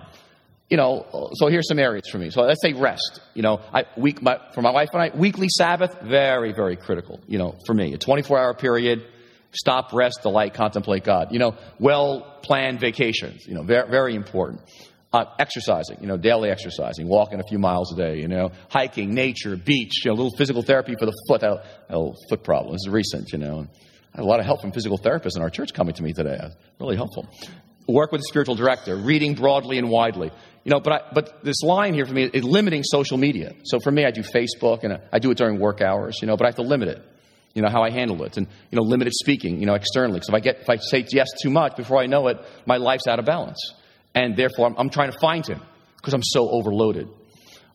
you 0.70 0.78
know, 0.78 1.32
so 1.34 1.48
here's 1.48 1.68
some 1.68 1.80
areas 1.80 2.08
for 2.12 2.20
me. 2.20 2.30
So 2.30 2.42
let's 2.42 2.62
say 2.62 2.74
rest. 2.74 3.22
You 3.34 3.42
know, 3.42 3.60
I, 3.74 3.86
week, 3.98 4.22
my, 4.22 4.40
for 4.54 4.62
my 4.62 4.72
wife 4.72 4.90
and 4.94 5.02
I, 5.02 5.16
weekly 5.16 5.48
Sabbath, 5.50 6.00
very, 6.02 6.54
very 6.54 6.76
critical, 6.76 7.20
you 7.28 7.40
know, 7.40 7.56
for 7.66 7.74
me. 7.74 7.94
A 7.94 7.98
24 7.98 8.38
hour 8.38 8.54
period, 8.54 9.04
stop, 9.52 9.94
rest, 9.94 10.20
delight, 10.22 10.54
contemplate 10.54 11.04
God. 11.04 11.30
You 11.32 11.40
know, 11.40 11.56
well 11.80 12.40
planned 12.44 12.80
vacations, 12.80 13.48
you 13.48 13.56
know, 13.56 13.64
very, 13.64 13.90
very 13.90 14.16
important. 14.16 14.62
Uh, 15.12 15.26
exercising, 15.40 15.98
you 16.02 16.08
know, 16.08 16.18
daily 16.18 16.52
exercising, 16.52 17.08
walking 17.08 17.40
a 17.40 17.44
few 17.44 17.58
miles 17.58 17.92
a 17.92 17.96
day, 17.96 18.20
you 18.20 18.28
know, 18.28 18.52
hiking, 18.70 19.16
nature, 19.16 19.56
beach, 19.56 20.06
you 20.06 20.12
know, 20.12 20.14
a 20.14 20.18
little 20.18 20.38
physical 20.38 20.62
therapy 20.62 20.94
for 21.00 21.08
the 21.08 21.14
foot. 21.28 21.42
A 21.42 21.64
little 21.90 22.16
foot 22.30 22.44
problem. 22.44 22.74
This 22.74 22.82
is 22.86 22.90
recent, 22.90 23.32
you 23.32 23.40
know. 23.40 23.66
I 24.14 24.18
had 24.18 24.24
a 24.24 24.28
lot 24.28 24.40
of 24.40 24.46
help 24.46 24.62
from 24.62 24.72
physical 24.72 25.00
therapists 25.00 25.36
in 25.36 25.42
our 25.42 25.50
church 25.50 25.74
coming 25.74 25.96
to 25.96 26.04
me 26.04 26.14
today. 26.14 26.40
Really 26.80 26.96
helpful. 26.96 27.28
Work 27.90 28.12
with 28.12 28.22
a 28.22 28.26
spiritual 28.26 28.54
director, 28.54 28.96
reading 28.96 29.34
broadly 29.34 29.80
and 29.80 29.90
widely. 29.90 30.32
You 30.64 30.70
know, 30.70 30.80
but, 30.80 30.94
I, 30.94 31.02
but 31.12 31.44
this 31.44 31.64
line 31.64 31.96
here 31.96 32.06
for 32.06 32.14
me 32.14 32.26
is 32.26 32.44
limiting 32.44 32.84
social 32.84 33.18
media. 33.18 33.54
So 33.64 33.80
for 33.80 33.90
me, 33.90 34.06
I 34.06 34.12
do 34.12 34.22
Facebook 34.22 34.84
and 34.84 35.00
I 35.12 35.18
do 35.18 35.32
it 35.32 35.38
during 35.40 35.60
work 35.60 35.82
hours, 35.82 36.18
you 36.22 36.28
know, 36.28 36.38
but 36.38 36.46
I 36.46 36.50
have 36.50 36.58
to 36.58 36.62
limit 36.62 36.90
it, 36.90 37.04
you 37.56 37.64
know, 37.64 37.70
how 37.70 37.82
I 37.82 37.90
handle 37.90 38.24
it. 38.26 38.38
And, 38.38 38.46
you 38.70 38.76
know, 38.76 38.84
limited 38.84 39.14
speaking, 39.16 39.60
you 39.60 39.66
know, 39.66 39.74
externally. 39.74 40.20
So 40.22 40.32
if 40.32 40.36
I, 40.36 40.40
get, 40.40 40.60
if 40.62 40.70
I 40.70 40.76
say 40.76 41.04
yes 41.12 41.30
too 41.42 41.50
much, 41.50 41.76
before 41.78 41.98
I 41.98 42.06
know 42.06 42.28
it, 42.28 42.38
my 42.68 42.78
life's 42.78 43.08
out 43.08 43.18
of 43.18 43.26
balance. 43.26 43.74
And 44.14 44.38
therefore, 44.38 44.68
I'm, 44.68 44.76
I'm 44.78 44.90
trying 44.92 45.12
to 45.12 45.18
find 45.18 45.48
him 45.48 45.60
because 45.98 46.14
I'm 46.14 46.24
so 46.24 46.48
overloaded. 46.48 47.10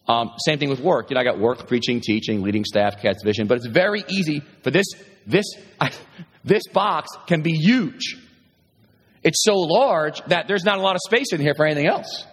Um, 0.07 0.31
same 0.45 0.61
thing 0.61 0.69
with 0.69 0.81
work. 0.81 1.11
You 1.11 1.15
know, 1.15 1.23
I 1.23 1.25
got 1.25 1.41
work, 1.41 1.67
preaching, 1.67 2.01
teaching, 2.01 2.43
leading 2.43 2.65
staff, 2.65 3.03
cats 3.03 3.25
vision, 3.25 3.49
but 3.49 3.57
it's 3.57 3.67
very 3.67 4.05
easy 4.07 4.43
for 4.63 4.71
this, 4.71 4.87
this, 5.27 5.47
I, 5.81 5.91
this 6.45 6.63
box 6.73 7.09
can 7.27 7.43
be 7.43 7.53
huge 7.53 8.24
It's 9.25 9.43
so 9.43 9.57
large 9.57 10.21
that 10.27 10.47
there's 10.47 10.65
not 10.65 10.79
a 10.79 10.83
lot 10.83 10.95
of 10.95 11.01
space 11.05 11.33
in 11.33 11.41
here 11.41 11.55
for 11.55 11.67
anything 11.67 11.87
else. 11.87 12.27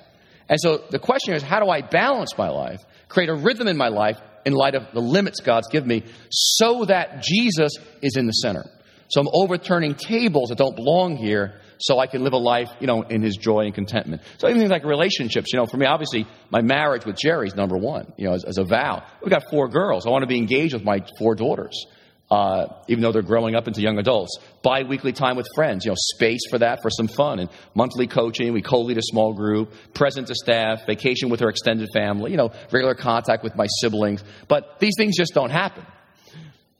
And 0.49 0.59
so 0.59 0.83
the 0.89 0.99
question 0.99 1.33
is, 1.33 1.41
how 1.41 1.61
do 1.61 1.69
I 1.69 1.81
balance 1.81 2.37
my 2.37 2.49
life, 2.49 2.81
create 3.07 3.29
a 3.29 3.35
rhythm 3.35 3.67
in 3.67 3.77
my 3.77 3.87
life 3.87 4.19
in 4.45 4.53
light 4.53 4.75
of 4.75 4.91
the 4.93 4.99
limits 4.99 5.39
God's 5.39 5.69
given 5.69 5.87
me, 5.87 6.03
so 6.29 6.83
that 6.85 7.23
Jesus 7.23 7.71
is 8.01 8.17
in 8.17 8.25
the 8.25 8.33
center? 8.33 8.65
So 9.07 9.21
I'm 9.21 9.29
overturning 9.31 9.95
tables 9.95 10.49
that 10.49 10.57
don't 10.57 10.75
belong 10.75 11.17
here 11.17 11.59
so 11.79 11.99
I 11.99 12.07
can 12.07 12.23
live 12.23 12.33
a 12.33 12.37
life, 12.37 12.69
you 12.79 12.87
know, 12.87 13.01
in 13.01 13.21
his 13.21 13.35
joy 13.35 13.61
and 13.61 13.73
contentment. 13.73 14.21
So 14.37 14.47
even 14.47 14.59
things 14.59 14.71
like 14.71 14.85
relationships, 14.85 15.51
you 15.51 15.59
know, 15.59 15.65
for 15.65 15.77
me, 15.77 15.85
obviously, 15.85 16.27
my 16.49 16.61
marriage 16.61 17.05
with 17.05 17.17
Geri's 17.17 17.55
number 17.55 17.77
one, 17.77 18.13
you 18.17 18.27
know, 18.27 18.33
as, 18.33 18.43
as 18.43 18.57
a 18.57 18.63
vow. 18.63 19.03
We've 19.21 19.31
got 19.31 19.49
four 19.49 19.67
girls. 19.67 20.05
I 20.05 20.09
want 20.09 20.23
to 20.23 20.27
be 20.27 20.37
engaged 20.37 20.73
with 20.73 20.83
my 20.83 21.05
four 21.17 21.35
daughters. 21.35 21.85
Uh, 22.31 22.73
even 22.87 23.01
though 23.01 23.11
they're 23.11 23.21
growing 23.21 23.55
up 23.55 23.67
into 23.67 23.81
young 23.81 23.97
adults. 23.99 24.39
Bi 24.63 24.83
weekly 24.83 25.11
time 25.11 25.35
with 25.35 25.45
friends, 25.53 25.83
you 25.83 25.91
know, 25.91 25.97
space 25.97 26.39
for 26.49 26.59
that, 26.59 26.81
for 26.81 26.89
some 26.89 27.09
fun, 27.09 27.39
and 27.39 27.49
monthly 27.75 28.07
coaching. 28.07 28.53
We 28.53 28.61
co 28.61 28.79
lead 28.79 28.97
a 28.97 29.01
small 29.03 29.33
group, 29.33 29.73
present 29.93 30.27
to 30.27 30.35
staff, 30.35 30.85
vacation 30.85 31.27
with 31.27 31.41
our 31.41 31.49
extended 31.49 31.89
family, 31.93 32.31
you 32.31 32.37
know, 32.37 32.51
regular 32.71 32.95
contact 32.95 33.43
with 33.43 33.57
my 33.57 33.67
siblings. 33.81 34.23
But 34.47 34.79
these 34.79 34.93
things 34.97 35.17
just 35.17 35.33
don't 35.33 35.49
happen. 35.49 35.85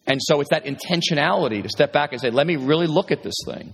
And 0.08 0.22
so 0.24 0.40
it's 0.40 0.52
that 0.52 0.64
intentionality 0.64 1.62
to 1.64 1.70
step 1.70 1.92
back 1.92 2.14
and 2.14 2.22
say, 2.22 2.30
let 2.30 2.48
me 2.48 2.56
really 2.56 2.88
look 2.88 3.12
at 3.12 3.22
this 3.22 3.36
thing 3.46 3.74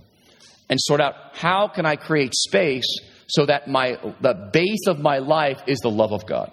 and 0.68 0.80
sort 0.80 1.00
out 1.00 1.14
how 1.34 1.68
can 1.68 1.86
I 1.86 1.94
create 1.94 2.34
space 2.34 2.98
so 3.28 3.46
that 3.46 3.68
my 3.68 3.98
the 4.20 4.50
base 4.52 4.88
of 4.88 4.98
my 4.98 5.18
life 5.18 5.60
is 5.68 5.78
the 5.78 5.90
love 5.90 6.12
of 6.12 6.26
God, 6.26 6.50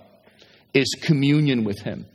is 0.76 0.96
communion 1.02 1.64
with 1.64 1.80
Him, 1.80 2.06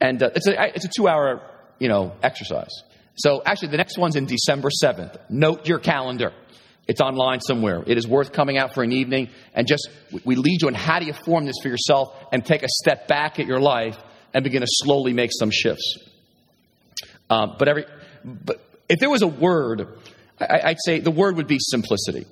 and 0.00 0.22
uh, 0.22 0.30
it's 0.34 0.46
a 0.46 0.74
it's 0.74 0.84
a 0.84 0.90
two 0.94 1.08
hour 1.08 1.40
you 1.80 1.88
know 1.88 2.12
exercise. 2.22 2.70
So 3.16 3.42
actually, 3.44 3.68
the 3.68 3.76
next 3.78 3.98
one's 3.98 4.14
in 4.14 4.26
December 4.26 4.70
seventh. 4.70 5.16
Note 5.28 5.66
your 5.66 5.80
calendar. 5.80 6.32
It's 6.86 7.00
online 7.00 7.40
somewhere. 7.40 7.82
It 7.86 7.98
is 7.98 8.06
worth 8.06 8.32
coming 8.32 8.56
out 8.58 8.74
for 8.74 8.82
an 8.82 8.92
evening 8.92 9.30
and 9.54 9.66
just 9.66 9.88
we 10.24 10.36
lead 10.36 10.62
you 10.62 10.68
on 10.68 10.74
how 10.74 10.98
do 10.98 11.06
you 11.06 11.12
form 11.12 11.44
this 11.44 11.56
for 11.62 11.68
yourself 11.68 12.14
and 12.32 12.44
take 12.44 12.62
a 12.62 12.68
step 12.68 13.08
back 13.08 13.38
at 13.38 13.46
your 13.46 13.60
life 13.60 13.96
and 14.32 14.44
begin 14.44 14.60
to 14.60 14.66
slowly 14.68 15.12
make 15.12 15.30
some 15.32 15.50
shifts. 15.50 15.98
Um, 17.28 17.56
but 17.58 17.68
every 17.68 17.86
but 18.24 18.60
if 18.88 18.98
there 18.98 19.10
was 19.10 19.22
a 19.22 19.28
word 19.28 19.86
I, 20.40 20.70
would 20.70 20.78
say 20.84 21.00
the 21.00 21.10
word 21.10 21.36
would 21.36 21.46
be 21.46 21.58
simplicity. 21.60 22.26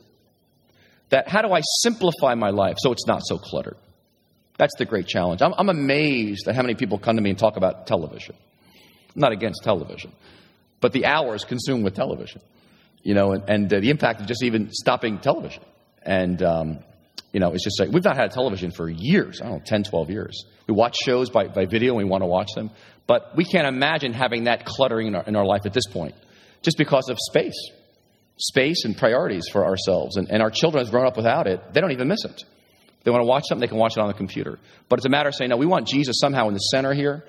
That 1.11 1.28
how 1.28 1.42
do 1.42 1.53
I 1.53 1.61
simplify 1.82 2.34
my 2.34 2.51
life 2.51 2.76
so 2.78 2.92
it's 2.92 3.07
not 3.07 3.22
so 3.24 3.38
cluttered? 3.38 3.76
That's 4.59 4.74
the 4.76 4.84
great 4.84 5.07
challenge. 5.07 5.40
I'm, 5.40 5.55
I'm 5.57 5.68
amazed 5.68 6.49
at 6.49 6.55
how 6.55 6.62
many 6.62 6.74
people 6.74 6.99
come 6.99 7.16
to 7.16 7.22
me 7.22 7.30
and 7.30 7.38
talk 7.38 7.57
about 7.57 7.86
television. 7.86 8.34
Not 9.19 9.33
against 9.33 9.62
television, 9.64 10.12
but 10.81 10.93
the 10.93 11.07
hours 11.07 11.45
consumed 11.45 11.85
with 11.85 11.95
television, 11.95 12.41
you 13.03 13.14
know, 13.14 13.33
and, 13.33 13.49
and 13.49 13.73
uh, 13.73 13.81
the 13.81 13.91
impact 13.91 14.21
of 14.21 14.27
just 14.27 14.43
even 14.43 14.71
stopping 14.73 15.19
television. 15.19 15.62
And, 16.03 16.43
um, 16.43 16.79
you 17.33 17.41
know, 17.41 17.53
it's 17.53 17.64
just 17.64 17.81
like 17.81 17.91
we've 17.91 18.05
not 18.05 18.16
had 18.16 18.31
television 18.31 18.71
for 18.71 18.89
years, 18.89 19.41
I 19.41 19.49
don't 19.49 19.59
know, 19.59 19.62
10, 19.64 19.85
12 19.85 20.11
years. 20.11 20.45
We 20.66 20.75
watch 20.75 20.97
shows 21.05 21.31
by, 21.31 21.49
by 21.49 21.66
video 21.66 21.99
and 21.99 22.05
we 22.05 22.09
want 22.09 22.23
to 22.23 22.27
watch 22.27 22.49
them, 22.55 22.71
but 23.07 23.37
we 23.37 23.45
can't 23.45 23.66
imagine 23.66 24.12
having 24.12 24.45
that 24.45 24.64
cluttering 24.64 25.09
in 25.09 25.14
our, 25.14 25.25
in 25.25 25.37
our 25.37 25.45
life 25.45 25.66
at 25.66 25.73
this 25.75 25.87
point 25.87 26.14
just 26.62 26.79
because 26.79 27.09
of 27.09 27.19
space 27.19 27.71
space 28.39 28.85
and 28.85 28.97
priorities 28.97 29.49
for 29.51 29.66
ourselves. 29.66 30.16
And, 30.16 30.31
and 30.31 30.43
our 30.43 30.51
children 30.51 30.85
have 30.85 30.93
grown 30.93 31.07
up 31.07 31.16
without 31.16 31.47
it, 31.47 31.61
they 31.73 31.81
don't 31.81 31.93
even 31.93 32.09
miss 32.09 32.25
it. 32.25 32.45
They 33.05 33.11
want 33.11 33.23
to 33.23 33.27
watch 33.27 33.45
something, 33.49 33.61
they 33.61 33.69
can 33.69 33.79
watch 33.79 33.97
it 33.97 34.01
on 34.01 34.09
the 34.09 34.14
computer. 34.14 34.59
But 34.89 34.99
it's 34.99 35.07
a 35.07 35.11
matter 35.11 35.29
of 35.29 35.35
saying, 35.35 35.51
no, 35.51 35.57
we 35.57 35.66
want 35.66 35.87
Jesus 35.87 36.16
somehow 36.21 36.49
in 36.49 36.55
the 36.55 36.61
center 36.61 36.95
here 36.95 37.25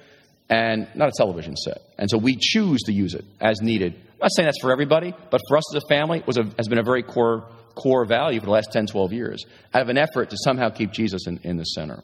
and 0.50 0.88
not 0.96 1.10
a 1.10 1.12
television 1.16 1.56
set. 1.56 1.82
And 1.98 2.10
so 2.10 2.18
we 2.18 2.36
choose 2.36 2.82
to 2.84 2.94
use 2.94 3.14
it 3.14 3.26
as 3.40 3.62
needed. 3.62 3.94
I'm 3.94 4.20
not 4.24 4.32
saying 4.36 4.48
that's 4.48 4.62
for 4.62 4.72
everybody, 4.72 5.14
but 5.30 5.42
for 5.48 5.58
us 5.58 5.76
as 5.76 5.84
a 5.84 5.88
family, 5.88 6.20
it 6.20 6.28
was 6.28 6.38
a, 6.38 6.44
has 6.58 6.68
been 6.68 6.80
a 6.80 6.84
very 6.84 7.04
core, 7.04 7.48
core 7.76 8.06
value 8.06 8.40
for 8.40 8.48
the 8.48 8.52
last 8.52 8.72
10, 8.72 8.88
12 8.88 9.14
years 9.14 9.46
out 9.74 9.82
of 9.82 9.90
an 9.90 9.98
effort 9.98 10.32
to 10.32 10.38
somehow 10.44 10.70
keep 10.70 10.92
Jesus 10.92 11.28
in, 11.28 11.40
in 11.44 11.58
the 11.58 11.64
center. 11.64 12.04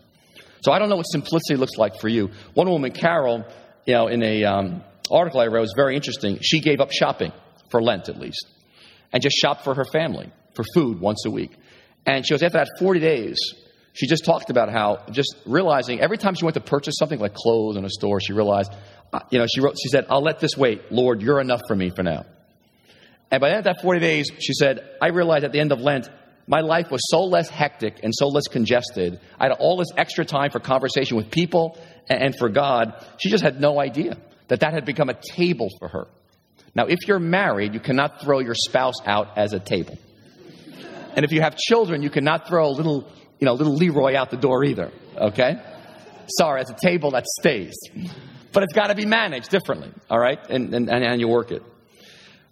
So 0.62 0.72
I 0.72 0.80
don't 0.80 0.90
know 0.90 0.98
what 0.98 1.04
simplicity 1.04 1.56
looks 1.56 1.78
like 1.78 2.00
for 2.00 2.08
you. 2.08 2.32
One 2.54 2.70
woman, 2.70 2.92
Carol, 2.92 3.46
you 3.86 3.94
know, 3.94 4.08
in 4.08 4.24
a 4.24 4.44
um, 4.46 4.84
article 5.12 5.40
I 5.40 5.48
read 5.48 5.62
was 5.62 5.74
very 5.76 5.96
interesting. 5.96 6.40
She 6.42 6.60
gave 6.60 6.80
up 6.80 6.92
shopping 6.92 7.32
for 7.70 7.82
Lent, 7.82 8.10
at 8.10 8.20
least 8.20 8.46
and 9.16 9.24
just 9.24 9.38
shopped 9.38 9.64
for 9.64 9.74
her 9.74 9.86
family 9.86 10.30
for 10.56 10.66
food 10.74 11.00
once 11.00 11.24
a 11.26 11.32
week. 11.32 11.52
And 12.06 12.28
she 12.28 12.34
was 12.34 12.44
after 12.44 12.58
that 12.58 12.68
40 12.80 13.00
days, 13.00 13.38
she 13.96 14.08
just 14.08 14.26
talked 14.26 14.50
about 14.50 14.70
how 14.70 15.04
just 15.10 15.36
realizing 15.46 16.02
every 16.02 16.18
time 16.18 16.36
she 16.36 16.44
went 16.44 16.56
to 16.56 16.62
purchase 16.62 16.96
something 17.00 17.18
like 17.18 17.34
clothes 17.34 17.78
in 17.78 17.86
a 17.86 17.90
store, 17.90 18.20
she 18.20 18.34
realized, 18.34 18.74
uh, 19.14 19.22
you 19.30 19.40
know, 19.40 19.48
she 19.48 19.62
wrote, 19.62 19.76
she 19.82 19.88
said, 19.88 20.06
I'll 20.10 20.22
let 20.22 20.40
this 20.40 20.58
wait. 20.58 20.92
Lord, 20.92 21.22
you're 21.22 21.40
enough 21.40 21.62
for 21.66 21.76
me 21.76 21.92
for 21.96 22.04
now. 22.04 22.26
And 23.32 23.40
by 23.40 23.50
the 23.50 23.56
end 23.56 23.68
of 23.68 23.76
that 23.76 23.82
40 23.82 24.02
days, 24.02 24.30
she 24.38 24.54
said, 24.54 24.82
I 25.02 25.08
realized 25.08 25.46
at 25.46 25.54
the 25.54 25.62
end 25.62 25.72
of 25.72 25.80
Lent, 25.80 26.10
my 26.46 26.60
life 26.60 26.92
was 26.92 27.02
so 27.10 27.24
less 27.24 27.50
hectic 27.50 28.02
and 28.04 28.14
so 28.14 28.28
less 28.28 28.48
congested. 28.50 29.20
I 29.40 29.46
had 29.46 29.54
all 29.54 29.78
this 29.78 29.88
extra 29.96 30.26
time 30.26 30.52
for 30.52 30.60
conversation 30.60 31.16
with 31.16 31.32
people 31.32 31.80
and 32.10 32.36
for 32.38 32.50
God. 32.50 33.02
She 33.18 33.30
just 33.30 33.44
had 33.44 33.62
no 33.62 33.80
idea 33.80 34.18
that 34.50 34.60
that 34.60 34.74
had 34.74 34.86
become 34.86 35.10
a 35.10 35.16
table 35.16 35.70
for 35.80 35.88
her. 35.88 36.08
Now, 36.76 36.88
if 36.88 37.08
you're 37.08 37.20
married, 37.20 37.74
you 37.74 37.80
cannot 37.80 38.22
throw 38.22 38.40
your 38.40 38.56
spouse 38.56 38.96
out 39.06 39.38
as 39.38 39.54
a 39.54 39.60
table. 39.60 39.98
And 41.16 41.24
if 41.24 41.32
you 41.32 41.42
have 41.42 41.56
children, 41.56 42.04
you 42.04 42.10
cannot 42.10 42.48
throw 42.48 42.68
a 42.68 42.72
little, 42.76 43.10
you 43.40 43.46
know, 43.46 43.54
little 43.54 43.76
Leroy 43.76 44.16
out 44.16 44.32
the 44.32 44.38
door 44.38 44.64
either. 44.64 44.92
Okay? 45.18 45.62
Sorry, 46.28 46.62
it's 46.62 46.72
a 46.72 46.78
table 46.82 47.12
that 47.12 47.26
stays. 47.40 47.76
But 48.52 48.64
it's 48.64 48.74
got 48.74 48.88
to 48.88 48.96
be 48.96 49.06
managed 49.06 49.50
differently, 49.50 49.92
all 50.10 50.20
right? 50.20 50.40
And, 50.50 50.74
and, 50.74 50.90
and 50.90 51.20
you 51.20 51.28
work 51.28 51.52
it. 51.52 51.62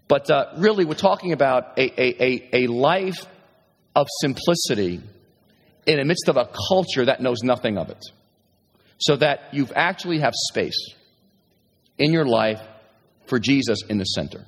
But 0.08 0.30
uh, 0.30 0.54
really, 0.58 0.86
we're 0.86 0.96
talking 0.96 1.32
about 1.32 1.78
a, 1.78 2.02
a, 2.02 2.24
a, 2.24 2.50
a 2.64 2.68
life 2.68 3.26
of 3.96 4.08
simplicity 4.20 5.02
in 5.86 5.98
the 5.98 6.06
midst 6.06 6.28
of 6.28 6.38
a 6.38 6.50
culture 6.68 7.06
that 7.06 7.22
knows 7.22 7.42
nothing 7.44 7.78
of 7.78 7.90
it. 7.90 8.04
So 8.98 9.16
that 9.16 9.54
you 9.54 9.68
actually 9.76 10.20
have 10.20 10.34
space 10.36 10.94
in 11.98 12.14
your 12.14 12.26
life 12.26 12.62
for 13.28 13.40
Jesus 13.40 13.80
in 13.88 13.98
the 13.98 14.04
center. 14.04 14.46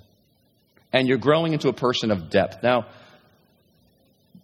And 0.94 1.08
you're 1.08 1.18
growing 1.18 1.54
into 1.54 1.70
a 1.70 1.74
person 1.74 2.12
of 2.12 2.30
depth. 2.30 2.64
Now, 2.64 2.88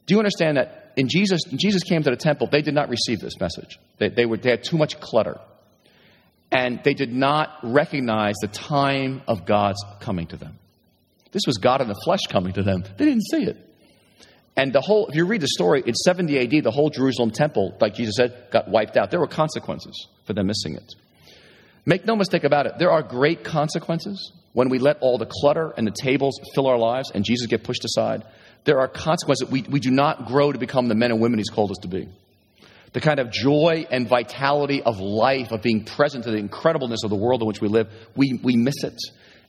do 0.06 0.16
you 0.16 0.20
understand 0.20 0.58
that 0.58 0.81
in 0.96 1.08
Jesus, 1.08 1.44
Jesus 1.44 1.84
came 1.84 2.04
to 2.04 2.10
the 2.10 2.16
temple, 2.16 2.48
they 2.52 2.62
did 2.62 2.74
not 2.74 2.90
receive 2.90 3.20
this 3.20 3.40
message. 3.40 3.80
They, 3.98 4.10
they, 4.10 4.26
were, 4.26 4.38
they 4.38 4.50
had 4.50 4.64
too 4.64 4.78
much 4.78 5.00
clutter. 5.00 5.40
And 6.52 6.82
they 6.84 6.94
did 6.94 7.14
not 7.14 7.50
recognize 7.64 8.36
the 8.42 8.48
time 8.48 9.22
of 9.28 9.46
God's 9.46 9.84
coming 10.02 10.28
to 10.28 10.38
them. 10.38 10.60
This 11.32 11.44
was 11.48 11.58
God 11.58 11.82
in 11.82 11.88
the 11.88 12.00
flesh 12.04 12.22
coming 12.30 12.54
to 12.54 12.64
them. 12.64 12.84
They 12.98 13.06
didn't 13.06 13.24
see 13.24 13.44
it. 13.44 13.58
And 14.58 14.74
the 14.74 14.82
whole, 14.82 15.08
if 15.08 15.16
you 15.16 15.26
read 15.26 15.42
the 15.42 15.48
story, 15.48 15.82
in 15.86 15.94
70 15.94 16.38
AD, 16.58 16.64
the 16.64 16.72
whole 16.72 16.90
Jerusalem 16.90 17.32
temple, 17.32 17.78
like 17.80 17.96
Jesus 17.96 18.16
said, 18.18 18.48
got 18.52 18.70
wiped 18.70 18.98
out. 18.98 19.10
There 19.10 19.20
were 19.20 19.28
consequences 19.28 20.08
for 20.26 20.34
them 20.34 20.48
missing 20.48 20.76
it. 20.76 20.94
Make 21.86 22.06
no 22.06 22.16
mistake 22.16 22.44
about 22.44 22.68
it, 22.68 22.78
there 22.78 22.92
are 22.92 23.02
great 23.02 23.44
consequences 23.44 24.34
when 24.54 24.70
we 24.70 24.78
let 24.78 25.00
all 25.00 25.18
the 25.18 25.26
clutter 25.26 25.74
and 25.78 25.88
the 25.88 25.92
tables 25.92 26.40
fill 26.54 26.68
our 26.68 26.78
lives 26.78 27.12
and 27.14 27.24
Jesus 27.24 27.48
get 27.48 27.64
pushed 27.64 27.86
aside. 27.86 28.24
There 28.64 28.80
are 28.80 28.88
consequences. 28.88 29.50
We, 29.50 29.64
we 29.64 29.80
do 29.80 29.92
not 29.92 30.28
grow 30.28 30.52
to 30.52 30.60
become 30.60 30.88
the 30.88 30.96
men 30.96 31.12
and 31.12 31.20
women 31.20 31.40
He's 31.40 31.50
called 31.50 31.72
us 31.72 31.78
to 31.82 31.88
be. 31.88 32.08
The 32.94 33.02
kind 33.02 33.20
of 33.20 33.32
joy 33.32 33.88
and 33.90 34.08
vitality 34.08 34.84
of 34.84 35.00
life, 35.00 35.52
of 35.52 35.62
being 35.62 35.86
present 35.86 36.26
to 36.26 36.32
the 36.32 36.42
incredibleness 36.42 37.04
of 37.04 37.10
the 37.10 37.16
world 37.16 37.42
in 37.42 37.48
which 37.48 37.62
we 37.62 37.70
live, 37.70 37.88
we, 38.16 38.40
we 38.44 38.56
miss 38.56 38.84
it. 38.84 39.00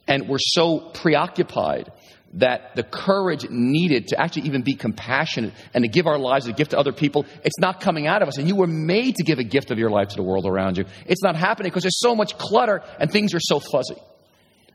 And 0.06 0.28
we're 0.28 0.38
so 0.38 0.78
preoccupied 0.78 1.90
that 2.34 2.74
the 2.76 2.82
courage 2.82 3.48
needed 3.50 4.08
to 4.08 4.20
actually 4.20 4.42
even 4.42 4.62
be 4.62 4.74
compassionate 4.74 5.52
and 5.74 5.84
to 5.84 5.88
give 5.88 6.06
our 6.06 6.18
lives 6.18 6.46
a 6.46 6.52
gift 6.52 6.70
to 6.70 6.78
other 6.78 6.92
people, 6.92 7.26
it's 7.44 7.58
not 7.58 7.80
coming 7.80 8.06
out 8.06 8.22
of 8.22 8.28
us. 8.28 8.38
And 8.38 8.48
you 8.48 8.56
were 8.56 8.66
made 8.66 9.16
to 9.16 9.22
give 9.22 9.38
a 9.38 9.44
gift 9.44 9.70
of 9.70 9.78
your 9.78 9.90
life 9.90 10.08
to 10.08 10.16
the 10.16 10.22
world 10.22 10.46
around 10.46 10.78
you. 10.78 10.86
It's 11.06 11.22
not 11.22 11.36
happening 11.36 11.70
because 11.70 11.82
there's 11.82 12.00
so 12.00 12.14
much 12.14 12.38
clutter 12.38 12.82
and 12.98 13.10
things 13.10 13.34
are 13.34 13.40
so 13.40 13.60
fuzzy. 13.60 14.00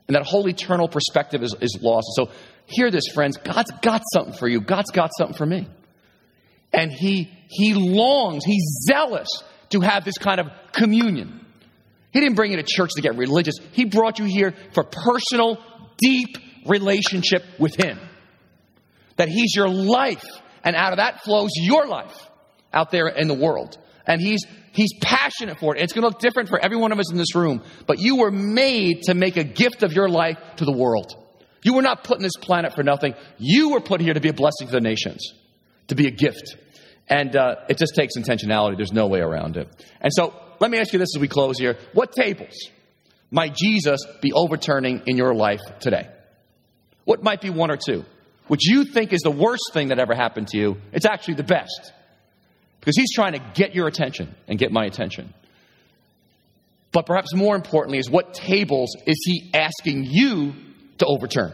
And 0.06 0.14
that 0.14 0.24
whole 0.24 0.48
eternal 0.48 0.88
perspective 0.88 1.42
is, 1.42 1.54
is 1.60 1.78
lost. 1.82 2.06
So 2.14 2.30
hear 2.68 2.90
this, 2.90 3.04
friends. 3.12 3.36
God's 3.36 3.70
got 3.82 4.02
something 4.12 4.34
for 4.34 4.48
you. 4.48 4.60
God's 4.60 4.90
got 4.90 5.10
something 5.16 5.36
for 5.36 5.46
me. 5.46 5.66
And 6.72 6.92
he, 6.92 7.30
he 7.48 7.74
longs, 7.74 8.44
he's 8.44 8.84
zealous 8.86 9.28
to 9.70 9.80
have 9.80 10.04
this 10.04 10.18
kind 10.18 10.40
of 10.40 10.48
communion. 10.72 11.44
He 12.12 12.20
didn't 12.20 12.36
bring 12.36 12.52
you 12.52 12.56
to 12.56 12.62
church 12.62 12.90
to 12.96 13.02
get 13.02 13.16
religious. 13.16 13.54
He 13.72 13.84
brought 13.84 14.18
you 14.18 14.24
here 14.24 14.54
for 14.72 14.84
personal, 14.84 15.58
deep 15.98 16.36
relationship 16.66 17.44
with 17.58 17.74
Him. 17.74 17.98
That 19.16 19.28
He's 19.28 19.54
your 19.54 19.68
life, 19.68 20.24
and 20.64 20.74
out 20.74 20.92
of 20.92 20.98
that 20.98 21.22
flows 21.22 21.50
your 21.54 21.86
life 21.86 22.16
out 22.72 22.90
there 22.90 23.08
in 23.08 23.28
the 23.28 23.34
world. 23.34 23.78
And 24.06 24.20
He's 24.20 24.40
He's 24.72 24.92
passionate 25.02 25.58
for 25.58 25.76
it. 25.76 25.82
It's 25.82 25.92
going 25.92 26.02
to 26.02 26.08
look 26.08 26.20
different 26.20 26.48
for 26.48 26.58
every 26.58 26.76
one 26.76 26.92
of 26.92 26.98
us 26.98 27.10
in 27.10 27.18
this 27.18 27.34
room, 27.34 27.62
but 27.86 27.98
you 27.98 28.16
were 28.16 28.30
made 28.30 29.02
to 29.04 29.14
make 29.14 29.36
a 29.36 29.44
gift 29.44 29.82
of 29.82 29.92
your 29.92 30.08
life 30.08 30.38
to 30.56 30.64
the 30.64 30.72
world. 30.72 31.14
You 31.62 31.74
were 31.74 31.82
not 31.82 32.04
put 32.04 32.18
in 32.18 32.22
this 32.22 32.36
planet 32.40 32.74
for 32.74 32.82
nothing. 32.82 33.14
You 33.38 33.70
were 33.70 33.80
put 33.80 34.00
here 34.00 34.14
to 34.14 34.20
be 34.20 34.28
a 34.28 34.32
blessing 34.32 34.68
to 34.68 34.72
the 34.72 34.80
nations, 34.80 35.32
to 35.88 35.94
be 35.94 36.06
a 36.06 36.10
gift. 36.10 36.56
And 37.08 37.34
uh, 37.36 37.56
it 37.68 37.78
just 37.78 37.94
takes 37.94 38.16
intentionality. 38.16 38.76
There's 38.76 38.92
no 38.92 39.06
way 39.06 39.20
around 39.20 39.56
it. 39.56 39.68
And 40.00 40.12
so 40.14 40.34
let 40.60 40.70
me 40.70 40.78
ask 40.78 40.92
you 40.92 40.98
this 40.98 41.16
as 41.16 41.20
we 41.20 41.28
close 41.28 41.58
here. 41.58 41.76
What 41.94 42.12
tables 42.12 42.70
might 43.30 43.54
Jesus 43.54 44.00
be 44.20 44.32
overturning 44.32 45.02
in 45.06 45.16
your 45.16 45.34
life 45.34 45.60
today? 45.80 46.08
What 47.04 47.22
might 47.22 47.40
be 47.40 47.50
one 47.50 47.70
or 47.70 47.78
two? 47.78 48.04
which 48.48 48.66
you 48.66 48.84
think 48.84 49.12
is 49.12 49.20
the 49.20 49.30
worst 49.30 49.70
thing 49.72 49.88
that 49.88 49.98
ever 49.98 50.14
happened 50.14 50.48
to 50.48 50.58
you, 50.58 50.78
it's 50.92 51.06
actually 51.06 51.34
the 51.34 51.44
best. 51.44 51.92
Because 52.80 52.96
he's 52.96 53.12
trying 53.14 53.34
to 53.34 53.40
get 53.54 53.74
your 53.74 53.86
attention 53.86 54.34
and 54.48 54.58
get 54.58 54.72
my 54.72 54.84
attention. 54.86 55.32
But 56.90 57.06
perhaps 57.06 57.34
more 57.34 57.54
importantly, 57.54 57.98
is 57.98 58.10
what 58.10 58.32
tables 58.34 58.96
is 59.06 59.16
he 59.24 59.50
asking 59.54 60.06
you 60.08 60.54
to 60.98 61.06
overturn? 61.06 61.52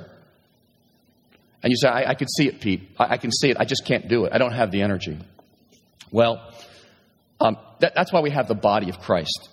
And 1.62 1.70
you 1.70 1.76
say, 1.76 1.88
I, 1.88 2.10
I 2.10 2.14
can 2.14 2.28
see 2.28 2.46
it, 2.46 2.60
Pete. 2.60 2.90
I, 2.98 3.14
I, 3.14 3.16
can 3.16 3.32
see 3.32 3.48
it. 3.48 3.56
I 3.58 3.64
just 3.64 3.86
can't 3.86 4.06
do 4.06 4.26
it. 4.26 4.32
I 4.34 4.38
don't 4.38 4.52
have 4.52 4.70
the 4.70 4.82
energy. 4.82 5.18
Well, 6.10 6.52
um, 7.40 7.56
that, 7.80 7.94
that's 7.94 8.12
why 8.12 8.20
we 8.20 8.30
have 8.30 8.48
the 8.48 8.54
body 8.54 8.90
of 8.90 9.00
Christ. 9.00 9.48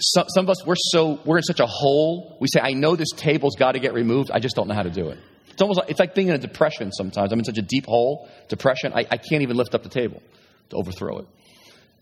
Some, 0.00 0.26
some, 0.28 0.44
of 0.44 0.50
us, 0.50 0.66
we're 0.66 0.74
so, 0.76 1.18
we're 1.24 1.38
in 1.38 1.42
such 1.44 1.60
a 1.60 1.66
hole. 1.66 2.36
We 2.40 2.48
say, 2.48 2.60
I 2.60 2.72
know 2.72 2.94
this 2.94 3.08
table's 3.16 3.56
got 3.56 3.72
to 3.72 3.80
get 3.80 3.94
removed. 3.94 4.30
I 4.30 4.38
just 4.38 4.54
don't 4.54 4.68
know 4.68 4.74
how 4.74 4.82
to 4.82 4.90
do 4.90 5.08
it. 5.08 5.18
It's 5.48 5.62
almost 5.62 5.80
like, 5.80 5.90
it's 5.90 5.98
like 5.98 6.14
being 6.14 6.28
in 6.28 6.34
a 6.34 6.38
depression 6.38 6.92
sometimes. 6.92 7.32
I'm 7.32 7.38
in 7.38 7.44
such 7.44 7.58
a 7.58 7.62
deep 7.62 7.86
hole, 7.86 8.28
depression, 8.48 8.92
I, 8.92 9.06
I 9.10 9.16
can't 9.16 9.42
even 9.42 9.56
lift 9.56 9.74
up 9.74 9.82
the 9.82 9.88
table 9.88 10.22
to 10.70 10.76
overthrow 10.76 11.18
it. 11.20 11.26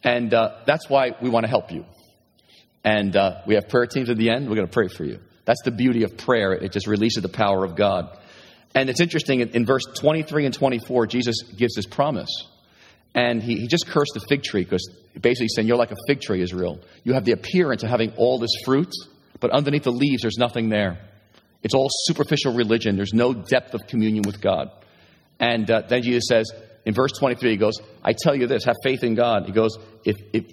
And 0.03 0.35
uh, 0.35 0.63
that's 0.67 0.91
why 0.91 1.13
we 1.23 1.31
want 1.31 1.45
to 1.45 1.49
help 1.49 1.71
you. 1.71 1.85
And 2.85 3.17
uh, 3.17 3.43
we 3.47 3.55
have 3.55 3.69
prayer 3.69 3.87
teams 3.87 4.11
at 4.11 4.17
the 4.17 4.31
end. 4.31 4.49
We're 4.49 4.57
going 4.57 4.67
to 4.67 4.73
pray 4.73 4.89
for 4.89 5.05
you. 5.05 5.21
That's 5.47 5.63
the 5.63 5.71
beauty 5.71 6.03
of 6.03 6.19
prayer. 6.19 6.53
It 6.53 6.73
just 6.73 6.87
releases 6.87 7.23
the 7.23 7.31
power 7.31 7.65
of 7.65 7.77
God. 7.77 8.19
And 8.75 8.91
it's 8.91 9.01
interesting, 9.01 9.41
in, 9.41 9.65
verse 9.65 9.85
23 9.99 10.45
and 10.45 10.55
24, 10.55 11.07
Jesus 11.07 11.43
gives 11.57 11.75
this 11.75 11.87
promise. 11.87 12.29
And 13.15 13.43
he, 13.43 13.57
he 13.57 13.69
just 13.69 13.87
cursed 13.87 14.13
the 14.13 14.21
fig 14.29 14.43
tree 14.43 14.65
because 14.65 14.87
basically 15.19 15.49
saying, 15.49 15.67
You're 15.67 15.79
like 15.79 15.93
a 15.93 15.97
fig 16.07 16.21
tree, 16.21 16.43
Israel. 16.43 16.81
You 17.03 17.15
have 17.15 17.25
the 17.25 17.33
appearance 17.33 17.83
of 17.83 17.89
having 17.89 18.13
all 18.17 18.39
this 18.39 18.51
fruit, 18.67 18.93
but 19.41 19.51
underneath 19.51 19.85
the 19.85 19.93
leaves, 19.93 20.21
there's 20.21 20.37
nothing 20.37 20.69
there. 20.69 20.99
It's 21.63 21.75
all 21.75 21.89
superficial 21.91 22.53
religion. 22.53 22.97
There's 22.97 23.15
no 23.15 23.33
depth 23.33 23.73
of 23.73 23.87
communion 23.87 24.25
with 24.27 24.43
God. 24.43 24.71
And 25.41 25.71
uh, 25.71 25.83
then 25.89 26.03
Jesus 26.03 26.25
says, 26.29 26.53
in 26.85 26.93
verse 26.93 27.13
23, 27.19 27.51
he 27.51 27.57
goes, 27.57 27.81
I 28.05 28.13
tell 28.13 28.35
you 28.35 28.47
this, 28.47 28.65
have 28.65 28.77
faith 28.83 29.03
in 29.03 29.15
God. 29.15 29.47
He 29.47 29.53
goes, 29.53 29.77
if, 30.05 30.17
if 30.33 30.45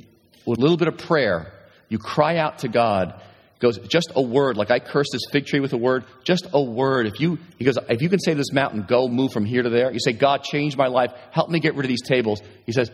with 0.46 0.60
a 0.60 0.62
little 0.62 0.78
bit 0.78 0.88
of 0.88 0.98
prayer, 0.98 1.54
you 1.90 1.98
cry 1.98 2.38
out 2.38 2.60
to 2.60 2.70
God 2.70 3.22
goes, 3.64 3.80
just 3.80 4.12
a 4.16 4.22
word, 4.22 4.58
like 4.58 4.70
I 4.70 4.80
cursed 4.80 5.10
this 5.14 5.24
fig 5.32 5.46
tree 5.46 5.60
with 5.60 5.74
a 5.74 5.78
word, 5.78 6.04
just 6.24 6.48
a 6.54 6.62
word. 6.62 7.08
If 7.08 7.20
you, 7.20 7.40
he 7.58 7.66
goes, 7.66 7.78
if 7.90 8.02
you 8.02 8.10
can 8.10 8.20
say 8.20 8.32
to 8.32 8.38
this 8.38 8.52
mountain, 8.52 8.86
go 8.88 9.08
move 9.08 9.32
from 9.32 9.46
here 9.46 9.64
to 9.64 9.70
there, 9.70 9.92
you 9.92 10.00
say, 10.00 10.12
God, 10.12 10.44
change 10.44 10.78
my 10.78 10.88
life, 10.88 11.12
help 11.32 11.50
me 11.50 11.60
get 11.60 11.74
rid 11.76 11.86
of 11.86 11.90
these 11.90 12.04
tables. 12.04 12.42
He 12.66 12.74
says, 12.74 12.92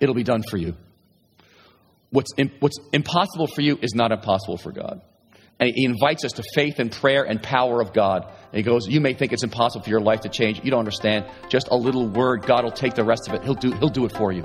it'll 0.00 0.14
be 0.14 0.22
done 0.22 0.42
for 0.48 0.56
you. 0.56 0.74
What's, 2.10 2.30
what's 2.60 2.78
impossible 2.92 3.48
for 3.48 3.62
you 3.62 3.78
is 3.82 3.94
not 3.94 4.12
impossible 4.12 4.58
for 4.58 4.70
God. 4.70 5.02
And 5.58 5.72
he 5.74 5.84
invites 5.84 6.24
us 6.24 6.32
to 6.32 6.44
faith 6.54 6.78
and 6.78 6.90
prayer 6.90 7.24
and 7.24 7.42
power 7.42 7.80
of 7.80 7.92
God. 7.92 8.24
And 8.24 8.56
he 8.56 8.62
goes, 8.62 8.88
You 8.88 9.00
may 9.00 9.14
think 9.14 9.32
it's 9.32 9.44
impossible 9.44 9.84
for 9.84 9.90
your 9.90 10.00
life 10.00 10.20
to 10.20 10.28
change. 10.28 10.60
You 10.64 10.70
don't 10.70 10.80
understand. 10.80 11.26
Just 11.48 11.68
a 11.70 11.76
little 11.76 12.08
word, 12.08 12.44
God 12.44 12.64
will 12.64 12.72
take 12.72 12.94
the 12.94 13.04
rest 13.04 13.28
of 13.28 13.34
it. 13.34 13.44
He'll 13.44 13.54
do, 13.54 13.70
he'll 13.72 13.88
do 13.88 14.04
it 14.04 14.12
for 14.12 14.32
you. 14.32 14.44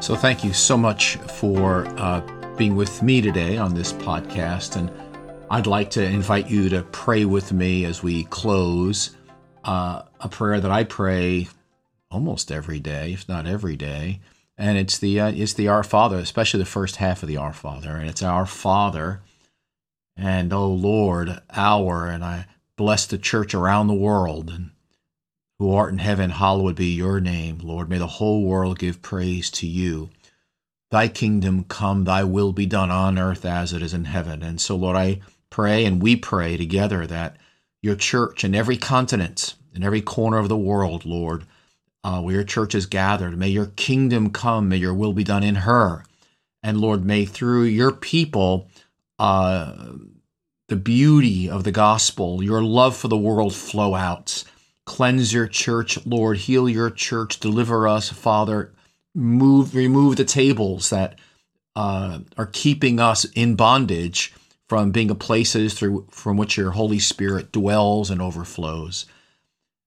So, 0.00 0.14
thank 0.14 0.44
you 0.44 0.52
so 0.52 0.76
much 0.76 1.16
for 1.16 1.84
uh, 1.98 2.39
being 2.60 2.76
with 2.76 3.02
me 3.02 3.22
today 3.22 3.56
on 3.56 3.72
this 3.72 3.90
podcast. 3.90 4.76
And 4.76 4.92
I'd 5.48 5.66
like 5.66 5.88
to 5.92 6.04
invite 6.04 6.50
you 6.50 6.68
to 6.68 6.82
pray 6.92 7.24
with 7.24 7.54
me 7.54 7.86
as 7.86 8.02
we 8.02 8.24
close 8.24 9.16
uh, 9.64 10.02
a 10.20 10.28
prayer 10.28 10.60
that 10.60 10.70
I 10.70 10.84
pray 10.84 11.48
almost 12.10 12.52
every 12.52 12.78
day, 12.78 13.14
if 13.14 13.26
not 13.26 13.46
every 13.46 13.76
day. 13.76 14.20
And 14.58 14.76
it's 14.76 14.98
the 14.98 15.20
uh, 15.20 15.32
it's 15.34 15.54
the 15.54 15.68
Our 15.68 15.82
Father, 15.82 16.18
especially 16.18 16.58
the 16.58 16.66
first 16.66 16.96
half 16.96 17.22
of 17.22 17.30
the 17.30 17.38
Our 17.38 17.54
Father, 17.54 17.96
and 17.96 18.06
it's 18.06 18.22
Our 18.22 18.44
Father, 18.44 19.22
and 20.14 20.52
oh 20.52 20.68
Lord, 20.68 21.40
our, 21.56 22.08
and 22.08 22.22
I 22.22 22.44
bless 22.76 23.06
the 23.06 23.16
church 23.16 23.54
around 23.54 23.86
the 23.86 23.94
world, 23.94 24.50
and 24.50 24.72
who 25.58 25.72
art 25.72 25.94
in 25.94 25.98
heaven, 25.98 26.28
hallowed 26.28 26.76
be 26.76 26.92
your 26.92 27.20
name, 27.20 27.60
Lord. 27.62 27.88
May 27.88 27.96
the 27.96 28.06
whole 28.06 28.44
world 28.44 28.78
give 28.78 29.00
praise 29.00 29.50
to 29.52 29.66
you. 29.66 30.10
Thy 30.90 31.06
kingdom 31.06 31.64
come, 31.64 32.04
thy 32.04 32.24
will 32.24 32.52
be 32.52 32.66
done 32.66 32.90
on 32.90 33.18
earth 33.18 33.44
as 33.44 33.72
it 33.72 33.80
is 33.80 33.94
in 33.94 34.06
heaven. 34.06 34.42
And 34.42 34.60
so, 34.60 34.74
Lord, 34.74 34.96
I 34.96 35.20
pray 35.48 35.84
and 35.84 36.02
we 36.02 36.16
pray 36.16 36.56
together 36.56 37.06
that 37.06 37.36
your 37.80 37.94
church 37.94 38.42
in 38.42 38.54
every 38.56 38.76
continent, 38.76 39.54
in 39.72 39.84
every 39.84 40.00
corner 40.00 40.38
of 40.38 40.48
the 40.48 40.56
world, 40.56 41.04
Lord, 41.04 41.44
uh, 42.02 42.20
where 42.20 42.34
your 42.34 42.44
church 42.44 42.74
is 42.74 42.86
gathered, 42.86 43.38
may 43.38 43.48
your 43.48 43.66
kingdom 43.66 44.30
come, 44.30 44.68
may 44.68 44.78
your 44.78 44.94
will 44.94 45.12
be 45.12 45.22
done 45.22 45.44
in 45.44 45.56
her. 45.56 46.04
And 46.62 46.80
Lord, 46.80 47.04
may 47.04 47.24
through 47.24 47.64
your 47.64 47.92
people, 47.92 48.68
uh, 49.18 49.92
the 50.68 50.76
beauty 50.76 51.48
of 51.48 51.64
the 51.64 51.72
gospel, 51.72 52.42
your 52.42 52.62
love 52.62 52.96
for 52.96 53.08
the 53.08 53.16
world 53.16 53.54
flow 53.54 53.94
out. 53.94 54.44
Cleanse 54.86 55.32
your 55.32 55.46
church, 55.46 56.04
Lord. 56.04 56.38
Heal 56.38 56.68
your 56.68 56.90
church. 56.90 57.38
Deliver 57.38 57.86
us, 57.86 58.08
Father 58.08 58.72
move 59.14 59.74
remove 59.74 60.16
the 60.16 60.24
tables 60.24 60.88
that 60.90 61.18
uh, 61.76 62.18
are 62.36 62.46
keeping 62.46 62.98
us 63.00 63.24
in 63.34 63.54
bondage 63.54 64.34
from 64.68 64.90
being 64.92 65.10
a 65.10 65.14
places 65.14 65.74
through 65.74 66.06
from 66.10 66.36
which 66.36 66.56
your 66.56 66.72
Holy 66.72 66.98
Spirit 66.98 67.52
dwells 67.52 68.10
and 68.10 68.20
overflows. 68.22 69.06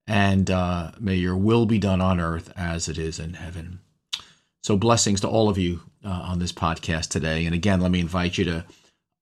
And 0.05 0.51
uh, 0.51 0.91
may 0.99 1.15
your 1.15 1.37
will 1.37 1.65
be 1.65 1.79
done 1.79 2.01
on 2.01 2.19
earth 2.19 2.51
as 2.57 2.89
it 2.89 2.97
is 2.97 3.19
in 3.19 3.35
heaven. 3.35 3.79
So 4.61 4.75
blessings 4.75 5.21
to 5.21 5.29
all 5.29 5.47
of 5.49 5.57
you 5.57 5.79
uh, 6.03 6.09
on 6.09 6.39
this 6.39 6.51
podcast 6.51 7.07
today. 7.09 7.45
And 7.45 7.55
again, 7.55 7.79
let 7.79 7.91
me 7.91 8.01
invite 8.01 8.37
you 8.37 8.43
to 8.45 8.65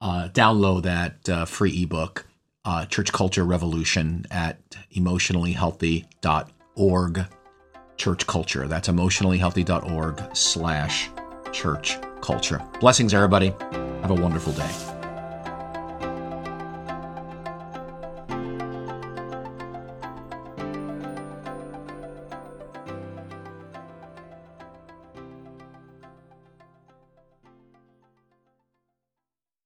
uh, 0.02 0.30
download 0.34 0.82
that 0.84 1.30
uh, 1.30 1.46
free 1.46 1.84
ebook, 1.84 2.26
uh, 2.66 2.86
Church 2.86 3.12
Culture 3.12 3.46
Revolution, 3.46 4.26
at 4.32 4.58
emotionallyhealthy.org 4.96 7.26
church 8.02 8.26
culture. 8.26 8.68
That's 8.68 8.90
emotionallyhealthy.org 8.90 10.36
slash 10.36 11.12
church 11.52 12.00
culture. 12.22 12.60
Blessings, 12.80 13.14
everybody. 13.14 13.54
Have 14.02 14.10
a 14.10 14.16
wonderful 14.16 14.54
day. 14.54 15.01